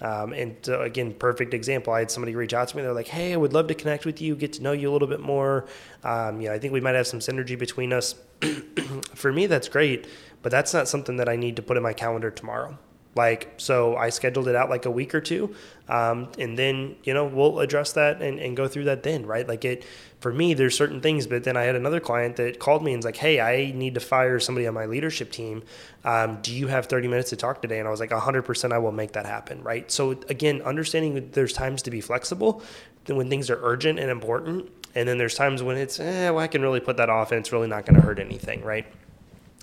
Um, 0.00 0.32
and 0.32 0.56
uh, 0.68 0.80
again, 0.80 1.14
perfect 1.14 1.54
example. 1.54 1.92
I 1.92 2.00
had 2.00 2.10
somebody 2.10 2.34
reach 2.34 2.52
out 2.52 2.68
to 2.68 2.76
me. 2.76 2.82
They're 2.82 2.92
like, 2.92 3.08
"Hey, 3.08 3.32
I 3.32 3.36
would 3.36 3.52
love 3.52 3.68
to 3.68 3.74
connect 3.74 4.04
with 4.04 4.20
you, 4.20 4.36
get 4.36 4.52
to 4.54 4.62
know 4.62 4.72
you 4.72 4.90
a 4.90 4.92
little 4.92 5.08
bit 5.08 5.20
more. 5.20 5.66
Um, 6.04 6.40
you 6.40 6.48
know, 6.48 6.54
I 6.54 6.58
think 6.58 6.72
we 6.72 6.80
might 6.80 6.94
have 6.94 7.06
some 7.06 7.20
synergy 7.20 7.58
between 7.58 7.92
us." 7.92 8.14
For 9.14 9.32
me, 9.32 9.46
that's 9.46 9.68
great, 9.68 10.06
but 10.42 10.52
that's 10.52 10.74
not 10.74 10.88
something 10.88 11.16
that 11.16 11.28
I 11.28 11.36
need 11.36 11.56
to 11.56 11.62
put 11.62 11.76
in 11.76 11.82
my 11.82 11.94
calendar 11.94 12.30
tomorrow. 12.30 12.78
Like, 13.16 13.54
so 13.56 13.96
I 13.96 14.10
scheduled 14.10 14.46
it 14.46 14.54
out 14.54 14.68
like 14.68 14.84
a 14.84 14.90
week 14.90 15.14
or 15.14 15.20
two. 15.20 15.54
Um, 15.88 16.28
and 16.38 16.58
then, 16.58 16.96
you 17.02 17.14
know, 17.14 17.24
we'll 17.24 17.60
address 17.60 17.92
that 17.94 18.20
and, 18.20 18.38
and 18.38 18.56
go 18.56 18.68
through 18.68 18.84
that 18.84 19.02
then, 19.02 19.24
right? 19.24 19.48
Like 19.48 19.64
it, 19.64 19.84
for 20.20 20.32
me, 20.32 20.52
there's 20.52 20.76
certain 20.76 21.00
things, 21.00 21.26
but 21.26 21.44
then 21.44 21.56
I 21.56 21.62
had 21.62 21.76
another 21.76 22.00
client 22.00 22.36
that 22.36 22.58
called 22.58 22.82
me 22.84 22.92
and 22.92 22.98
was 22.98 23.06
like, 23.06 23.16
Hey, 23.16 23.40
I 23.40 23.72
need 23.72 23.94
to 23.94 24.00
fire 24.00 24.38
somebody 24.38 24.66
on 24.66 24.74
my 24.74 24.86
leadership 24.86 25.30
team. 25.30 25.62
Um, 26.04 26.40
do 26.42 26.52
you 26.52 26.66
have 26.66 26.86
30 26.86 27.08
minutes 27.08 27.30
to 27.30 27.36
talk 27.36 27.62
today? 27.62 27.78
And 27.78 27.88
I 27.88 27.90
was 27.90 28.00
like, 28.00 28.12
hundred 28.12 28.42
percent, 28.42 28.72
I 28.72 28.78
will 28.78 28.92
make 28.92 29.12
that 29.12 29.26
happen. 29.26 29.62
Right. 29.62 29.90
So 29.90 30.10
again, 30.28 30.60
understanding 30.62 31.14
that 31.14 31.32
there's 31.32 31.52
times 31.52 31.82
to 31.82 31.90
be 31.90 32.00
flexible 32.00 32.62
when 33.06 33.30
things 33.30 33.48
are 33.48 33.58
urgent 33.62 33.98
and 33.98 34.10
important. 34.10 34.70
And 34.94 35.08
then 35.08 35.18
there's 35.18 35.34
times 35.34 35.62
when 35.62 35.76
it's, 35.76 36.00
eh, 36.00 36.30
well, 36.30 36.40
I 36.40 36.48
can 36.48 36.62
really 36.62 36.80
put 36.80 36.96
that 36.96 37.08
off 37.08 37.30
and 37.30 37.38
it's 37.38 37.52
really 37.52 37.68
not 37.68 37.86
going 37.86 37.94
to 37.96 38.02
hurt 38.02 38.18
anything. 38.18 38.62
Right. 38.62 38.86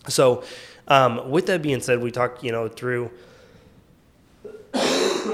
So, 0.08 0.44
um, 0.88 1.30
with 1.30 1.46
that 1.48 1.62
being 1.62 1.80
said, 1.82 2.02
we 2.02 2.12
talked, 2.12 2.44
you 2.44 2.52
know, 2.52 2.68
through, 2.68 3.10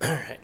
All 0.00 0.08
right. 0.08 0.38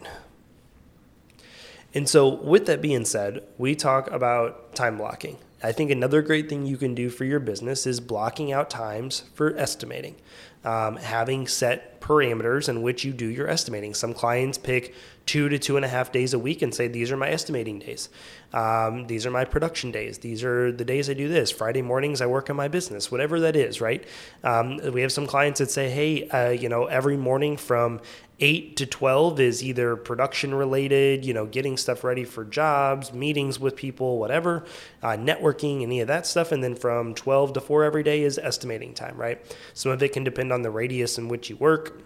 And 1.95 2.07
so, 2.07 2.29
with 2.29 2.67
that 2.67 2.83
being 2.83 3.07
said, 3.07 3.45
we 3.57 3.75
talk 3.75 4.11
about 4.11 4.75
time 4.75 4.99
blocking. 4.99 5.39
I 5.63 5.73
think 5.73 5.91
another 5.91 6.21
great 6.21 6.51
thing 6.51 6.67
you 6.67 6.77
can 6.77 6.95
do 6.95 7.09
for 7.09 7.25
your 7.25 7.41
business 7.41 7.87
is 7.87 8.01
blocking 8.01 8.53
out 8.53 8.69
times 8.69 9.25
for 9.33 9.57
estimating, 9.57 10.17
um, 10.65 10.97
having 10.97 11.47
set 11.47 12.01
parameters 12.01 12.69
in 12.69 12.83
which 12.83 13.05
you 13.05 13.13
do 13.13 13.27
your 13.27 13.49
estimating. 13.49 13.95
Some 13.95 14.13
clients 14.13 14.59
pick 14.59 14.95
two 15.27 15.49
to 15.49 15.59
two 15.59 15.77
and 15.77 15.85
a 15.85 15.89
half 15.89 16.13
days 16.13 16.35
a 16.35 16.39
week 16.39 16.61
and 16.61 16.75
say, 16.75 16.87
These 16.87 17.11
are 17.11 17.17
my 17.17 17.31
estimating 17.31 17.79
days. 17.79 18.09
Um, 18.53 19.07
these 19.07 19.27
are 19.27 19.31
my 19.31 19.45
production 19.45 19.91
days. 19.91 20.19
These 20.19 20.45
are 20.45 20.71
the 20.71 20.85
days 20.85 21.09
I 21.09 21.15
do 21.15 21.29
this. 21.29 21.51
Friday 21.51 21.83
mornings, 21.83 22.21
I 22.21 22.27
work 22.27 22.51
on 22.51 22.57
my 22.57 22.69
business, 22.69 23.11
whatever 23.11 23.41
that 23.41 23.57
is, 23.57 23.81
right? 23.81 24.05
Um, 24.43 24.79
we 24.93 25.01
have 25.01 25.13
some 25.13 25.27
clients 25.27 25.61
that 25.61 25.71
say, 25.71 25.91
Hey, 25.91 26.29
uh, 26.29 26.51
you 26.51 26.69
know, 26.69 26.85
every 26.87 27.17
morning 27.17 27.57
from 27.57 28.01
8 28.41 28.77
to 28.79 28.87
12 28.87 29.39
is 29.39 29.63
either 29.63 29.95
production 29.95 30.55
related, 30.55 31.25
you 31.25 31.33
know, 31.33 31.47
getting 31.47 31.77
stuff 31.77 32.03
ready 32.03 32.25
for 32.25 32.45
jobs, 32.45 33.13
meetings 33.13 33.61
with 33.61 33.77
people, 33.77 34.19
whatever, 34.19 34.65
uh, 35.03 35.11
networking, 35.11 35.83
any 35.83 36.01
of 36.01 36.09
that 36.09 36.27
stuff. 36.27 36.51
And 36.51 36.63
then 36.63 36.75
from 36.75 37.15
12 37.15 37.53
to 37.53 37.61
4 37.61 37.85
every 37.85 38.03
day 38.03 38.23
is 38.23 38.37
estimating 38.39 38.93
time, 38.93 39.17
right? 39.17 39.41
Some 39.73 39.93
of 39.93 40.03
it 40.03 40.13
can 40.13 40.25
depend 40.25 40.53
on 40.55 40.63
the 40.63 40.71
radius 40.71 41.19
in 41.19 41.29
which 41.29 41.51
you 41.51 41.57
work 41.57 42.01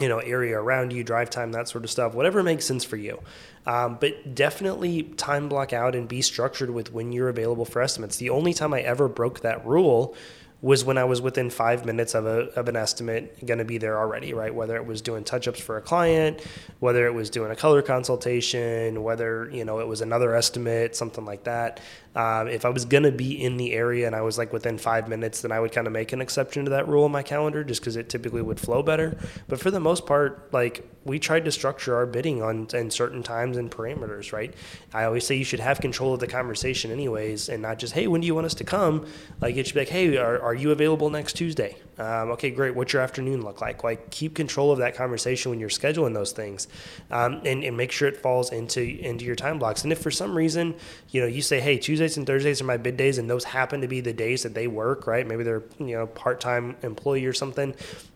you 0.00 0.08
know 0.08 0.18
area 0.18 0.58
around 0.58 0.92
you 0.92 1.02
drive 1.02 1.28
time 1.28 1.52
that 1.52 1.68
sort 1.68 1.84
of 1.84 1.90
stuff 1.90 2.14
whatever 2.14 2.42
makes 2.42 2.64
sense 2.64 2.84
for 2.84 2.96
you. 2.96 3.20
Um, 3.66 3.98
but 4.00 4.34
definitely 4.34 5.02
time 5.02 5.48
block 5.48 5.72
out 5.72 5.94
and 5.94 6.08
be 6.08 6.22
structured 6.22 6.70
with 6.70 6.92
when 6.92 7.12
you're 7.12 7.28
available 7.28 7.64
for 7.64 7.82
estimates. 7.82 8.16
The 8.16 8.30
only 8.30 8.54
time 8.54 8.72
i 8.72 8.80
ever 8.80 9.08
broke 9.08 9.40
that 9.40 9.66
rule 9.66 10.16
was 10.60 10.84
when 10.84 10.98
I 10.98 11.04
was 11.04 11.20
within 11.20 11.50
five 11.50 11.84
minutes 11.86 12.14
of, 12.14 12.26
a, 12.26 12.48
of 12.58 12.68
an 12.68 12.74
estimate 12.74 13.46
going 13.46 13.58
to 13.58 13.64
be 13.64 13.78
there 13.78 13.96
already, 13.96 14.34
right? 14.34 14.52
Whether 14.52 14.74
it 14.74 14.84
was 14.84 15.00
doing 15.00 15.22
touch 15.22 15.46
ups 15.46 15.60
for 15.60 15.76
a 15.76 15.80
client, 15.80 16.44
whether 16.80 17.06
it 17.06 17.14
was 17.14 17.30
doing 17.30 17.52
a 17.52 17.56
color 17.56 17.80
consultation, 17.80 19.04
whether, 19.04 19.48
you 19.52 19.64
know, 19.64 19.78
it 19.78 19.86
was 19.86 20.00
another 20.00 20.34
estimate, 20.34 20.96
something 20.96 21.24
like 21.24 21.44
that. 21.44 21.80
Um, 22.16 22.48
if 22.48 22.64
I 22.64 22.70
was 22.70 22.84
going 22.84 23.04
to 23.04 23.12
be 23.12 23.40
in 23.40 23.56
the 23.56 23.72
area 23.72 24.06
and 24.08 24.16
I 24.16 24.22
was 24.22 24.36
like 24.36 24.52
within 24.52 24.78
five 24.78 25.08
minutes, 25.08 25.42
then 25.42 25.52
I 25.52 25.60
would 25.60 25.70
kind 25.70 25.86
of 25.86 25.92
make 25.92 26.12
an 26.12 26.20
exception 26.20 26.64
to 26.64 26.70
that 26.72 26.88
rule 26.88 27.06
in 27.06 27.12
my 27.12 27.22
calendar 27.22 27.62
just 27.62 27.80
because 27.80 27.94
it 27.94 28.08
typically 28.08 28.42
would 28.42 28.58
flow 28.58 28.82
better. 28.82 29.16
But 29.46 29.60
for 29.60 29.70
the 29.70 29.78
most 29.78 30.06
part, 30.06 30.52
like 30.52 30.84
we 31.04 31.20
tried 31.20 31.44
to 31.44 31.52
structure 31.52 31.94
our 31.94 32.06
bidding 32.06 32.42
on 32.42 32.66
in 32.74 32.90
certain 32.90 33.22
times 33.22 33.56
and 33.56 33.70
parameters, 33.70 34.32
right? 34.32 34.52
I 34.92 35.04
always 35.04 35.24
say 35.24 35.36
you 35.36 35.44
should 35.44 35.60
have 35.60 35.80
control 35.80 36.14
of 36.14 36.18
the 36.18 36.26
conversation 36.26 36.90
anyways 36.90 37.48
and 37.48 37.62
not 37.62 37.78
just, 37.78 37.92
hey, 37.92 38.08
when 38.08 38.20
do 38.20 38.26
you 38.26 38.34
want 38.34 38.46
us 38.46 38.54
to 38.54 38.64
come? 38.64 39.06
Like 39.40 39.56
it 39.56 39.66
should 39.66 39.74
be 39.74 39.80
like, 39.82 39.88
hey, 39.88 40.16
are, 40.16 40.40
are 40.48 40.54
you 40.54 40.70
available 40.70 41.10
next 41.10 41.34
Tuesday? 41.34 41.76
Um, 41.98 42.30
okay, 42.30 42.50
great. 42.50 42.74
What's 42.74 42.94
your 42.94 43.02
afternoon 43.02 43.42
look 43.42 43.60
like? 43.60 43.84
Like, 43.84 44.08
keep 44.08 44.34
control 44.34 44.72
of 44.72 44.78
that 44.78 44.94
conversation 44.94 45.50
when 45.50 45.60
you're 45.60 45.68
scheduling 45.68 46.14
those 46.14 46.32
things, 46.32 46.68
um, 47.10 47.42
and, 47.44 47.62
and 47.62 47.76
make 47.76 47.92
sure 47.92 48.08
it 48.08 48.16
falls 48.16 48.50
into 48.50 48.80
into 48.80 49.26
your 49.26 49.36
time 49.36 49.58
blocks. 49.58 49.82
And 49.82 49.92
if 49.92 50.00
for 50.00 50.10
some 50.10 50.34
reason, 50.34 50.74
you 51.10 51.20
know, 51.20 51.26
you 51.26 51.42
say, 51.42 51.60
hey, 51.60 51.76
Tuesdays 51.76 52.16
and 52.16 52.26
Thursdays 52.26 52.62
are 52.62 52.64
my 52.64 52.78
bid 52.78 52.96
days, 52.96 53.18
and 53.18 53.28
those 53.28 53.44
happen 53.44 53.82
to 53.82 53.88
be 53.88 54.00
the 54.00 54.14
days 54.14 54.42
that 54.44 54.54
they 54.54 54.68
work, 54.68 55.06
right? 55.06 55.26
Maybe 55.26 55.44
they're 55.44 55.64
you 55.78 55.96
know 55.96 56.06
part 56.06 56.40
time 56.40 56.76
employee 56.82 57.26
or 57.26 57.34
something. 57.34 57.74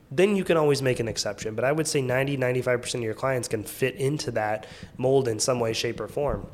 Then 0.09 0.35
you 0.35 0.43
can 0.43 0.57
always 0.57 0.81
make 0.81 0.99
an 0.99 1.07
exception. 1.07 1.53
But 1.53 1.65
I 1.65 1.71
would 1.71 1.87
say 1.87 2.01
90, 2.01 2.37
95% 2.37 2.95
of 2.95 3.01
your 3.01 3.13
clients 3.13 3.47
can 3.47 3.63
fit 3.63 3.95
into 3.95 4.31
that 4.31 4.65
mold 4.97 5.27
in 5.27 5.39
some 5.39 5.59
way, 5.59 5.73
shape, 5.73 5.99
or 5.99 6.07
form. 6.07 6.47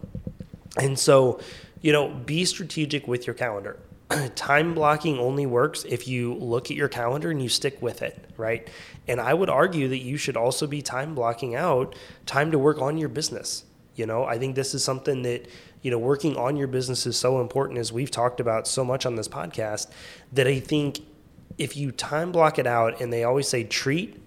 And 0.78 1.00
so, 1.00 1.40
you 1.82 1.94
know, 1.94 2.10
be 2.10 2.44
strategic 2.44 3.08
with 3.08 3.28
your 3.28 3.34
calendar 3.34 3.78
time 4.36 4.74
blocking 4.74 5.20
only 5.20 5.46
works 5.46 5.84
if 5.84 6.08
you 6.08 6.34
look 6.36 6.72
at 6.72 6.78
your 6.78 6.88
calendar 6.88 7.32
and 7.32 7.42
you 7.42 7.50
stick 7.50 7.82
with 7.82 8.02
it, 8.02 8.30
right? 8.38 8.68
And 9.08 9.20
I 9.20 9.34
would 9.34 9.50
argue 9.50 9.88
that 9.90 10.00
you 10.00 10.18
should 10.18 10.38
also 10.38 10.68
be 10.68 10.82
time 10.82 11.16
blocking 11.16 11.56
out 11.56 11.96
time 12.26 12.52
to 12.52 12.60
work 12.60 12.82
on 12.82 12.98
your 12.98 13.10
business. 13.10 13.64
You 13.96 14.06
know, 14.06 14.24
I 14.24 14.38
think 14.38 14.56
this 14.56 14.74
is 14.74 14.84
something 14.84 15.24
that, 15.24 15.48
you 15.82 15.92
know, 15.92 16.00
working 16.00 16.38
on 16.38 16.56
your 16.56 16.68
business 16.68 17.06
is 17.06 17.18
so 17.18 17.42
important 17.42 17.80
as 17.80 17.92
we've 17.92 18.12
talked 18.12 18.40
about 18.40 18.68
so 18.68 18.84
much 18.84 19.06
on 19.06 19.16
this 19.16 19.28
podcast 19.28 19.92
that 20.34 20.48
I 20.48 20.60
think 20.60 21.02
if 21.58 21.76
you 21.76 21.92
time 21.92 22.32
block 22.32 22.58
it 22.58 22.66
out 22.66 23.02
and 23.02 23.12
they 23.12 23.24
always 23.24 23.48
say 23.48 23.64
treat 23.64 24.20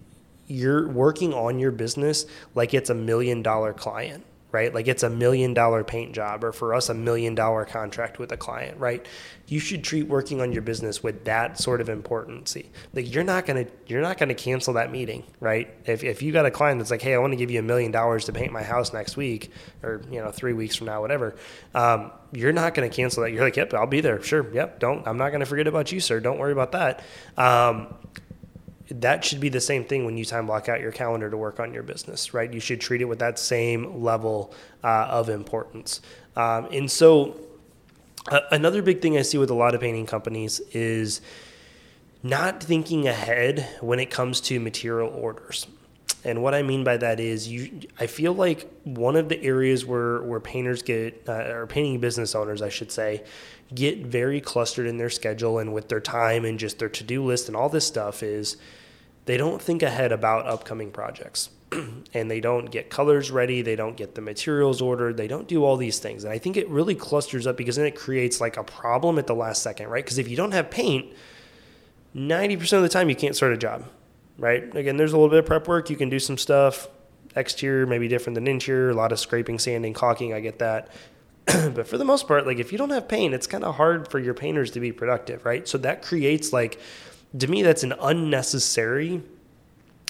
you're 0.46 0.88
working 0.88 1.32
on 1.32 1.58
your 1.58 1.70
business 1.70 2.26
like 2.54 2.74
it's 2.74 2.90
a 2.90 2.94
million 2.94 3.42
dollar 3.42 3.72
client 3.72 4.24
right? 4.52 4.72
Like 4.72 4.86
it's 4.86 5.02
a 5.02 5.10
million 5.10 5.54
dollar 5.54 5.82
paint 5.82 6.14
job, 6.14 6.44
or 6.44 6.52
for 6.52 6.74
us, 6.74 6.88
a 6.88 6.94
million 6.94 7.34
dollar 7.34 7.64
contract 7.64 8.18
with 8.18 8.30
a 8.32 8.36
client, 8.36 8.78
right? 8.78 9.04
You 9.48 9.58
should 9.58 9.82
treat 9.82 10.06
working 10.06 10.40
on 10.40 10.52
your 10.52 10.62
business 10.62 11.02
with 11.02 11.24
that 11.24 11.58
sort 11.58 11.80
of 11.80 11.88
importancy. 11.88 12.70
Like 12.94 13.12
you're 13.12 13.24
not 13.24 13.46
gonna 13.46 13.66
you're 13.86 14.02
not 14.02 14.18
gonna 14.18 14.34
cancel 14.34 14.74
that 14.74 14.92
meeting, 14.92 15.24
right? 15.40 15.74
If 15.86 16.04
if 16.04 16.22
you 16.22 16.32
got 16.32 16.46
a 16.46 16.50
client 16.50 16.78
that's 16.78 16.90
like, 16.90 17.02
hey, 17.02 17.14
I 17.14 17.18
want 17.18 17.32
to 17.32 17.36
give 17.36 17.50
you 17.50 17.58
a 17.58 17.62
million 17.62 17.90
dollars 17.90 18.26
to 18.26 18.32
paint 18.32 18.52
my 18.52 18.62
house 18.62 18.92
next 18.92 19.16
week, 19.16 19.50
or 19.82 20.02
you 20.10 20.20
know, 20.20 20.30
three 20.30 20.52
weeks 20.52 20.76
from 20.76 20.86
now, 20.86 21.00
whatever. 21.00 21.34
Um, 21.74 22.12
you're 22.32 22.52
not 22.52 22.74
to 22.88 22.88
cancel 22.88 23.22
that. 23.22 23.30
You're 23.30 23.42
like, 23.42 23.56
yep, 23.56 23.72
I'll 23.74 23.86
be 23.86 24.00
there. 24.00 24.22
Sure. 24.22 24.46
Yep. 24.52 24.80
Don't, 24.80 25.06
I'm 25.06 25.18
not 25.18 25.30
to 25.30 25.46
forget 25.46 25.66
about 25.66 25.92
you, 25.92 26.00
sir. 26.00 26.20
Don't 26.20 26.38
worry 26.38 26.52
about 26.52 26.72
that. 26.72 27.04
Um, 27.36 27.94
that 29.00 29.24
should 29.24 29.40
be 29.40 29.48
the 29.48 29.60
same 29.60 29.84
thing 29.84 30.04
when 30.04 30.16
you 30.16 30.24
time 30.24 30.46
block 30.46 30.68
out 30.68 30.80
your 30.80 30.92
calendar 30.92 31.30
to 31.30 31.36
work 31.36 31.60
on 31.60 31.72
your 31.72 31.82
business, 31.82 32.34
right? 32.34 32.52
You 32.52 32.60
should 32.60 32.80
treat 32.80 33.00
it 33.00 33.06
with 33.06 33.18
that 33.20 33.38
same 33.38 34.02
level 34.02 34.54
uh, 34.82 35.06
of 35.08 35.28
importance. 35.28 36.00
Um, 36.36 36.68
and 36.72 36.90
so, 36.90 37.38
uh, 38.30 38.40
another 38.50 38.82
big 38.82 39.00
thing 39.00 39.18
I 39.18 39.22
see 39.22 39.38
with 39.38 39.50
a 39.50 39.54
lot 39.54 39.74
of 39.74 39.80
painting 39.80 40.06
companies 40.06 40.60
is 40.72 41.20
not 42.22 42.62
thinking 42.62 43.08
ahead 43.08 43.68
when 43.80 43.98
it 43.98 44.10
comes 44.10 44.40
to 44.42 44.60
material 44.60 45.08
orders. 45.08 45.66
And 46.24 46.40
what 46.40 46.54
I 46.54 46.62
mean 46.62 46.84
by 46.84 46.98
that 46.98 47.18
is, 47.18 47.48
you, 47.48 47.80
I 47.98 48.06
feel 48.06 48.32
like 48.32 48.70
one 48.84 49.16
of 49.16 49.28
the 49.28 49.42
areas 49.42 49.84
where, 49.84 50.22
where 50.22 50.38
painters 50.38 50.82
get, 50.82 51.24
uh, 51.28 51.32
or 51.32 51.66
painting 51.66 51.98
business 51.98 52.36
owners, 52.36 52.62
I 52.62 52.68
should 52.68 52.92
say, 52.92 53.24
get 53.74 53.98
very 53.98 54.40
clustered 54.40 54.86
in 54.86 54.98
their 54.98 55.10
schedule 55.10 55.58
and 55.58 55.74
with 55.74 55.88
their 55.88 56.00
time 56.00 56.44
and 56.44 56.60
just 56.60 56.78
their 56.78 56.88
to 56.90 57.02
do 57.02 57.24
list 57.24 57.48
and 57.48 57.56
all 57.56 57.68
this 57.68 57.86
stuff 57.86 58.22
is 58.22 58.56
they 59.24 59.36
don't 59.36 59.60
think 59.60 59.82
ahead 59.82 60.12
about 60.12 60.46
upcoming 60.46 60.90
projects. 60.90 61.50
and 62.14 62.30
they 62.30 62.40
don't 62.40 62.70
get 62.70 62.90
colors 62.90 63.30
ready, 63.30 63.62
they 63.62 63.76
don't 63.76 63.96
get 63.96 64.14
the 64.14 64.20
materials 64.20 64.82
ordered, 64.82 65.16
they 65.16 65.28
don't 65.28 65.48
do 65.48 65.64
all 65.64 65.76
these 65.76 65.98
things. 65.98 66.24
And 66.24 66.32
I 66.32 66.38
think 66.38 66.56
it 66.56 66.68
really 66.68 66.94
clusters 66.94 67.46
up 67.46 67.56
because 67.56 67.76
then 67.76 67.86
it 67.86 67.96
creates 67.96 68.40
like 68.40 68.56
a 68.56 68.64
problem 68.64 69.18
at 69.18 69.26
the 69.26 69.34
last 69.34 69.62
second, 69.62 69.88
right? 69.88 70.04
Because 70.04 70.18
if 70.18 70.28
you 70.28 70.36
don't 70.36 70.52
have 70.52 70.70
paint, 70.70 71.12
90% 72.14 72.72
of 72.74 72.82
the 72.82 72.88
time 72.88 73.08
you 73.08 73.16
can't 73.16 73.34
start 73.34 73.52
a 73.52 73.56
job, 73.56 73.84
right? 74.38 74.74
Again, 74.76 74.96
there's 74.96 75.12
a 75.12 75.16
little 75.16 75.30
bit 75.30 75.38
of 75.38 75.46
prep 75.46 75.66
work, 75.66 75.88
you 75.88 75.96
can 75.96 76.10
do 76.10 76.18
some 76.18 76.36
stuff. 76.36 76.88
Exterior 77.34 77.86
maybe 77.86 78.08
different 78.08 78.34
than 78.34 78.46
interior, 78.46 78.90
a 78.90 78.94
lot 78.94 79.10
of 79.10 79.18
scraping, 79.18 79.58
sanding, 79.58 79.94
caulking, 79.94 80.34
I 80.34 80.40
get 80.40 80.58
that. 80.58 80.92
but 81.46 81.88
for 81.88 81.96
the 81.96 82.04
most 82.04 82.28
part, 82.28 82.46
like 82.46 82.58
if 82.58 82.72
you 82.72 82.78
don't 82.78 82.90
have 82.90 83.08
paint, 83.08 83.32
it's 83.32 83.46
kind 83.46 83.64
of 83.64 83.76
hard 83.76 84.08
for 84.08 84.18
your 84.18 84.34
painters 84.34 84.70
to 84.72 84.80
be 84.80 84.92
productive, 84.92 85.46
right? 85.46 85.66
So 85.66 85.78
that 85.78 86.02
creates 86.02 86.52
like 86.52 86.78
to 87.38 87.48
me, 87.48 87.62
that's 87.62 87.82
an 87.82 87.94
unnecessary 88.00 89.22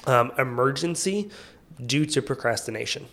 um, 0.06 0.32
emergency 0.38 1.30
due 1.84 2.06
to 2.06 2.22
procrastination. 2.22 3.06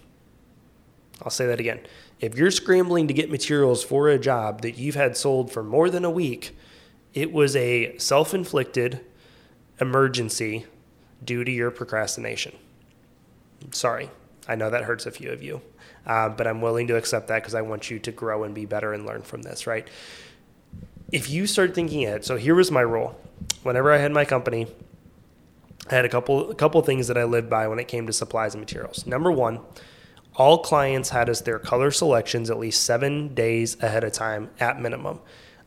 I'll 1.22 1.30
say 1.30 1.46
that 1.48 1.60
again. 1.60 1.82
If 2.20 2.38
you're 2.38 2.52
scrambling 2.52 3.08
to 3.08 3.14
get 3.14 3.30
materials 3.30 3.84
for 3.84 4.10
a 4.10 4.18
job 4.18 4.62
that 4.62 4.78
you've 4.78 4.96
had 4.96 5.16
sold 5.16 5.52
for 5.52 5.64
more 5.64 5.90
than 5.90 6.06
a 6.06 6.10
week, 6.10 6.58
it 7.14 7.32
was 7.32 7.56
a 7.56 7.98
self 7.98 8.34
inflicted 8.34 9.02
emergency 9.80 10.66
due 11.24 11.44
to 11.44 11.52
your 11.52 11.72
procrastination. 11.72 12.56
Sorry, 13.72 14.10
I 14.48 14.56
know 14.56 14.70
that 14.70 14.84
hurts 14.84 15.06
a 15.06 15.12
few 15.12 15.32
of 15.32 15.44
you, 15.44 15.62
uh, 16.06 16.30
but 16.30 16.48
I'm 16.48 16.62
willing 16.62 16.88
to 16.88 16.96
accept 16.96 17.28
that 17.28 17.42
because 17.42 17.56
I 17.56 17.62
want 17.62 17.90
you 17.90 18.00
to 18.00 18.12
grow 18.12 18.44
and 18.44 18.56
be 18.56 18.66
better 18.66 18.94
and 18.94 19.06
learn 19.06 19.22
from 19.22 19.42
this, 19.42 19.68
right? 19.68 19.88
If 21.12 21.30
you 21.30 21.48
start 21.48 21.74
thinking 21.74 22.06
ahead, 22.06 22.24
so 22.24 22.36
here 22.36 22.54
was 22.54 22.70
my 22.70 22.82
rule 22.82 23.20
whenever 23.64 23.92
I 23.92 23.98
had 23.98 24.12
my 24.12 24.26
company, 24.26 24.68
I 25.90 25.96
had 25.96 26.06
a 26.06 26.10
couple 26.10 26.52
a 26.52 26.56
couple 26.56 26.82
things 26.82 27.08
that 27.08 27.18
I 27.18 27.24
lived 27.24 27.50
by 27.50 27.68
when 27.68 27.80
it 27.80 27.88
came 27.88 28.06
to 28.06 28.14
supplies 28.14 28.54
and 28.54 28.62
materials. 28.62 29.08
Number 29.08 29.32
one, 29.32 29.60
all 30.36 30.60
clients 30.60 31.10
had 31.10 31.28
us 31.30 31.42
their 31.42 31.58
color 31.58 31.90
selections 31.90 32.52
at 32.52 32.60
least 32.60 32.84
seven 32.84 33.34
days 33.34 33.76
ahead 33.82 34.04
of 34.04 34.14
time 34.14 34.52
at 34.60 34.80
minimum. 34.80 35.20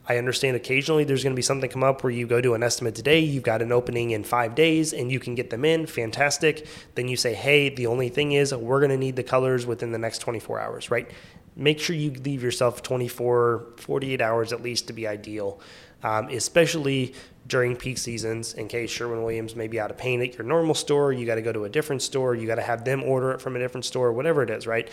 I 0.08 0.18
understand 0.18 0.56
occasionally 0.56 1.04
there's 1.04 1.22
going 1.22 1.32
to 1.32 1.36
be 1.36 1.42
something 1.42 1.70
come 1.70 1.84
up 1.84 2.02
where 2.02 2.12
you 2.12 2.26
go 2.26 2.40
to 2.40 2.54
an 2.54 2.62
estimate 2.62 2.94
today, 2.94 3.20
you've 3.20 3.44
got 3.44 3.62
an 3.62 3.70
opening 3.70 4.10
in 4.10 4.24
five 4.24 4.54
days, 4.54 4.92
and 4.92 5.12
you 5.12 5.20
can 5.20 5.34
get 5.34 5.50
them 5.50 5.64
in. 5.64 5.86
Fantastic. 5.86 6.66
Then 6.96 7.06
you 7.06 7.16
say, 7.16 7.34
hey, 7.34 7.68
the 7.68 7.86
only 7.86 8.08
thing 8.08 8.32
is 8.32 8.52
we're 8.52 8.80
going 8.80 8.90
to 8.90 8.96
need 8.96 9.14
the 9.14 9.22
colors 9.22 9.64
within 9.64 9.92
the 9.92 9.98
next 9.98 10.18
24 10.18 10.60
hours, 10.60 10.90
right? 10.90 11.08
Make 11.54 11.80
sure 11.80 11.94
you 11.94 12.10
leave 12.10 12.42
yourself 12.42 12.82
24, 12.82 13.74
48 13.76 14.20
hours 14.20 14.52
at 14.52 14.62
least 14.62 14.86
to 14.86 14.92
be 14.92 15.06
ideal, 15.06 15.60
um, 16.02 16.28
especially 16.28 17.14
during 17.46 17.76
peak 17.76 17.98
seasons 17.98 18.54
in 18.54 18.68
case 18.68 18.90
Sherwin 18.90 19.22
Williams 19.22 19.56
may 19.56 19.68
be 19.68 19.78
out 19.78 19.90
of 19.90 19.98
paint 19.98 20.22
at 20.22 20.38
your 20.38 20.46
normal 20.46 20.74
store. 20.74 21.12
You 21.12 21.26
got 21.26 21.34
to 21.34 21.42
go 21.42 21.52
to 21.52 21.64
a 21.64 21.68
different 21.68 22.02
store. 22.02 22.34
You 22.34 22.46
got 22.46 22.54
to 22.54 22.62
have 22.62 22.84
them 22.84 23.02
order 23.02 23.32
it 23.32 23.40
from 23.40 23.56
a 23.56 23.58
different 23.58 23.84
store, 23.84 24.12
whatever 24.12 24.42
it 24.42 24.50
is, 24.50 24.66
right? 24.66 24.88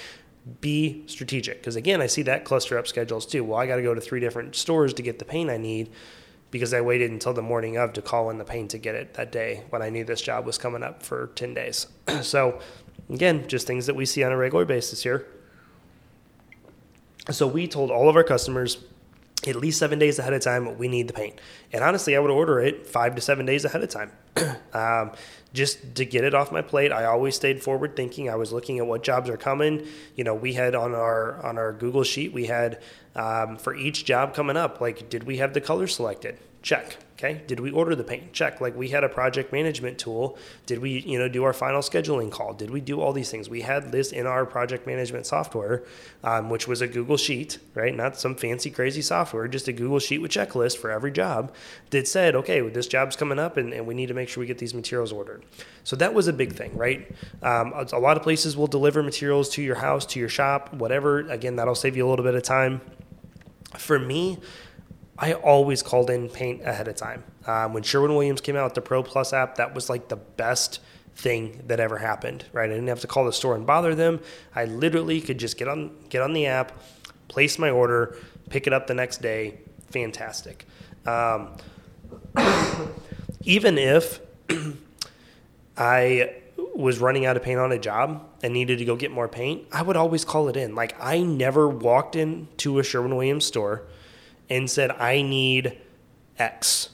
Be 0.61 1.03
strategic. 1.05 1.59
Because 1.59 1.75
again, 1.75 2.01
I 2.01 2.07
see 2.07 2.23
that 2.23 2.43
cluster 2.43 2.77
up 2.77 2.87
schedules 2.87 3.25
too. 3.25 3.43
Well, 3.43 3.59
I 3.59 3.67
got 3.67 3.77
to 3.77 3.83
go 3.83 3.93
to 3.93 4.01
three 4.01 4.19
different 4.19 4.55
stores 4.55 4.93
to 4.95 5.01
get 5.01 5.19
the 5.19 5.25
paint 5.25 5.49
I 5.49 5.57
need 5.57 5.91
because 6.51 6.73
I 6.73 6.81
waited 6.81 7.11
until 7.11 7.33
the 7.33 7.41
morning 7.41 7.77
of 7.77 7.93
to 7.93 8.01
call 8.01 8.29
in 8.31 8.37
the 8.37 8.45
paint 8.45 8.71
to 8.71 8.77
get 8.77 8.95
it 8.95 9.13
that 9.13 9.31
day 9.31 9.63
when 9.69 9.81
I 9.81 9.89
knew 9.89 10.03
this 10.03 10.21
job 10.21 10.45
was 10.45 10.57
coming 10.57 10.81
up 10.81 11.03
for 11.03 11.27
10 11.35 11.53
days. 11.53 11.87
so, 12.21 12.59
again, 13.09 13.47
just 13.47 13.67
things 13.67 13.85
that 13.85 13.95
we 13.95 14.05
see 14.05 14.23
on 14.23 14.31
a 14.31 14.37
regular 14.37 14.65
basis 14.65 15.03
here. 15.03 15.27
So, 17.31 17.47
we 17.47 17.67
told 17.67 17.91
all 17.91 18.09
of 18.09 18.15
our 18.15 18.23
customers 18.23 18.83
at 19.47 19.55
least 19.55 19.79
seven 19.79 19.99
days 19.99 20.19
ahead 20.19 20.33
of 20.33 20.41
time, 20.41 20.77
we 20.77 20.87
need 20.87 21.07
the 21.07 21.13
paint. 21.13 21.39
And 21.71 21.83
honestly, 21.83 22.15
I 22.15 22.19
would 22.19 22.31
order 22.31 22.59
it 22.59 22.85
five 22.85 23.15
to 23.15 23.21
seven 23.21 23.45
days 23.45 23.63
ahead 23.63 23.81
of 23.81 23.89
time. 23.89 24.11
um, 24.73 25.11
just 25.53 25.95
to 25.95 26.05
get 26.05 26.23
it 26.23 26.33
off 26.33 26.51
my 26.51 26.61
plate. 26.61 26.91
I 26.91 27.05
always 27.05 27.35
stayed 27.35 27.63
forward 27.63 27.95
thinking. 27.95 28.29
I 28.29 28.35
was 28.35 28.51
looking 28.51 28.79
at 28.79 28.85
what 28.85 29.01
jobs 29.01 29.29
are 29.29 29.37
coming. 29.37 29.87
You 30.15 30.23
know, 30.23 30.35
we 30.35 30.53
had 30.53 30.75
on 30.75 30.93
our 30.93 31.43
on 31.45 31.57
our 31.57 31.71
Google 31.71 32.03
sheet, 32.03 32.33
we 32.33 32.47
had 32.47 32.81
um, 33.15 33.57
for 33.57 33.75
each 33.75 34.05
job 34.05 34.33
coming 34.33 34.57
up, 34.57 34.81
like, 34.81 35.09
did 35.09 35.23
we 35.23 35.37
have 35.37 35.53
the 35.53 35.61
color 35.61 35.87
selected? 35.87 36.37
Check. 36.61 36.97
Okay. 37.19 37.41
Did 37.47 37.59
we 37.59 37.69
order 37.69 37.95
the 37.95 38.03
paint? 38.05 38.31
Check. 38.31 38.61
Like 38.61 38.77
we 38.77 38.89
had 38.89 39.03
a 39.03 39.09
project 39.09 39.51
management 39.51 39.97
tool. 39.97 40.37
Did 40.65 40.79
we, 40.79 41.01
you 41.01 41.19
know, 41.19 41.27
do 41.27 41.43
our 41.43 41.51
final 41.51 41.81
scheduling 41.81 42.31
call? 42.31 42.53
Did 42.53 42.69
we 42.69 42.79
do 42.79 43.01
all 43.01 43.11
these 43.11 43.29
things? 43.29 43.49
We 43.49 43.59
had 43.59 43.91
this 43.91 44.13
in 44.13 44.25
our 44.25 44.45
project 44.45 44.87
management 44.87 45.25
software, 45.25 45.83
um, 46.23 46.49
which 46.49 46.65
was 46.65 46.79
a 46.79 46.87
Google 46.87 47.17
Sheet, 47.17 47.59
right? 47.73 47.93
Not 47.93 48.17
some 48.17 48.35
fancy 48.35 48.71
crazy 48.71 49.01
software, 49.01 49.49
just 49.49 49.67
a 49.67 49.73
Google 49.73 49.99
Sheet 49.99 50.19
with 50.19 50.31
checklist 50.31 50.77
for 50.77 50.91
every 50.91 51.11
job 51.11 51.53
that 51.89 52.07
said, 52.07 52.35
okay, 52.35 52.61
this 52.69 52.87
job's 52.87 53.17
coming 53.17 53.37
up 53.37 53.57
and, 53.57 53.73
and 53.73 53.85
we 53.85 53.93
need 53.93 54.07
to 54.07 54.13
make 54.13 54.29
sure 54.29 54.39
we 54.39 54.47
get 54.47 54.59
these 54.59 54.73
materials 54.73 55.11
ordered. 55.11 55.43
So 55.83 55.97
that 55.97 56.13
was 56.13 56.29
a 56.29 56.33
big 56.33 56.53
thing, 56.53 56.77
right? 56.77 57.11
Um, 57.43 57.73
a 57.91 57.99
lot 57.99 58.15
of 58.15 58.23
places 58.23 58.55
will 58.55 58.67
deliver 58.67 59.03
materials 59.03 59.49
to 59.49 59.61
your 59.61 59.75
house, 59.75 60.05
to 60.05 60.21
your 60.21 60.29
shop, 60.29 60.73
whatever. 60.73 61.19
Again, 61.27 61.57
that'll 61.57 61.75
save 61.75 61.97
you 61.97 62.07
a 62.07 62.09
little 62.09 62.23
bit 62.23 62.35
of 62.35 62.43
time. 62.43 62.79
For 63.77 63.99
me, 63.99 64.39
I 65.21 65.33
always 65.33 65.83
called 65.83 66.09
in 66.09 66.29
paint 66.29 66.61
ahead 66.63 66.87
of 66.87 66.95
time. 66.95 67.23
Um, 67.45 67.73
when 67.73 67.83
Sherwin 67.83 68.13
Williams 68.13 68.39
came 68.39 68.55
out 68.55 68.63
with 68.63 68.73
the 68.73 68.81
Pro 68.81 69.03
Plus 69.03 69.33
app, 69.33 69.55
that 69.55 69.75
was 69.75 69.89
like 69.89 70.07
the 70.07 70.15
best 70.15 70.79
thing 71.13 71.61
that 71.67 71.81
ever 71.81 71.97
happened. 71.97 72.45
Right? 72.53 72.69
I 72.69 72.73
didn't 72.73 72.87
have 72.87 73.01
to 73.01 73.07
call 73.07 73.25
the 73.25 73.33
store 73.33 73.53
and 73.55 73.67
bother 73.67 73.93
them. 73.95 74.21
I 74.55 74.63
literally 74.65 75.19
could 75.19 75.37
just 75.37 75.57
get 75.57 75.67
on 75.67 75.91
get 76.07 76.21
on 76.21 76.31
the 76.31 76.45
app, 76.45 76.71
place 77.27 77.59
my 77.59 77.69
order, 77.69 78.15
pick 78.49 78.65
it 78.65 78.71
up 78.71 78.87
the 78.87 78.93
next 78.93 79.21
day. 79.21 79.59
Fantastic. 79.91 80.65
Um, 81.05 81.49
even 83.43 83.77
if 83.77 84.21
I 85.77 86.35
was 86.73 86.99
running 86.99 87.25
out 87.25 87.35
of 87.35 87.43
paint 87.43 87.59
on 87.59 87.73
a 87.73 87.79
job 87.79 88.25
and 88.41 88.53
needed 88.53 88.79
to 88.79 88.85
go 88.85 88.95
get 88.95 89.11
more 89.11 89.27
paint, 89.27 89.67
I 89.69 89.81
would 89.81 89.97
always 89.97 90.23
call 90.23 90.47
it 90.47 90.55
in. 90.55 90.75
Like 90.75 90.95
I 90.97 91.19
never 91.19 91.67
walked 91.67 92.15
into 92.15 92.79
a 92.79 92.83
Sherwin 92.83 93.17
Williams 93.17 93.45
store 93.45 93.83
and 94.49 94.69
said, 94.69 94.91
I 94.91 95.21
need 95.21 95.77
X. 96.37 96.89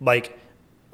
Like, 0.00 0.38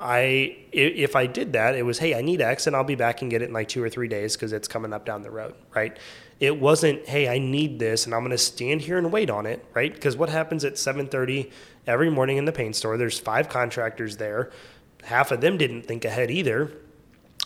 I 0.03 0.57
if 0.73 1.15
I 1.15 1.27
did 1.27 1.53
that, 1.53 1.77
it 1.77 1.83
was 1.83 2.01
hey, 2.01 2.15
I 2.15 2.23
need 2.23 2.41
X, 2.41 2.67
and 2.67 2.75
I'll 2.75 2.83
be 2.83 2.97
back 2.97 3.23
and 3.23 3.31
get 3.31 3.41
it 3.41 3.47
in 3.47 3.53
like 3.53 3.69
two 3.69 3.83
or 3.83 3.89
three 3.89 4.09
days 4.09 4.37
because 4.37 4.53
it's 4.53 4.67
coming 4.67 4.93
up 4.93 5.07
down 5.07 5.23
the 5.23 5.31
road, 5.31 5.55
right? 5.75 5.97
It 6.41 6.59
wasn't 6.59 7.07
hey, 7.07 7.29
I 7.29 7.39
need 7.39 7.79
this, 7.79 8.05
and 8.05 8.15
I'm 8.15 8.23
going 8.23 8.33
to 8.33 8.39
stand 8.39 8.81
here 8.81 8.99
and 8.99 9.13
wait 9.13 9.31
on 9.31 9.47
it, 9.47 9.65
right? 9.75 9.95
Because 9.95 10.17
what 10.17 10.29
happens 10.29 10.65
at 10.65 10.75
7:30 10.75 11.53
every 11.87 12.11
morning 12.11 12.37
in 12.37 12.47
the 12.47 12.53
paint 12.53 12.75
store? 12.75 12.97
There's 12.97 13.19
five 13.19 13.49
contractors 13.49 14.17
there. 14.17 14.51
Half 15.05 15.31
of 15.31 15.41
them 15.41 15.57
didn't 15.57 15.83
think 15.83 16.05
ahead 16.05 16.33
either. 16.33 16.73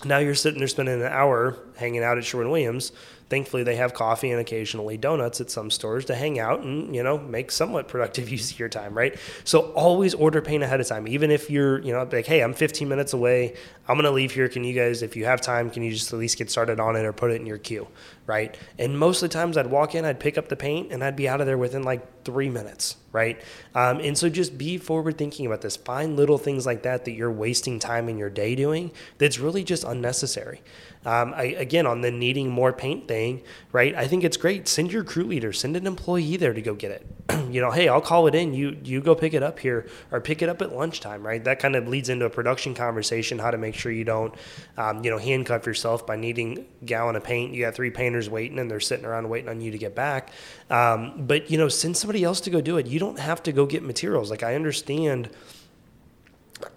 Now 0.05 0.19
you're 0.19 0.35
sitting 0.35 0.59
there 0.59 0.69
spending 0.69 1.03
an 1.03 1.13
hour 1.13 1.59
hanging 1.77 2.03
out 2.03 2.17
at 2.17 2.25
Sherwin 2.25 2.51
Williams 2.51 2.93
thankfully 3.29 3.63
they 3.63 3.77
have 3.77 3.95
coffee 3.95 4.31
and 4.31 4.41
occasionally 4.41 4.97
donuts 4.97 5.41
at 5.41 5.51
some 5.51 5.71
stores 5.71 6.05
to 6.07 6.15
hang 6.15 6.39
out 6.39 6.61
and 6.61 6.95
you 6.95 7.03
know 7.03 7.19
make 7.19 7.51
somewhat 7.51 7.89
productive 7.89 8.29
use 8.37 8.51
of 8.51 8.59
your 8.59 8.69
time 8.69 8.97
right? 8.97 9.19
So 9.45 9.73
always 9.73 10.15
order 10.15 10.41
paint 10.43 10.63
ahead 10.63 10.81
of 10.81 10.87
time. 10.87 11.09
Even 11.09 11.31
if 11.31 11.51
you're 11.51 11.81
you 11.81 11.93
know 11.93 12.09
like 12.11 12.27
hey 12.27 12.43
i'm 12.43 12.55
15 12.55 12.89
minutes 12.89 13.13
away. 13.13 13.55
I'm 13.89 13.95
going 13.95 14.05
to 14.05 14.11
leave 14.11 14.33
here. 14.33 14.49
Can 14.49 14.65
you 14.65 14.75
guys 14.75 15.03
if 15.03 15.15
you 15.15 15.27
have 15.27 15.41
time 15.41 15.71
can 15.71 15.83
you 15.83 15.93
just 15.93 16.13
at 16.13 16.19
least 16.19 16.39
get 16.39 16.51
started 16.51 16.81
on 16.81 16.97
it 16.97 17.05
or 17.05 17.13
put 17.13 17.31
it 17.31 17.41
in 17.41 17.47
your 17.47 17.59
queue 17.59 17.87
right 18.27 18.57
and 18.79 18.99
most 18.99 19.23
of 19.23 19.29
the 19.29 19.33
times 19.33 19.57
i'd 19.57 19.69
walk 19.69 19.95
in 19.95 20.05
i'd 20.05 20.21
pick 20.21 20.37
up 20.37 20.49
the 20.49 20.57
paint 20.57 20.93
and 20.93 21.03
i'd 21.05 21.17
be 21.17 21.29
out 21.29 21.41
of 21.41 21.47
there 21.47 21.59
within 21.59 21.83
like 21.83 22.25
three 22.25 22.49
minutes 22.51 22.97
right 23.13 23.41
um, 23.75 24.01
and 24.01 24.19
so 24.19 24.29
just 24.29 24.59
be 24.59 24.77
forward 24.77 25.17
thinking 25.17 25.47
about 25.47 25.61
this 25.61 25.77
find 25.77 26.17
little 26.17 26.39
things 26.39 26.67
like 26.67 26.83
that 26.83 27.05
that 27.05 27.13
you're 27.13 27.31
wasting 27.31 27.79
time 27.79 28.09
in 28.09 28.19
your 28.19 28.31
day 28.31 28.55
doing 28.55 28.91
that's 29.19 29.39
really 29.39 29.63
just 29.63 29.85
unnecessary 29.85 30.61
um, 31.07 31.35
I, 31.37 31.45
again, 31.45 31.87
on 31.87 32.01
the 32.01 32.11
needing 32.11 32.51
more 32.51 32.73
paint 32.73 33.07
thing, 33.07 33.43
right? 33.71 33.95
I 33.95 34.09
think 34.09 34.25
it's 34.25 34.37
great. 34.37 34.67
Send 34.67 34.93
your 34.93 35.05
crew 35.05 35.23
leader, 35.23 35.53
send 35.53 35.77
an 35.77 35.87
employee 35.87 36.37
there 36.37 36.53
to 36.53 36.61
go 36.61 36.75
get 36.75 36.91
it. 36.91 37.07
you 37.49 37.61
know, 37.61 37.71
hey, 37.71 37.89
I'll 37.89 38.01
call 38.01 38.27
it 38.27 38.35
in. 38.35 38.53
You 38.53 38.77
you 38.83 39.01
go 39.01 39.15
pick 39.15 39.33
it 39.33 39.41
up 39.41 39.61
here 39.61 39.87
or 40.11 40.21
pick 40.21 40.43
it 40.43 40.49
up 40.49 40.61
at 40.63 40.75
lunchtime, 40.75 41.25
right? 41.25 41.43
That 41.45 41.61
kind 41.61 41.77
of 41.77 41.87
leads 41.87 42.09
into 42.09 42.25
a 42.25 42.31
production 42.31 42.75
conversation, 42.75 43.39
how 43.39 43.53
to 43.53 43.57
make 43.57 43.77
sure 43.77 43.93
you 43.93 44.03
don't, 44.03 44.35
um, 44.77 45.05
you 45.05 45.11
know, 45.13 45.19
handcuff 45.19 45.65
yourself 45.65 46.05
by 46.05 46.17
needing 46.17 46.67
gallon 46.85 47.15
of 47.15 47.23
paint. 47.23 47.55
You 47.55 47.65
got 47.67 47.77
three 47.77 47.91
painters 47.91 48.16
waiting 48.31 48.59
and 48.59 48.71
they're 48.71 48.81
sitting 48.81 49.05
around 49.05 49.29
waiting 49.29 49.49
on 49.49 49.61
you 49.61 49.71
to 49.71 49.79
get 49.79 49.95
back. 49.95 50.31
Um, 50.71 51.27
but 51.27 51.51
you 51.51 51.59
know, 51.59 51.69
send 51.69 51.97
somebody 51.97 52.25
else 52.25 52.41
to 52.43 52.51
go 52.51 52.61
do 52.61 52.79
it. 52.79 52.87
You 52.87 52.99
don't 52.99 53.19
have 53.19 53.43
to 53.45 53.53
go 53.53 53.67
get 53.67 53.83
materials. 53.83 54.31
Like 54.31 54.43
I 54.43 54.55
understand 54.55 55.31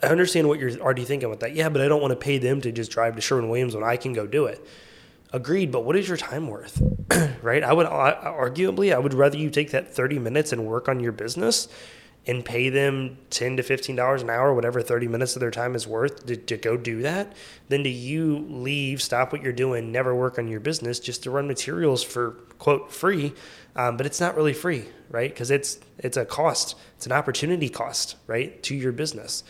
I 0.04 0.08
understand 0.08 0.48
what 0.48 0.60
you're 0.60 0.78
already 0.80 1.06
thinking 1.06 1.30
with 1.30 1.40
that. 1.40 1.56
Yeah, 1.56 1.70
but 1.70 1.82
I 1.82 1.88
don't 1.88 2.02
want 2.02 2.12
to 2.12 2.18
pay 2.18 2.38
them 2.38 2.62
to 2.62 2.72
just 2.72 2.92
drive 2.92 3.16
to 3.16 3.22
Sherwin 3.22 3.50
Williams 3.50 3.76
when 3.76 3.84
I 3.84 3.98
can 3.98 4.14
go 4.14 4.28
do 4.28 4.46
it. 4.46 4.66
Agreed, 5.32 5.72
but 5.72 5.86
what 5.86 5.96
is 5.96 6.08
your 6.08 6.18
time 6.18 6.48
worth? 6.48 6.82
right? 7.42 7.64
I 7.64 7.72
would 7.72 7.88
arguably, 7.88 8.94
I 8.94 9.00
would 9.00 9.14
rather 9.14 9.38
you 9.38 9.50
take 9.50 9.72
that 9.72 9.94
30 9.94 10.20
minutes 10.20 10.52
and 10.52 10.66
work 10.66 10.90
on 10.90 11.00
your 11.00 11.12
business 11.12 11.68
and 12.30 12.46
pay 12.46 12.70
them 12.70 13.18
10 13.30 13.58
to 13.58 13.64
15 13.64 13.96
dollars 13.96 14.22
an 14.22 14.30
hour 14.30 14.54
whatever 14.54 14.82
30 14.82 15.08
minutes 15.08 15.36
of 15.36 15.40
their 15.40 15.52
time 15.52 15.76
is 15.76 15.88
worth 15.88 16.26
to, 16.26 16.36
to 16.36 16.58
go 16.58 16.78
do 16.78 17.02
that 17.02 17.34
then 17.70 17.84
do 17.84 17.90
you 17.90 18.46
leave 18.50 19.02
stop 19.02 19.32
what 19.32 19.42
you're 19.42 19.54
doing 19.54 19.92
never 19.92 20.14
work 20.14 20.38
on 20.38 20.48
your 20.48 20.60
business 20.60 21.00
just 21.00 21.24
to 21.24 21.32
run 21.32 21.48
materials 21.48 22.04
for 22.04 22.32
quote 22.58 22.92
free 22.92 23.34
um, 23.76 23.98
but 23.98 24.06
it's 24.06 24.20
not 24.20 24.36
really 24.36 24.54
free 24.54 24.86
right? 25.10 25.30
Because 25.30 25.52
it's 25.52 25.80
it's 25.98 26.18
a 26.18 26.26
cost. 26.26 26.76
It's 26.96 27.06
an 27.06 27.12
opportunity 27.12 27.70
cost 27.70 28.16
right 28.28 28.62
to 28.64 28.76
your 28.76 28.92
business. 28.92 29.44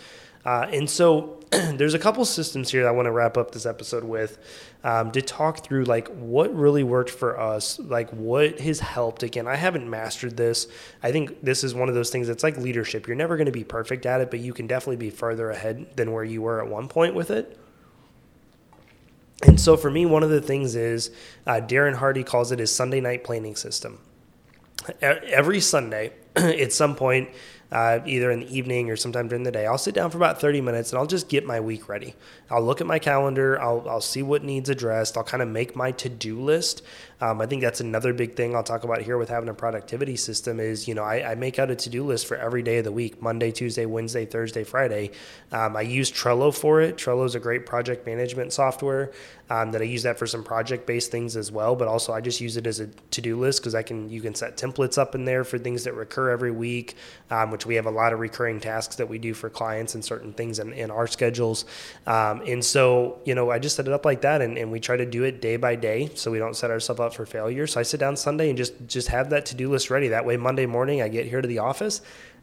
Uh, 0.46 0.68
and 0.72 0.90
so 0.90 1.39
there's 1.52 1.96
a 1.96 2.00
couple 2.00 2.24
systems 2.26 2.70
here 2.70 2.84
that 2.84 2.90
I 2.90 2.92
want 2.92 3.08
to 3.08 3.12
wrap 3.12 3.36
up 3.36 3.52
this 3.52 3.66
episode 3.66 4.04
with 4.04 4.38
um, 4.84 5.12
to 5.12 5.22
talk 5.22 5.64
through 5.64 5.86
like 5.86 6.08
what 6.10 6.54
really 6.56 6.84
worked 6.84 7.10
for 7.10 7.40
us, 7.40 7.80
like 7.80 8.12
what 8.12 8.60
has 8.60 8.80
helped. 8.80 9.24
Again, 9.24 9.48
I 9.48 9.56
haven't 9.56 9.90
mastered 9.90 10.38
this. 10.38 10.68
I 11.02 11.12
think 11.12 11.42
this 11.42 11.64
is 11.64 11.74
one 11.74 11.90
of 11.90 11.96
those 11.96 12.12
things 12.12 12.28
that's 12.28 12.44
like 12.44 12.58
leadership. 12.58 13.08
You're 13.08 13.16
never 13.16 13.36
going 13.36 13.48
to 13.48 13.52
be 13.52 13.64
perfect 13.64 14.06
at 14.06 14.22
it, 14.22 14.30
but 14.30 14.42
you 14.42 14.54
can 14.54 14.68
definitely 14.68 14.98
be 14.98 15.10
further 15.10 15.50
ahead 15.50 15.96
than 15.96 16.12
where 16.12 16.24
you 16.24 16.44
were 16.44 16.62
at 16.62 16.70
one 16.70 16.88
point 16.88 17.16
with 17.16 17.32
it. 17.32 17.58
And 19.42 19.60
so 19.60 19.76
for 19.76 19.90
me, 19.90 20.06
one 20.06 20.22
of 20.22 20.30
the 20.30 20.42
things 20.42 20.76
is 20.76 21.10
uh, 21.48 21.62
Darren 21.64 21.96
Hardy 21.96 22.24
calls 22.24 22.52
it 22.52 22.60
his 22.60 22.74
Sunday 22.76 23.02
night 23.02 23.24
planning 23.24 23.56
system. 23.56 24.00
Every 25.02 25.62
Sunday, 25.62 26.14
at 26.36 26.74
some 26.74 26.96
point, 26.96 27.30
uh, 27.72 28.00
either 28.06 28.32
in 28.32 28.42
the 28.42 28.58
evening 28.58 28.90
or 28.90 28.96
sometime 28.96 29.28
during 29.28 29.44
the 29.44 29.52
day. 29.52 29.66
I'll 29.66 29.78
sit 29.78 29.94
down 29.94 30.10
for 30.10 30.18
about 30.18 30.42
30 30.42 30.62
minutes 30.62 30.92
and 30.92 31.00
I'll 31.00 31.06
just 31.06 31.30
get 31.30 31.46
my 31.46 31.60
week 31.60 31.88
ready. 31.88 32.16
I'll 32.50 32.64
look 32.64 32.82
at 32.82 32.88
my 32.88 33.00
calendar, 33.00 33.62
I'll, 33.62 33.88
I'll 33.88 34.02
see 34.02 34.24
what 34.24 34.44
needs 34.44 34.70
addressed, 34.70 35.18
I'll 35.18 35.24
kind 35.24 35.44
of 35.44 35.50
make 35.50 35.76
my 35.76 35.92
to 35.92 36.10
do 36.10 36.40
list. 36.40 36.82
Um, 37.22 37.42
I 37.42 37.46
think 37.46 37.62
that's 37.62 37.82
another 37.82 38.14
big 38.14 38.36
thing 38.36 38.56
I'll 38.56 38.64
talk 38.64 38.86
about 38.86 39.02
here 39.02 39.18
with 39.18 39.28
having 39.28 39.50
a 39.50 39.54
productivity 39.54 40.16
system 40.16 40.60
is, 40.60 40.88
you 40.88 40.96
know, 40.96 41.04
I, 41.04 41.32
I 41.32 41.36
make 41.36 41.60
out 41.60 41.70
a 41.70 41.76
to 41.76 41.90
do 41.90 42.06
list 42.06 42.28
for 42.28 42.38
every 42.38 42.64
day 42.64 42.78
of 42.78 42.86
the 42.86 42.94
week 42.94 43.22
Monday, 43.22 43.52
Tuesday, 43.52 43.86
Wednesday, 43.86 44.26
Thursday, 44.26 44.64
Friday. 44.64 45.12
Um, 45.52 45.76
I 45.76 45.82
use 45.82 46.10
Trello 46.10 46.56
for 46.56 46.82
it. 46.82 46.96
Trello 46.96 47.26
is 47.26 47.36
a 47.36 47.40
great 47.40 47.66
project 47.66 48.06
management 48.06 48.54
software 48.54 49.12
um, 49.50 49.72
that 49.72 49.82
I 49.82 49.86
use 49.86 50.04
that 50.04 50.18
for 50.18 50.28
some 50.28 50.44
project 50.44 50.86
based 50.86 51.12
things 51.12 51.36
as 51.36 51.52
well, 51.52 51.76
but 51.76 51.88
also 51.88 52.14
I 52.14 52.22
just 52.22 52.40
use 52.40 52.56
it 52.56 52.66
as 52.66 52.80
a 52.80 52.88
to 52.88 53.22
do 53.22 53.38
list 53.38 53.62
because 53.62 53.76
I 53.76 53.84
can, 53.84 54.10
you 54.10 54.22
can 54.22 54.34
set 54.34 54.56
templates 54.56 54.98
up 54.98 55.14
in 55.14 55.26
there 55.26 55.44
for 55.44 55.58
things 55.58 55.84
that 55.84 55.96
recur 55.96 56.30
every 56.30 56.52
week, 56.52 56.96
um, 57.32 57.52
which 57.60 57.66
we 57.66 57.76
have 57.76 57.88
a 57.88 57.92
lot 57.92 58.14
of 58.14 58.20
recurring 58.22 58.62
tasks 58.62 58.96
that 58.96 59.10
we 59.10 59.18
do 59.18 59.34
for 59.34 59.50
clients 59.50 59.94
and 59.94 60.06
certain 60.06 60.32
things 60.32 60.60
in, 60.60 60.72
in 60.72 60.90
our 60.90 61.08
schedules. 61.08 61.66
Um, 62.08 62.42
and 62.48 62.64
so, 62.64 63.20
you 63.26 63.36
know, 63.36 63.52
I 63.52 63.60
just 63.60 63.76
set 63.76 63.86
it 63.86 63.92
up 63.92 64.06
like 64.06 64.22
that 64.22 64.42
and, 64.42 64.58
and 64.58 64.72
we 64.72 64.80
try 64.80 64.96
to 64.96 65.06
do 65.06 65.26
it 65.26 65.42
day 65.42 65.58
by 65.58 65.76
day 65.76 66.10
so 66.16 66.32
we 66.32 66.40
don't 66.40 66.56
set 66.56 66.72
ourselves 66.72 67.02
up 67.02 67.14
for 67.14 67.26
failure. 67.26 67.68
So 67.68 67.82
I 67.82 67.84
sit 67.84 68.00
down 68.00 68.16
Sunday 68.16 68.48
and 68.48 68.58
just, 68.58 68.88
just 68.88 69.10
have 69.10 69.32
that 69.32 69.46
to 69.48 69.56
do 69.56 69.70
list 69.70 69.90
ready. 69.90 70.08
That 70.08 70.26
way, 70.26 70.38
Monday 70.38 70.68
morning, 70.68 71.02
I 71.02 71.10
get 71.10 71.26
here 71.26 71.42
to 71.42 71.48
the 71.50 71.60
office 71.60 72.00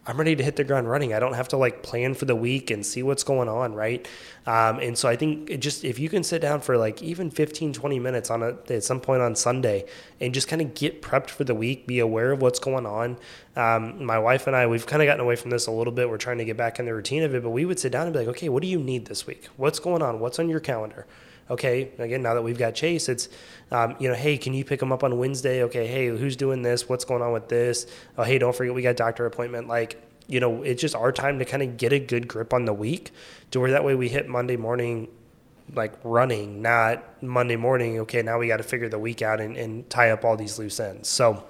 I'm 0.09 0.17
ready 0.19 0.37
to 0.37 0.45
hit 0.45 0.55
the 0.55 0.63
ground 0.63 0.89
running. 0.89 1.13
I 1.13 1.19
don't 1.19 1.33
have 1.33 1.49
to 1.49 1.57
like 1.57 1.83
plan 1.83 2.15
for 2.15 2.27
the 2.27 2.37
week 2.37 2.71
and 2.71 2.87
see 2.87 3.03
what's 3.03 3.25
going 3.25 3.49
on, 3.49 3.75
right? 3.75 4.07
Um, 4.47 4.79
and 4.79 4.97
so 4.97 5.09
I 5.09 5.17
think 5.17 5.51
it 5.51 5.59
just 5.59 5.85
if 5.85 5.99
you 5.99 6.09
can 6.09 6.23
sit 6.23 6.41
down 6.41 6.61
for 6.61 6.77
like 6.77 7.03
even 7.03 7.29
15, 7.31 7.73
20 7.73 7.99
minutes 7.99 8.31
on 8.31 8.43
a, 8.43 8.57
at 8.71 8.85
some 8.85 9.01
point 9.01 9.21
on 9.21 9.35
Sunday 9.35 9.85
and 10.21 10.33
just 10.33 10.47
kind 10.47 10.63
of 10.63 10.75
get 10.75 11.03
prepped 11.03 11.31
for 11.31 11.43
the 11.43 11.55
week, 11.55 11.89
be 11.89 11.99
aware 11.99 12.31
of 12.31 12.41
what's 12.41 12.61
going 12.61 12.87
on. 12.87 13.19
Um, 13.57 14.05
my 14.05 14.19
wife 14.19 14.47
and 14.47 14.55
I, 14.55 14.69
we've 14.69 14.87
kind 14.87 15.03
of 15.03 15.07
gotten 15.07 15.21
away 15.21 15.35
from 15.35 15.51
this 15.51 15.67
a 15.67 15.73
little 15.73 15.93
bit. 15.93 16.09
We're 16.09 16.19
trying 16.19 16.39
to 16.39 16.45
get 16.45 16.57
back 16.57 16.79
in 16.79 16.87
the 16.87 16.95
routine 16.95 17.25
of 17.25 17.35
it, 17.35 17.43
but 17.43 17.51
we 17.51 17.65
would 17.65 17.81
sit 17.81 17.91
down 17.91 18.07
and 18.07 18.13
be 18.13 18.21
like, 18.21 18.29
okay, 18.29 18.49
what 18.49 18.63
do 18.63 18.69
you 18.69 18.79
need 18.79 19.07
this 19.07 19.27
week? 19.27 19.49
What's 19.57 19.81
going 19.81 20.03
on? 20.03 20.21
What's 20.21 20.39
on 20.39 20.49
your 20.49 20.61
calendar? 20.61 21.07
Okay, 21.51 21.91
again, 21.99 22.23
now 22.23 22.35
that 22.35 22.43
we've 22.43 22.59
got 22.59 22.75
Chase, 22.75 23.09
it's, 23.09 23.29
um, 23.71 23.97
you 23.99 24.09
know, 24.09 24.15
hey, 24.15 24.37
can 24.39 24.55
you 24.55 24.65
pick 24.65 24.81
them 24.81 24.93
up 24.93 25.05
on 25.05 25.19
Wednesday? 25.19 25.63
Okay, 25.65 25.87
hey, 25.87 26.09
who's 26.09 26.37
doing 26.37 26.63
this? 26.63 26.89
What's 26.89 27.05
going 27.05 27.23
on 27.23 27.33
with 27.33 27.49
this? 27.49 27.87
Oh, 28.17 28.23
hey, 28.23 28.39
don't 28.39 28.55
forget 28.55 28.75
we 28.75 28.83
got 28.83 28.97
doctor 28.97 29.27
appointment. 29.27 29.69
Like, 29.69 30.03
you 30.29 30.41
know, 30.41 30.63
it's 30.63 30.81
just 30.81 30.95
our 30.95 31.13
time 31.13 31.39
to 31.39 31.45
kind 31.45 31.63
of 31.63 31.77
get 31.77 31.93
a 31.93 31.99
good 31.99 32.29
grip 32.29 32.53
on 32.53 32.65
the 32.65 32.75
week 32.75 33.13
to 33.53 33.61
where 33.61 33.71
that 33.71 33.85
way 33.85 33.95
we 33.95 34.09
hit 34.09 34.29
Monday 34.29 34.57
morning 34.57 35.09
like 35.75 35.93
running, 36.05 36.63
not 36.63 37.23
Monday 37.23 37.57
morning, 37.57 37.99
okay, 38.01 38.23
now 38.23 38.39
we 38.39 38.47
got 38.47 38.59
to 38.59 38.63
figure 38.63 38.89
the 38.89 38.99
week 38.99 39.23
out 39.23 39.41
and, 39.41 39.57
and 39.57 39.89
tie 39.91 40.11
up 40.11 40.25
all 40.25 40.37
these 40.37 40.59
loose 40.59 40.79
ends. 40.79 41.09
So 41.09 41.45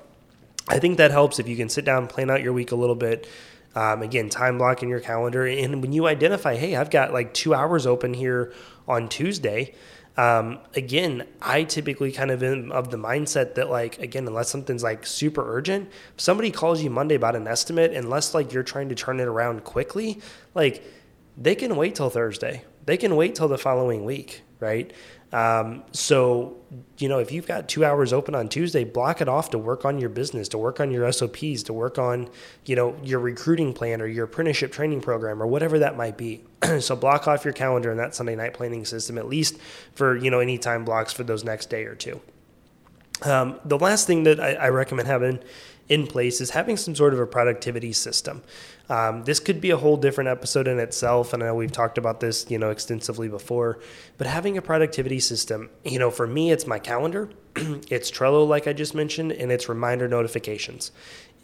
I 0.69 0.79
think 0.79 0.97
that 0.99 1.11
helps 1.11 1.39
if 1.39 1.49
you 1.49 1.57
can 1.57 1.69
sit 1.69 1.85
down, 1.85 2.07
plan 2.07 2.31
out 2.31 2.43
your 2.43 2.53
week 2.53 2.73
a 2.73 2.77
little 2.77 2.95
bit. 2.95 3.29
Um, 3.77 4.03
again, 4.03 4.29
time 4.29 4.59
block 4.59 4.83
in 4.83 4.89
your 4.89 5.01
calendar. 5.01 5.47
And 5.47 5.83
when 5.83 5.93
you 5.93 6.09
identify, 6.09 6.57
hey, 6.57 6.75
I've 6.75 6.91
got 6.91 7.13
like 7.13 7.33
two 7.33 7.55
hours 7.55 7.87
open 7.87 8.15
here 8.15 8.53
on 8.89 9.09
Tuesday, 9.09 9.75
Um, 10.17 10.61
again, 10.75 11.27
I 11.43 11.65
typically 11.65 12.11
kind 12.11 12.31
of 12.31 12.43
am 12.43 12.73
of 12.73 12.91
the 12.91 12.97
mindset 12.97 13.55
that 13.57 13.69
like 13.69 13.99
again, 13.99 14.27
unless 14.27 14.49
something's 14.49 14.83
like 14.83 15.05
super 15.05 15.45
urgent, 15.57 15.91
if 16.15 16.21
somebody 16.21 16.51
calls 16.51 16.83
you 16.83 16.89
Monday 16.89 17.17
about 17.17 17.37
an 17.37 17.47
estimate, 17.47 17.93
unless 17.93 18.33
like 18.33 18.53
you're 18.53 18.63
trying 18.63 18.89
to 18.89 18.95
turn 18.95 19.21
it 19.21 19.29
around 19.29 19.65
quickly, 19.65 20.21
like 20.55 20.83
they 21.37 21.55
can 21.55 21.77
wait 21.77 21.95
till 21.95 22.09
Thursday. 22.09 22.65
They 22.87 22.97
can 22.97 23.15
wait 23.15 23.35
till 23.35 23.49
the 23.49 23.59
following 23.59 24.07
week, 24.07 24.43
right? 24.59 24.91
Um, 25.33 25.83
so, 25.93 26.57
you 26.99 27.09
know, 27.09 27.19
if 27.19 27.33
you've 27.33 27.47
got 27.47 27.69
two 27.69 27.85
hours 27.85 28.13
open 28.13 28.35
on 28.35 28.49
Tuesday, 28.49 28.85
block 28.85 29.21
it 29.21 29.29
off 29.29 29.51
to 29.51 29.59
work 29.59 29.85
on 29.85 29.99
your 29.99 30.09
business, 30.09 30.49
to 30.49 30.59
work 30.59 30.81
on 30.81 30.91
your 30.91 31.11
SOPs, 31.11 31.65
to 31.65 31.73
work 31.73 31.99
on, 31.99 32.29
you 32.65 32.77
know, 32.77 32.97
your 33.03 33.19
recruiting 33.19 33.73
plan 33.73 34.01
or 34.01 34.07
your 34.07 34.25
apprenticeship 34.25 34.73
training 34.73 35.01
program 35.01 35.43
or 35.43 35.47
whatever 35.47 35.81
that 35.81 35.97
might 35.97 36.17
be. 36.17 36.45
so 36.81 36.95
block 36.95 37.27
off 37.27 37.45
your 37.45 37.55
calendar 37.55 37.91
in 37.91 37.99
that 37.99 38.15
Sunday 38.15 38.37
night 38.37 38.55
planning 38.55 38.85
system, 38.85 39.19
at 39.19 39.27
least 39.29 39.59
for, 39.95 40.17
you 40.17 40.31
know, 40.31 40.41
any 40.41 40.59
time 40.59 40.85
blocks 40.85 41.13
for 41.13 41.25
those 41.25 41.45
next 41.45 41.71
day 41.71 41.85
or 41.85 41.95
two. 41.95 42.21
Um, 43.23 43.59
the 43.65 43.79
last 43.79 44.07
thing 44.07 44.25
that 44.25 44.39
I, 44.39 44.55
I 44.55 44.69
recommend 44.69 45.09
having 45.09 45.41
in 45.89 46.07
place 46.07 46.41
is 46.41 46.51
having 46.51 46.77
some 46.77 46.95
sort 46.95 47.15
of 47.15 47.21
a 47.21 47.27
productivity 47.27 47.93
system. 47.93 48.43
Um, 48.89 49.25
this 49.25 49.41
could 49.41 49.61
be 49.61 49.71
a 49.71 49.77
whole 49.77 49.97
different 49.97 50.29
episode 50.29 50.69
in 50.69 50.79
itself, 50.79 51.33
and 51.33 51.43
I 51.43 51.47
know 51.47 51.55
we've 51.55 51.73
talked 51.73 51.99
about 51.99 52.21
this, 52.21 52.49
you 52.49 52.59
know, 52.59 52.71
extensively 52.71 53.29
before. 53.29 53.81
But 54.17 54.27
having 54.27 54.57
a 54.57 54.63
productivity 54.63 55.19
system, 55.19 55.71
you 55.85 55.99
know, 55.99 56.11
for 56.11 56.27
me, 56.27 56.53
it's 56.53 56.67
my 56.67 56.79
calendar, 56.79 57.31
it's 57.57 58.11
Trello, 58.11 58.47
like 58.47 58.67
I 58.67 58.73
just 58.73 58.95
mentioned, 58.95 59.33
and 59.33 59.51
it's 59.51 59.69
reminder 59.69 60.07
notifications 60.07 60.93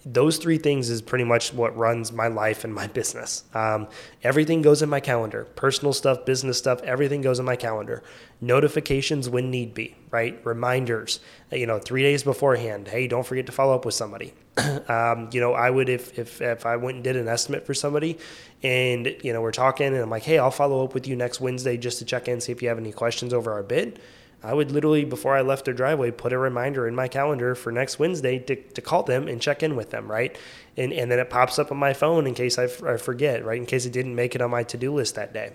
those 0.05 0.39
three 0.39 0.59
things 0.59 0.91
is 0.91 1.01
pretty 1.01 1.25
much 1.25 1.53
what 1.53 1.77
runs 1.77 2.13
my 2.13 2.27
life 2.27 2.65
and 2.65 2.75
my 2.75 2.87
business. 2.89 3.45
Um, 3.55 3.89
everything 4.23 4.61
goes 4.61 4.83
in 4.83 4.89
my 4.89 5.01
calendar 5.01 5.45
personal 5.45 5.93
stuff, 5.93 6.25
business 6.25 6.59
stuff, 6.59 6.83
everything 6.83 7.23
goes 7.23 7.39
in 7.39 7.45
my 7.45 7.57
calendar. 7.57 8.03
Notifications 8.41 9.29
when 9.29 9.51
need 9.51 9.75
be, 9.75 9.95
right? 10.11 10.41
Reminders, 10.45 11.21
you 11.53 11.67
know, 11.67 11.79
three 11.79 12.03
days 12.03 12.25
beforehand. 12.25 12.89
Hey, 12.89 13.07
don't 13.07 13.25
forget 13.25 13.47
to 13.47 13.53
follow 13.53 13.75
up 13.75 13.85
with 13.85 13.95
somebody. 13.95 14.35
um, 14.89 15.31
you 15.33 15.41
know, 15.41 15.53
I 15.53 15.71
would, 15.71 15.89
if, 15.89 16.19
if, 16.19 16.43
if 16.43 16.67
I 16.67 16.77
went 16.77 16.97
and 16.97 17.05
did 17.05 17.17
an 17.17 17.29
estimate 17.29 17.65
for 17.65 17.75
somebody 17.75 18.19
and, 18.63 19.15
you 19.23 19.33
know, 19.33 19.41
we're 19.41 19.53
talking 19.53 19.87
and 19.87 19.97
I'm 19.97 20.11
like, 20.11 20.25
hey, 20.25 20.39
I'll 20.39 20.51
follow 20.51 20.85
up 20.85 20.95
with 20.95 21.07
you 21.07 21.15
next 21.15 21.41
Wednesday 21.41 21.77
just 21.77 21.99
to 22.01 22.05
check 22.05 22.27
in, 22.27 22.41
see 22.41 22.53
if 22.53 22.61
you 22.61 22.69
have 22.69 22.79
any 22.79 22.93
questions 22.93 23.33
over 23.33 23.53
our 23.53 23.63
bid 23.63 24.01
I 24.45 24.55
would 24.55 24.73
literally, 24.73 25.05
before 25.05 25.37
I 25.37 25.43
left 25.43 25.65
their 25.65 25.75
driveway, 25.75 26.11
put 26.11 26.33
a 26.33 26.39
reminder 26.39 26.89
in 26.89 26.95
my 26.95 27.07
calendar 27.07 27.55
for 27.55 27.71
next 27.71 27.99
Wednesday 27.99 28.39
to, 28.41 28.57
to 28.57 28.81
call 28.81 29.05
them 29.05 29.29
and 29.29 29.41
check 29.41 29.63
in 29.63 29.77
with 29.77 29.91
them, 29.91 30.11
right? 30.11 30.37
And, 30.77 30.93
and 30.93 31.11
then 31.11 31.19
it 31.19 31.31
pops 31.31 31.59
up 31.59 31.71
on 31.71 31.79
my 31.79 31.93
phone 31.93 32.27
in 32.27 32.35
case 32.35 32.59
I, 32.59 32.65
f- 32.65 32.83
I 32.83 32.97
forget, 32.97 33.45
right? 33.45 33.59
In 33.59 33.67
case 33.67 33.87
it 33.87 33.93
didn't 33.93 34.17
make 34.17 34.35
it 34.35 34.43
on 34.43 34.51
my 34.51 34.65
to 34.65 34.77
do 34.77 34.93
list 34.93 35.15
that 35.15 35.33
day. 35.33 35.53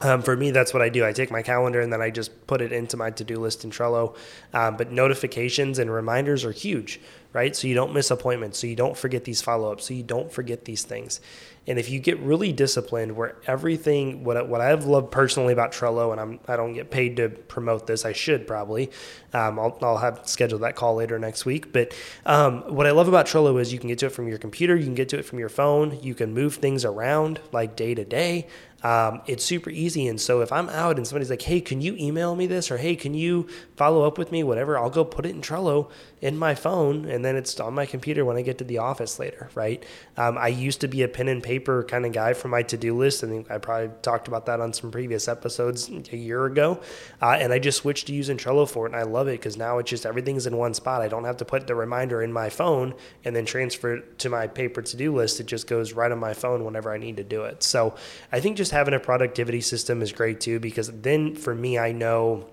Um, 0.00 0.22
for 0.22 0.36
me, 0.36 0.50
that's 0.50 0.74
what 0.74 0.82
I 0.82 0.88
do. 0.88 1.04
I 1.04 1.12
take 1.12 1.30
my 1.30 1.42
calendar 1.42 1.80
and 1.80 1.92
then 1.92 2.02
I 2.02 2.10
just 2.10 2.46
put 2.48 2.60
it 2.60 2.72
into 2.72 2.96
my 2.96 3.10
to 3.10 3.24
do 3.24 3.38
list 3.38 3.62
in 3.62 3.70
Trello. 3.70 4.16
Um, 4.52 4.76
but 4.76 4.90
notifications 4.90 5.78
and 5.78 5.92
reminders 5.92 6.44
are 6.44 6.50
huge, 6.50 7.00
right? 7.32 7.54
So 7.56 7.66
you 7.66 7.74
don't 7.74 7.92
miss 7.92 8.10
appointments, 8.10 8.58
so 8.58 8.66
you 8.66 8.76
don't 8.76 8.96
forget 8.96 9.24
these 9.24 9.40
follow 9.40 9.72
ups, 9.72 9.86
so 9.86 9.94
you 9.94 10.02
don't 10.02 10.32
forget 10.32 10.64
these 10.64 10.82
things. 10.82 11.20
And 11.66 11.78
if 11.78 11.88
you 11.88 12.00
get 12.00 12.18
really 12.18 12.52
disciplined, 12.52 13.14
where 13.16 13.36
everything, 13.46 14.24
what, 14.24 14.48
what 14.48 14.60
I've 14.60 14.84
loved 14.84 15.12
personally 15.12 15.52
about 15.52 15.70
Trello, 15.70 16.10
and 16.10 16.20
I'm, 16.20 16.40
I 16.48 16.56
don't 16.56 16.72
get 16.72 16.90
paid 16.90 17.16
to 17.18 17.28
promote 17.28 17.86
this, 17.86 18.04
I 18.04 18.12
should 18.12 18.48
probably. 18.48 18.90
Um, 19.32 19.60
I'll, 19.60 19.78
I'll 19.80 19.98
have 19.98 20.22
scheduled 20.24 20.62
that 20.62 20.74
call 20.74 20.96
later 20.96 21.20
next 21.20 21.46
week. 21.46 21.72
But 21.72 21.94
um, 22.26 22.62
what 22.74 22.88
I 22.88 22.90
love 22.90 23.06
about 23.06 23.26
Trello 23.26 23.60
is 23.60 23.72
you 23.72 23.78
can 23.78 23.88
get 23.88 23.98
to 24.00 24.06
it 24.06 24.12
from 24.12 24.26
your 24.26 24.38
computer, 24.38 24.74
you 24.74 24.84
can 24.84 24.96
get 24.96 25.08
to 25.10 25.18
it 25.18 25.24
from 25.24 25.38
your 25.38 25.48
phone, 25.48 26.00
you 26.02 26.16
can 26.16 26.34
move 26.34 26.56
things 26.56 26.84
around 26.84 27.38
like 27.52 27.76
day 27.76 27.94
to 27.94 28.04
day. 28.04 28.48
Um, 28.82 29.22
it's 29.26 29.44
super 29.44 29.70
easy. 29.70 30.08
And 30.08 30.20
so 30.20 30.40
if 30.40 30.50
I'm 30.50 30.68
out 30.68 30.96
and 30.96 31.06
somebody's 31.06 31.30
like, 31.30 31.42
hey, 31.42 31.60
can 31.60 31.80
you 31.80 31.94
email 31.96 32.34
me 32.34 32.48
this? 32.48 32.70
Or 32.70 32.78
hey, 32.78 32.96
can 32.96 33.14
you 33.14 33.48
follow 33.76 34.02
up 34.04 34.18
with 34.18 34.32
me? 34.32 34.42
Whatever, 34.42 34.76
I'll 34.76 34.90
go 34.90 35.04
put 35.04 35.24
it 35.24 35.30
in 35.30 35.40
Trello 35.40 35.90
in 36.22 36.38
my 36.38 36.54
phone 36.54 37.04
and 37.06 37.24
then 37.24 37.34
it's 37.34 37.58
on 37.58 37.74
my 37.74 37.84
computer 37.84 38.24
when 38.24 38.36
I 38.36 38.42
get 38.42 38.58
to 38.58 38.64
the 38.64 38.78
office 38.78 39.18
later, 39.18 39.50
right? 39.56 39.84
Um, 40.16 40.38
I 40.38 40.48
used 40.48 40.80
to 40.82 40.88
be 40.88 41.02
a 41.02 41.08
pen 41.08 41.26
and 41.26 41.42
paper 41.42 41.82
kind 41.82 42.06
of 42.06 42.12
guy 42.12 42.32
for 42.32 42.46
my 42.46 42.62
to 42.62 42.76
do 42.76 42.96
list. 42.96 43.24
I 43.24 43.26
think 43.26 43.50
I 43.50 43.58
probably 43.58 43.90
talked 44.02 44.28
about 44.28 44.46
that 44.46 44.60
on 44.60 44.72
some 44.72 44.92
previous 44.92 45.26
episodes 45.26 45.90
a 45.90 46.16
year 46.16 46.46
ago. 46.46 46.80
Uh, 47.20 47.36
and 47.40 47.52
I 47.52 47.58
just 47.58 47.78
switched 47.78 48.06
to 48.06 48.14
using 48.14 48.36
Trello 48.36 48.70
for 48.70 48.86
it. 48.86 48.92
And 48.92 48.96
I 48.96 49.02
love 49.02 49.26
it 49.26 49.32
because 49.32 49.56
now 49.56 49.78
it's 49.78 49.90
just 49.90 50.06
everything's 50.06 50.46
in 50.46 50.56
one 50.56 50.74
spot. 50.74 51.02
I 51.02 51.08
don't 51.08 51.24
have 51.24 51.38
to 51.38 51.44
put 51.44 51.66
the 51.66 51.74
reminder 51.74 52.22
in 52.22 52.32
my 52.32 52.48
phone 52.48 52.94
and 53.24 53.34
then 53.34 53.44
transfer 53.44 53.96
it 53.96 54.20
to 54.20 54.28
my 54.28 54.46
paper 54.46 54.80
to 54.80 54.96
do 54.96 55.12
list. 55.12 55.40
It 55.40 55.46
just 55.46 55.66
goes 55.66 55.92
right 55.92 56.12
on 56.12 56.20
my 56.20 56.34
phone 56.34 56.64
whenever 56.64 56.92
I 56.92 56.98
need 56.98 57.16
to 57.16 57.24
do 57.24 57.42
it. 57.42 57.64
So 57.64 57.96
I 58.30 58.38
think 58.38 58.56
just 58.56 58.70
having 58.70 58.94
a 58.94 59.00
productivity 59.00 59.60
system 59.60 60.02
is 60.02 60.12
great 60.12 60.40
too, 60.40 60.60
because 60.60 60.88
then 60.92 61.34
for 61.34 61.52
me, 61.52 61.80
I 61.80 61.90
know 61.90 62.48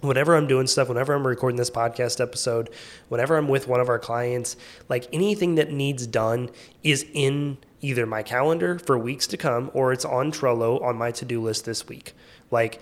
whenever 0.00 0.36
I'm 0.36 0.46
doing 0.46 0.66
stuff, 0.66 0.88
whenever 0.88 1.14
I'm 1.14 1.26
recording 1.26 1.56
this 1.56 1.70
podcast 1.70 2.20
episode, 2.20 2.70
whenever 3.08 3.36
I'm 3.36 3.48
with 3.48 3.68
one 3.68 3.80
of 3.80 3.88
our 3.88 3.98
clients, 3.98 4.56
like 4.88 5.08
anything 5.12 5.54
that 5.56 5.72
needs 5.72 6.06
done 6.06 6.50
is 6.82 7.06
in 7.14 7.58
either 7.80 8.06
my 8.06 8.22
calendar 8.22 8.78
for 8.78 8.98
weeks 8.98 9.26
to 9.28 9.36
come 9.36 9.70
or 9.74 9.92
it's 9.92 10.04
on 10.04 10.32
Trello 10.32 10.82
on 10.82 10.96
my 10.96 11.10
to 11.12 11.24
do 11.24 11.42
list 11.42 11.64
this 11.64 11.88
week. 11.88 12.14
Like, 12.50 12.80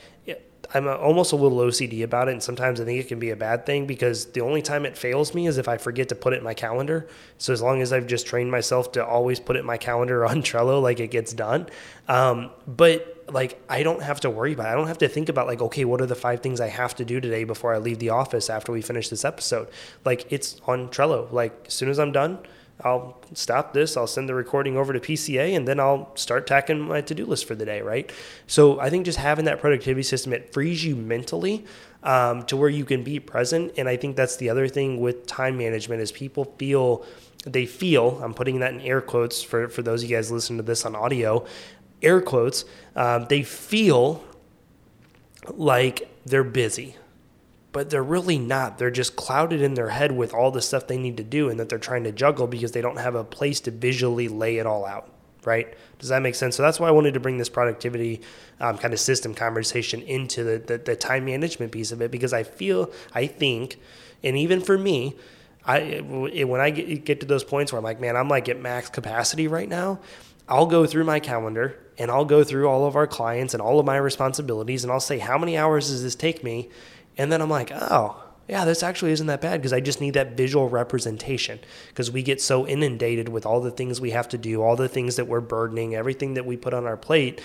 I'm 0.72 0.88
almost 0.88 1.32
a 1.32 1.36
little 1.36 1.58
OCD 1.58 2.02
about 2.02 2.28
it, 2.28 2.32
and 2.32 2.42
sometimes 2.42 2.80
I 2.80 2.84
think 2.84 2.98
it 2.98 3.08
can 3.08 3.18
be 3.18 3.30
a 3.30 3.36
bad 3.36 3.66
thing 3.66 3.86
because 3.86 4.26
the 4.26 4.40
only 4.40 4.62
time 4.62 4.84
it 4.86 4.96
fails 4.96 5.34
me 5.34 5.46
is 5.46 5.58
if 5.58 5.68
I 5.68 5.76
forget 5.76 6.08
to 6.08 6.14
put 6.14 6.32
it 6.32 6.38
in 6.38 6.44
my 6.44 6.54
calendar. 6.54 7.06
So 7.38 7.52
as 7.52 7.62
long 7.62 7.82
as 7.82 7.92
I've 7.92 8.06
just 8.06 8.26
trained 8.26 8.50
myself 8.50 8.92
to 8.92 9.04
always 9.04 9.38
put 9.38 9.56
it 9.56 9.60
in 9.60 9.66
my 9.66 9.76
calendar 9.76 10.24
on 10.26 10.42
Trello, 10.42 10.82
like 10.82 11.00
it 11.00 11.10
gets 11.10 11.32
done. 11.32 11.68
Um, 12.08 12.50
but 12.66 13.13
like 13.30 13.60
I 13.68 13.82
don't 13.82 14.02
have 14.02 14.20
to 14.20 14.30
worry 14.30 14.52
about. 14.52 14.66
It. 14.66 14.70
I 14.70 14.74
don't 14.74 14.88
have 14.88 14.98
to 14.98 15.08
think 15.08 15.28
about 15.28 15.46
like, 15.46 15.60
okay, 15.62 15.84
what 15.84 16.00
are 16.00 16.06
the 16.06 16.14
five 16.14 16.40
things 16.40 16.60
I 16.60 16.68
have 16.68 16.94
to 16.96 17.04
do 17.04 17.20
today 17.20 17.44
before 17.44 17.74
I 17.74 17.78
leave 17.78 17.98
the 17.98 18.10
office 18.10 18.50
after 18.50 18.72
we 18.72 18.82
finish 18.82 19.08
this 19.08 19.24
episode? 19.24 19.68
Like 20.04 20.30
it's 20.30 20.60
on 20.66 20.88
Trello. 20.88 21.30
Like 21.32 21.64
as 21.66 21.74
soon 21.74 21.88
as 21.88 21.98
I'm 21.98 22.12
done, 22.12 22.38
I'll 22.82 23.20
stop 23.34 23.72
this, 23.72 23.96
I'll 23.96 24.06
send 24.06 24.28
the 24.28 24.34
recording 24.34 24.76
over 24.76 24.92
to 24.92 25.00
PCA, 25.00 25.56
and 25.56 25.66
then 25.66 25.78
I'll 25.78 26.14
start 26.16 26.46
tacking 26.46 26.80
my 26.80 27.00
to 27.02 27.14
do 27.14 27.24
list 27.24 27.46
for 27.46 27.54
the 27.54 27.64
day, 27.64 27.80
right? 27.82 28.10
So 28.46 28.80
I 28.80 28.90
think 28.90 29.04
just 29.04 29.18
having 29.18 29.44
that 29.44 29.60
productivity 29.60 30.02
system, 30.02 30.32
it 30.32 30.52
frees 30.52 30.84
you 30.84 30.96
mentally 30.96 31.64
um, 32.02 32.42
to 32.44 32.56
where 32.56 32.68
you 32.68 32.84
can 32.84 33.04
be 33.04 33.20
present. 33.20 33.72
And 33.76 33.88
I 33.88 33.96
think 33.96 34.16
that's 34.16 34.36
the 34.36 34.50
other 34.50 34.66
thing 34.68 35.00
with 35.00 35.26
time 35.26 35.56
management 35.56 36.02
is 36.02 36.10
people 36.10 36.44
feel 36.58 37.04
they 37.46 37.66
feel 37.66 38.20
i'm 38.22 38.32
putting 38.32 38.60
that 38.60 38.72
in 38.72 38.80
air 38.80 39.00
quotes 39.00 39.42
for, 39.42 39.68
for 39.68 39.82
those 39.82 40.02
of 40.02 40.10
you 40.10 40.16
guys 40.16 40.30
listening 40.30 40.56
to 40.56 40.62
this 40.62 40.84
on 40.84 40.96
audio 40.96 41.44
air 42.04 42.20
quotes 42.20 42.64
um, 42.96 43.26
they 43.28 43.42
feel 43.42 44.22
like 45.56 46.08
they're 46.24 46.44
busy 46.44 46.96
but 47.74 47.90
they're 47.90 48.04
really 48.04 48.38
not. 48.38 48.78
They're 48.78 48.88
just 48.88 49.16
clouded 49.16 49.60
in 49.60 49.74
their 49.74 49.88
head 49.88 50.12
with 50.12 50.32
all 50.32 50.52
the 50.52 50.62
stuff 50.62 50.86
they 50.86 50.96
need 50.96 51.16
to 51.16 51.24
do 51.24 51.48
and 51.50 51.58
that 51.58 51.68
they're 51.68 51.76
trying 51.76 52.04
to 52.04 52.12
juggle 52.12 52.46
because 52.46 52.70
they 52.70 52.80
don't 52.80 52.98
have 52.98 53.16
a 53.16 53.24
place 53.24 53.58
to 53.62 53.72
visually 53.72 54.28
lay 54.28 54.58
it 54.58 54.64
all 54.64 54.86
out. 54.86 55.10
Right? 55.44 55.74
Does 55.98 56.08
that 56.10 56.22
make 56.22 56.36
sense? 56.36 56.54
So 56.54 56.62
that's 56.62 56.78
why 56.78 56.86
I 56.86 56.92
wanted 56.92 57.14
to 57.14 57.20
bring 57.20 57.36
this 57.36 57.48
productivity 57.48 58.20
um, 58.60 58.78
kind 58.78 58.94
of 58.94 59.00
system 59.00 59.34
conversation 59.34 60.02
into 60.02 60.44
the, 60.44 60.58
the, 60.58 60.78
the 60.78 60.94
time 60.94 61.24
management 61.24 61.72
piece 61.72 61.90
of 61.90 62.00
it 62.00 62.12
because 62.12 62.32
I 62.32 62.44
feel, 62.44 62.92
I 63.12 63.26
think, 63.26 63.80
and 64.22 64.38
even 64.38 64.60
for 64.60 64.78
me, 64.78 65.16
I 65.66 65.98
when 66.00 66.60
I 66.60 66.70
get, 66.70 67.04
get 67.04 67.20
to 67.20 67.26
those 67.26 67.42
points 67.42 67.72
where 67.72 67.78
I'm 67.78 67.84
like, 67.84 68.00
man, 68.00 68.16
I'm 68.16 68.28
like 68.28 68.48
at 68.48 68.60
max 68.60 68.88
capacity 68.88 69.48
right 69.48 69.68
now. 69.68 69.98
I'll 70.48 70.66
go 70.66 70.86
through 70.86 71.04
my 71.04 71.20
calendar 71.20 71.78
and 71.98 72.10
I'll 72.10 72.24
go 72.24 72.44
through 72.44 72.68
all 72.68 72.86
of 72.86 72.96
our 72.96 73.06
clients 73.06 73.54
and 73.54 73.62
all 73.62 73.80
of 73.80 73.86
my 73.86 73.96
responsibilities 73.96 74.84
and 74.84 74.92
I'll 74.92 75.00
say, 75.00 75.18
how 75.18 75.38
many 75.38 75.56
hours 75.56 75.88
does 75.88 76.02
this 76.02 76.14
take 76.14 76.44
me? 76.44 76.70
And 77.16 77.30
then 77.30 77.40
I'm 77.40 77.50
like, 77.50 77.70
oh, 77.72 78.20
yeah, 78.48 78.64
this 78.66 78.82
actually 78.82 79.12
isn't 79.12 79.26
that 79.28 79.40
bad 79.40 79.60
because 79.60 79.72
I 79.72 79.80
just 79.80 80.00
need 80.00 80.14
that 80.14 80.36
visual 80.36 80.68
representation 80.68 81.60
because 81.88 82.10
we 82.10 82.22
get 82.22 82.42
so 82.42 82.66
inundated 82.66 83.28
with 83.28 83.46
all 83.46 83.60
the 83.60 83.70
things 83.70 84.00
we 84.00 84.10
have 84.10 84.28
to 84.30 84.38
do, 84.38 84.62
all 84.62 84.76
the 84.76 84.88
things 84.88 85.16
that 85.16 85.26
we're 85.26 85.40
burdening, 85.40 85.94
everything 85.94 86.34
that 86.34 86.44
we 86.44 86.56
put 86.56 86.74
on 86.74 86.84
our 86.84 86.96
plate 86.96 87.40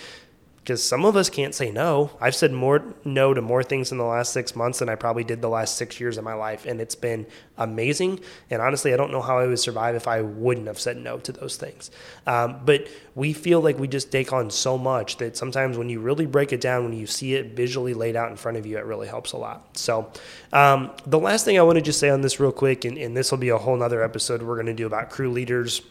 because 0.64 0.84
some 0.84 1.06
of 1.06 1.16
us 1.16 1.30
can't 1.30 1.56
say 1.56 1.72
no. 1.72 2.12
I've 2.22 2.36
said 2.36 2.52
more 2.52 2.84
no 3.04 3.34
to 3.34 3.42
more 3.42 3.64
things 3.64 3.92
in 3.92 3.98
the 3.98 4.04
last 4.04 4.34
six 4.34 4.56
months 4.56 4.80
than 4.80 4.90
I 4.90 4.96
probably 4.96 5.24
did 5.24 5.42
the 5.42 5.50
last 5.50 5.76
six 5.76 6.00
years 6.00 6.18
of 6.18 6.24
my 6.24 6.34
life, 6.34 6.66
and 6.66 6.80
it's 6.80 6.96
been 6.96 7.26
amazing. 7.58 8.20
And 8.50 8.62
honestly, 8.62 8.94
I 8.94 8.98
don't 8.98 9.12
know 9.12 9.22
how 9.22 9.40
I 9.40 9.48
would 9.48 9.60
survive 9.60 9.96
if 9.96 10.08
I 10.08 10.22
wouldn't 10.22 10.68
have 10.68 10.80
said 10.80 10.98
no 10.98 11.18
to 11.20 11.32
those 11.32 11.58
things. 11.58 11.92
Um, 12.28 12.62
but 12.66 12.88
we 13.16 13.34
feel 13.34 13.62
like 13.62 13.80
we 13.80 13.88
just 13.88 14.12
take 14.12 14.32
on 14.32 14.50
so 14.50 14.78
much 14.78 15.18
that 15.18 15.36
sometimes 15.36 15.78
when 15.78 15.90
you 15.90 16.00
really 16.00 16.26
break 16.26 16.54
it 16.54 16.62
down, 16.62 16.84
when 16.84 16.94
you 16.94 17.08
see 17.08 17.34
it 17.34 17.56
visually 17.56 17.94
laid 17.94 18.16
out 18.16 18.30
in 18.30 18.38
front 18.38 18.58
of 18.58 18.66
you, 18.66 18.78
it 18.78 18.86
really 18.86 19.08
helps 19.08 19.32
a 19.32 19.38
lot. 19.38 19.78
So 19.78 20.12
um, 20.54 20.92
the 21.06 21.20
last 21.20 21.46
thing 21.46 21.58
I 21.58 21.64
want 21.64 21.78
to 21.78 21.82
just 21.82 22.00
say 22.00 22.10
on 22.10 22.22
this 22.22 22.40
real 22.40 22.52
quick, 22.52 22.86
and, 22.86 22.98
and 22.98 23.16
this 23.16 23.32
will 23.32 23.38
be 23.40 23.50
a 23.50 23.58
whole 23.58 23.76
nother 23.76 24.04
episode 24.04 24.42
we're 24.42 24.56
going 24.56 24.68
to 24.68 24.74
do 24.74 24.86
about 24.86 25.10
crew 25.10 25.32
leaders 25.32 25.82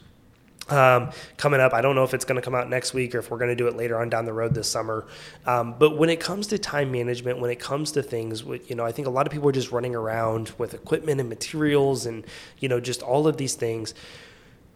um, 0.71 1.11
coming 1.37 1.59
up. 1.59 1.73
I 1.73 1.81
don't 1.81 1.95
know 1.95 2.03
if 2.03 2.13
it's 2.13 2.25
going 2.25 2.35
to 2.35 2.41
come 2.41 2.55
out 2.55 2.69
next 2.69 2.93
week 2.93 3.15
or 3.15 3.19
if 3.19 3.29
we're 3.31 3.37
going 3.37 3.49
to 3.49 3.55
do 3.55 3.67
it 3.67 3.75
later 3.75 3.99
on 3.99 4.09
down 4.09 4.25
the 4.25 4.33
road 4.33 4.53
this 4.53 4.69
summer. 4.69 5.07
Um, 5.45 5.75
but 5.77 5.97
when 5.97 6.09
it 6.09 6.19
comes 6.19 6.47
to 6.47 6.57
time 6.57 6.91
management, 6.91 7.39
when 7.39 7.51
it 7.51 7.59
comes 7.59 7.91
to 7.93 8.03
things, 8.03 8.43
you 8.43 8.75
know, 8.75 8.85
I 8.85 8.91
think 8.91 9.07
a 9.07 9.11
lot 9.11 9.27
of 9.27 9.33
people 9.33 9.49
are 9.49 9.53
just 9.53 9.71
running 9.71 9.95
around 9.95 10.53
with 10.57 10.73
equipment 10.73 11.19
and 11.19 11.29
materials 11.29 12.05
and, 12.05 12.25
you 12.59 12.69
know, 12.69 12.79
just 12.79 13.01
all 13.01 13.27
of 13.27 13.37
these 13.37 13.55
things. 13.55 13.93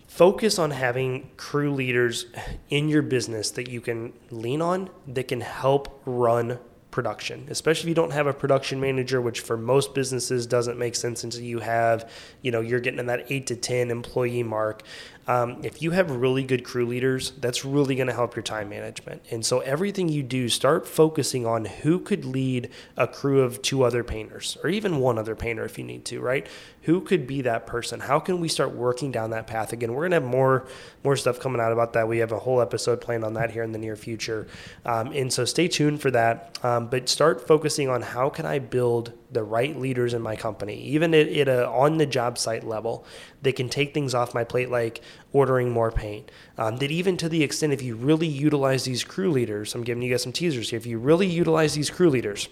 Focus 0.08 0.60
on 0.60 0.72
having 0.72 1.32
crew 1.38 1.74
leaders 1.74 2.28
in 2.70 2.88
your 2.88 3.02
business 3.02 3.50
that 3.52 3.68
you 3.68 3.82
can 3.82 4.14
lean 4.30 4.62
on 4.62 4.90
that 5.08 5.28
can 5.28 5.42
help 5.42 6.02
run 6.06 6.60
production, 6.94 7.48
especially 7.50 7.86
if 7.86 7.90
you 7.90 7.96
don't 7.96 8.14
have 8.14 8.28
a 8.28 8.34
production 8.34 8.80
manager, 8.80 9.20
which 9.20 9.42
for 9.42 9.58
most 9.58 9.96
businesses 9.96 10.46
doesn't 10.46 10.78
make 10.78 10.96
sense 10.96 11.24
until 11.24 11.42
you 11.42 11.60
have, 11.60 12.10
you 12.42 12.52
know, 12.52 12.62
you're 12.62 12.80
getting 12.80 13.00
in 13.00 13.08
that 13.08 13.26
eight 13.30 13.48
to 13.48 13.56
10 13.56 13.90
employee 13.90 14.44
mark. 14.44 14.84
Um, 15.28 15.64
if 15.64 15.82
you 15.82 15.92
have 15.92 16.12
really 16.12 16.44
good 16.44 16.64
crew 16.64 16.86
leaders, 16.86 17.32
that's 17.40 17.64
really 17.64 17.96
going 17.96 18.08
to 18.08 18.14
help 18.14 18.36
your 18.36 18.44
time 18.44 18.70
management. 18.70 19.22
And 19.32 19.46
so 19.46 19.60
everything 19.60 20.10
you 20.10 20.24
do, 20.24 20.50
start 20.50 20.88
focusing 20.88 21.46
on 21.46 21.66
who 21.66 22.00
could 22.00 22.26
lead 22.26 22.70
a 22.98 23.08
crew 23.08 23.42
of 23.42 23.62
two 23.62 23.84
other 23.84 24.04
painters 24.04 24.58
or 24.64 24.70
even 24.70 25.00
one 25.00 25.18
other 25.18 25.36
painter 25.36 25.64
if 25.64 25.78
you 25.78 25.84
need 25.84 26.06
to, 26.06 26.20
right? 26.20 26.48
Who 26.84 27.02
could 27.02 27.26
be 27.26 27.42
that 27.44 27.66
person? 27.66 28.02
How 28.02 28.20
can 28.20 28.42
we 28.42 28.48
start 28.50 28.72
working 28.72 29.12
down 29.12 29.30
that 29.30 29.48
path 29.48 29.72
again? 29.72 29.94
We're 29.94 30.02
going 30.02 30.12
to 30.12 30.22
have 30.22 30.24
more 30.24 30.68
more 31.04 31.16
stuff 31.16 31.40
coming 31.40 31.62
out 31.62 31.72
about 31.72 31.94
that. 31.94 32.08
We 32.08 32.20
have 32.20 32.32
a 32.32 32.40
whole 32.40 32.62
episode 32.62 33.02
planned 33.02 33.24
on 33.24 33.34
that 33.36 33.52
here 33.52 33.64
in 33.64 33.72
the 33.72 33.78
near 33.80 33.96
future. 33.96 34.48
Um, 34.86 35.12
and 35.14 35.32
so 35.32 35.46
stay 35.46 35.68
tuned 35.68 36.02
for 36.02 36.12
that. 36.12 36.58
Um, 36.64 36.88
but 36.88 37.08
start 37.10 37.48
focusing 37.48 37.90
on 37.90 38.02
how 38.02 38.30
can 38.30 38.46
I 38.46 38.60
build 38.60 39.14
the 39.34 39.44
right 39.44 39.78
leaders 39.80 40.14
in 40.14 40.22
my 40.22 40.36
company, 40.36 40.82
even 40.82 41.14
at, 41.14 41.28
at 41.28 41.48
a 41.48 41.68
on 41.68 41.98
the 41.98 42.06
job 42.06 42.38
site 42.38 42.64
level, 42.64 43.06
they 43.42 43.52
can 43.52 43.70
take 43.70 43.94
things 43.94 44.14
off 44.14 44.34
my 44.34 44.44
plate 44.44 44.70
like 44.70 45.02
ordering 45.32 45.72
more 45.72 45.92
paint. 45.92 46.32
Um, 46.58 46.78
that 46.78 46.92
even 46.92 47.18
to 47.18 47.30
the 47.30 47.44
extent 47.44 47.74
if 47.74 47.82
you 47.82 47.96
really 47.96 48.28
utilize 48.28 48.86
these 48.86 49.04
crew 49.04 49.32
leaders, 49.32 49.74
I'm 49.76 49.84
giving 49.84 50.04
you 50.04 50.12
guys 50.12 50.24
some 50.24 50.32
teasers 50.32 50.70
here. 50.70 50.78
If 50.78 50.86
you 50.86 51.00
really 51.00 51.28
utilize 51.28 51.74
these 51.74 51.90
crew 51.90 52.10
leaders, 52.10 52.48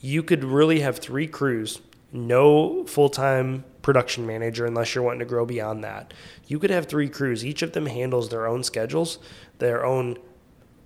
you 0.00 0.22
could 0.22 0.44
really 0.44 0.80
have 0.80 0.98
three 0.98 1.26
crews, 1.26 1.80
no 2.12 2.84
full 2.86 3.08
time 3.08 3.64
production 3.82 4.26
manager 4.26 4.66
unless 4.66 4.94
you're 4.94 5.04
wanting 5.04 5.20
to 5.20 5.24
grow 5.24 5.46
beyond 5.46 5.84
that. 5.84 6.12
You 6.46 6.58
could 6.58 6.70
have 6.70 6.86
three 6.86 7.08
crews. 7.08 7.44
Each 7.44 7.62
of 7.62 7.72
them 7.72 7.86
handles 7.86 8.28
their 8.28 8.46
own 8.46 8.64
schedules, 8.64 9.18
their 9.58 9.84
own 9.84 10.18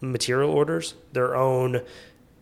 material 0.01 0.51
orders, 0.51 0.95
their 1.13 1.37
own 1.37 1.83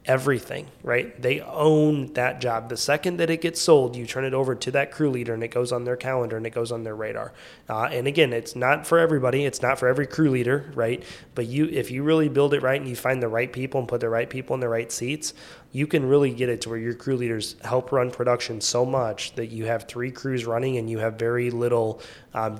everything, 0.09 0.67
right? 0.83 1.21
They 1.21 1.41
own 1.43 2.15
that 2.15 2.41
job. 2.41 2.71
The 2.71 2.79
second 2.79 3.19
that 3.19 3.29
it 3.29 3.43
gets 3.43 3.61
sold, 3.61 3.95
you 3.95 4.07
turn 4.07 4.25
it 4.25 4.33
over 4.33 4.55
to 4.55 4.71
that 4.71 4.91
crew 4.91 5.11
leader 5.11 5.35
and 5.35 5.45
it 5.45 5.49
goes 5.49 5.71
on 5.71 5.85
their 5.85 5.97
calendar 5.97 6.39
and 6.39 6.47
it 6.47 6.51
goes 6.51 6.73
on 6.73 6.83
their 6.83 6.97
radar. 6.97 7.33
Uh, 7.69 7.85
and 7.85 8.07
again, 8.07 8.33
it's 8.33 8.57
not 8.57 8.87
for 8.87 8.99
everybody. 8.99 9.45
It's 9.45 9.61
not 9.61 9.79
for 9.79 9.87
every 9.87 10.07
crew 10.07 10.31
leader, 10.31 10.73
right? 10.75 11.05
But 11.35 11.47
you, 11.47 11.67
if 11.67 11.91
you 11.91 12.03
really 12.03 12.31
build 12.31 12.55
it 12.55 12.63
right 12.63 12.81
and 12.81 12.89
you 12.89 12.97
find 12.97 13.23
the 13.23 13.29
right 13.29 13.53
people 13.53 13.81
and 13.81 13.89
put 13.89 14.01
the 14.01 14.09
right 14.09 14.31
people 14.31 14.55
in 14.55 14.61
the 14.61 14.69
right 14.69 14.91
seats, 14.91 15.35
you 15.73 15.87
can 15.87 16.09
really 16.09 16.31
get 16.31 16.49
it 16.49 16.63
to 16.63 16.71
where 16.71 16.79
your 16.79 16.95
crew 16.95 17.17
leaders 17.17 17.57
help 17.63 17.93
run 17.93 18.11
production 18.11 18.61
so 18.61 18.87
much 18.87 19.35
that 19.35 19.49
you 19.49 19.67
have 19.67 19.85
three 19.85 20.11
crews 20.11 20.47
running 20.47 20.79
and 20.79 20.89
you 20.89 20.99
have 20.99 21.19
very 21.19 21.51
little 21.51 22.01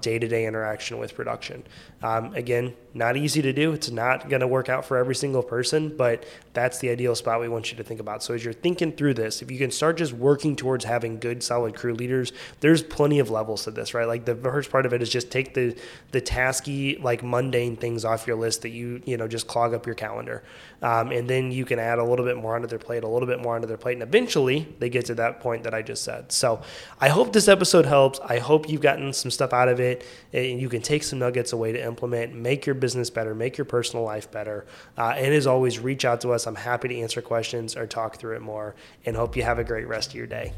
day 0.01 0.19
to 0.19 0.27
day 0.27 0.47
interaction 0.47 0.99
with 0.99 1.15
production. 1.15 1.63
Um, 2.03 2.35
again, 2.35 2.75
not 2.95 3.17
easy 3.17 3.43
to 3.43 3.53
do. 3.53 3.73
It's 3.73 3.91
not 3.91 4.29
going 4.29 4.41
to 4.41 4.47
work 4.47 4.69
out 4.69 4.85
for 4.85 4.97
every 4.97 5.15
single 5.15 5.43
person, 5.43 5.97
but 5.97 6.25
that's 6.53 6.79
the 6.79 6.91
ideal 6.91 7.15
spot 7.15 7.41
we 7.41 7.49
want 7.49 7.71
you 7.71 7.77
to 7.77 7.85
think 7.85 8.01
about. 8.01 8.23
So 8.23 8.35
as 8.35 8.45
you're 8.45 8.53
thinking 8.53 8.93
through 8.93 9.15
this, 9.15 9.43
if 9.43 9.51
you 9.51 9.59
can 9.59 9.71
start 9.71 9.97
just 9.97 10.13
working 10.13 10.57
towards 10.57 10.85
having 10.85 11.19
good, 11.19 11.43
solid 11.43 11.75
crew 11.75 11.95
leaders, 11.95 12.33
there's 12.61 12.83
plenty 12.83 13.19
of 13.19 13.31
levels 13.31 13.65
to 13.65 13.71
this, 13.71 13.95
right? 13.95 14.07
Like 14.07 14.25
the 14.25 14.35
first 14.35 14.71
part 14.71 14.87
of 14.87 14.93
it 14.93 15.03
is 15.03 15.11
just 15.11 15.31
take 15.31 15.55
the 15.55 15.77
the 16.13 16.21
tasky, 16.21 17.01
like 17.03 17.23
mundane 17.23 17.77
things 17.77 18.05
off 18.05 18.27
your 18.27 18.37
list 18.37 18.63
that 18.63 18.71
you 18.71 19.03
you 19.05 19.17
know 19.17 19.29
just 19.29 19.47
clog 19.47 19.75
up 19.75 19.87
your 19.87 19.95
calendar, 19.95 20.43
um, 20.83 21.11
and 21.13 21.29
then 21.29 21.51
you 21.51 21.65
can 21.65 21.79
add 21.79 21.99
a 21.99 22.05
little 22.05 22.25
bit 22.25 22.37
more 22.37 22.55
onto 22.55 22.69
their 22.69 22.79
plate, 22.79 23.05
a 23.05 23.09
little 23.09 23.27
bit 23.27 23.41
more 23.41 23.55
onto 23.55 23.67
their 23.67 23.77
plate, 23.77 23.95
and 23.95 24.03
eventually 24.03 24.75
they 24.79 24.89
get 24.89 25.07
to 25.07 25.15
that 25.17 25.41
point 25.41 25.65
that 25.65 25.75
I 25.75 25.83
just 25.83 26.05
said. 26.05 26.31
So 26.33 26.61
I 27.01 27.09
hope 27.09 27.33
this 27.33 27.49
episode 27.49 27.87
helps. 27.87 28.21
I 28.21 28.39
hope 28.39 28.69
you've 28.69 28.81
gotten 28.81 29.13
some 29.13 29.31
stuff 29.31 29.53
out 29.53 29.69
of 29.69 29.81
it, 29.81 30.05
and 30.33 30.61
you 30.61 30.69
can 30.69 30.83
take 30.83 31.03
some 31.03 31.19
nuggets 31.19 31.53
away 31.53 31.73
to 31.73 31.85
implement, 31.85 32.35
make 32.35 32.67
your 32.67 32.75
business 32.75 33.11
better, 33.11 33.35
make 33.35 33.59
your 33.59 33.65
personal 33.65 34.05
life 34.05 34.31
better. 34.31 34.67
Uh, 34.97 35.15
and 35.17 35.35
as 35.35 35.47
always, 35.47 35.79
reach 35.79 36.05
out 36.05 36.21
to 36.23 36.33
us. 36.33 36.47
I'm 36.47 36.55
happy 36.55 36.89
to 36.89 36.99
answer 36.99 37.23
questions 37.23 37.77
or 37.77 37.87
talk 37.87 38.17
through 38.17 38.37
it 38.37 38.43
more, 38.43 38.75
and 39.05 39.17
hope 39.17 39.37
you 39.37 39.43
have 39.43 39.59
a 39.59 39.65
great 39.65 39.89
rest 39.89 40.11
of 40.11 40.15
your 40.15 40.27
day. 40.27 40.53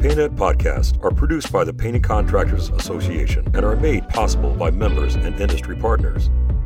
Painted 0.00 0.34
podcasts 0.34 0.98
are 1.04 1.10
produced 1.10 1.52
by 1.52 1.62
the 1.62 1.74
Painting 1.74 2.00
Contractors 2.00 2.70
Association 2.70 3.44
and 3.54 3.66
are 3.66 3.76
made 3.76 4.08
possible 4.08 4.54
by 4.54 4.70
members 4.70 5.14
and 5.14 5.38
industry 5.38 5.76
partners. 5.76 6.30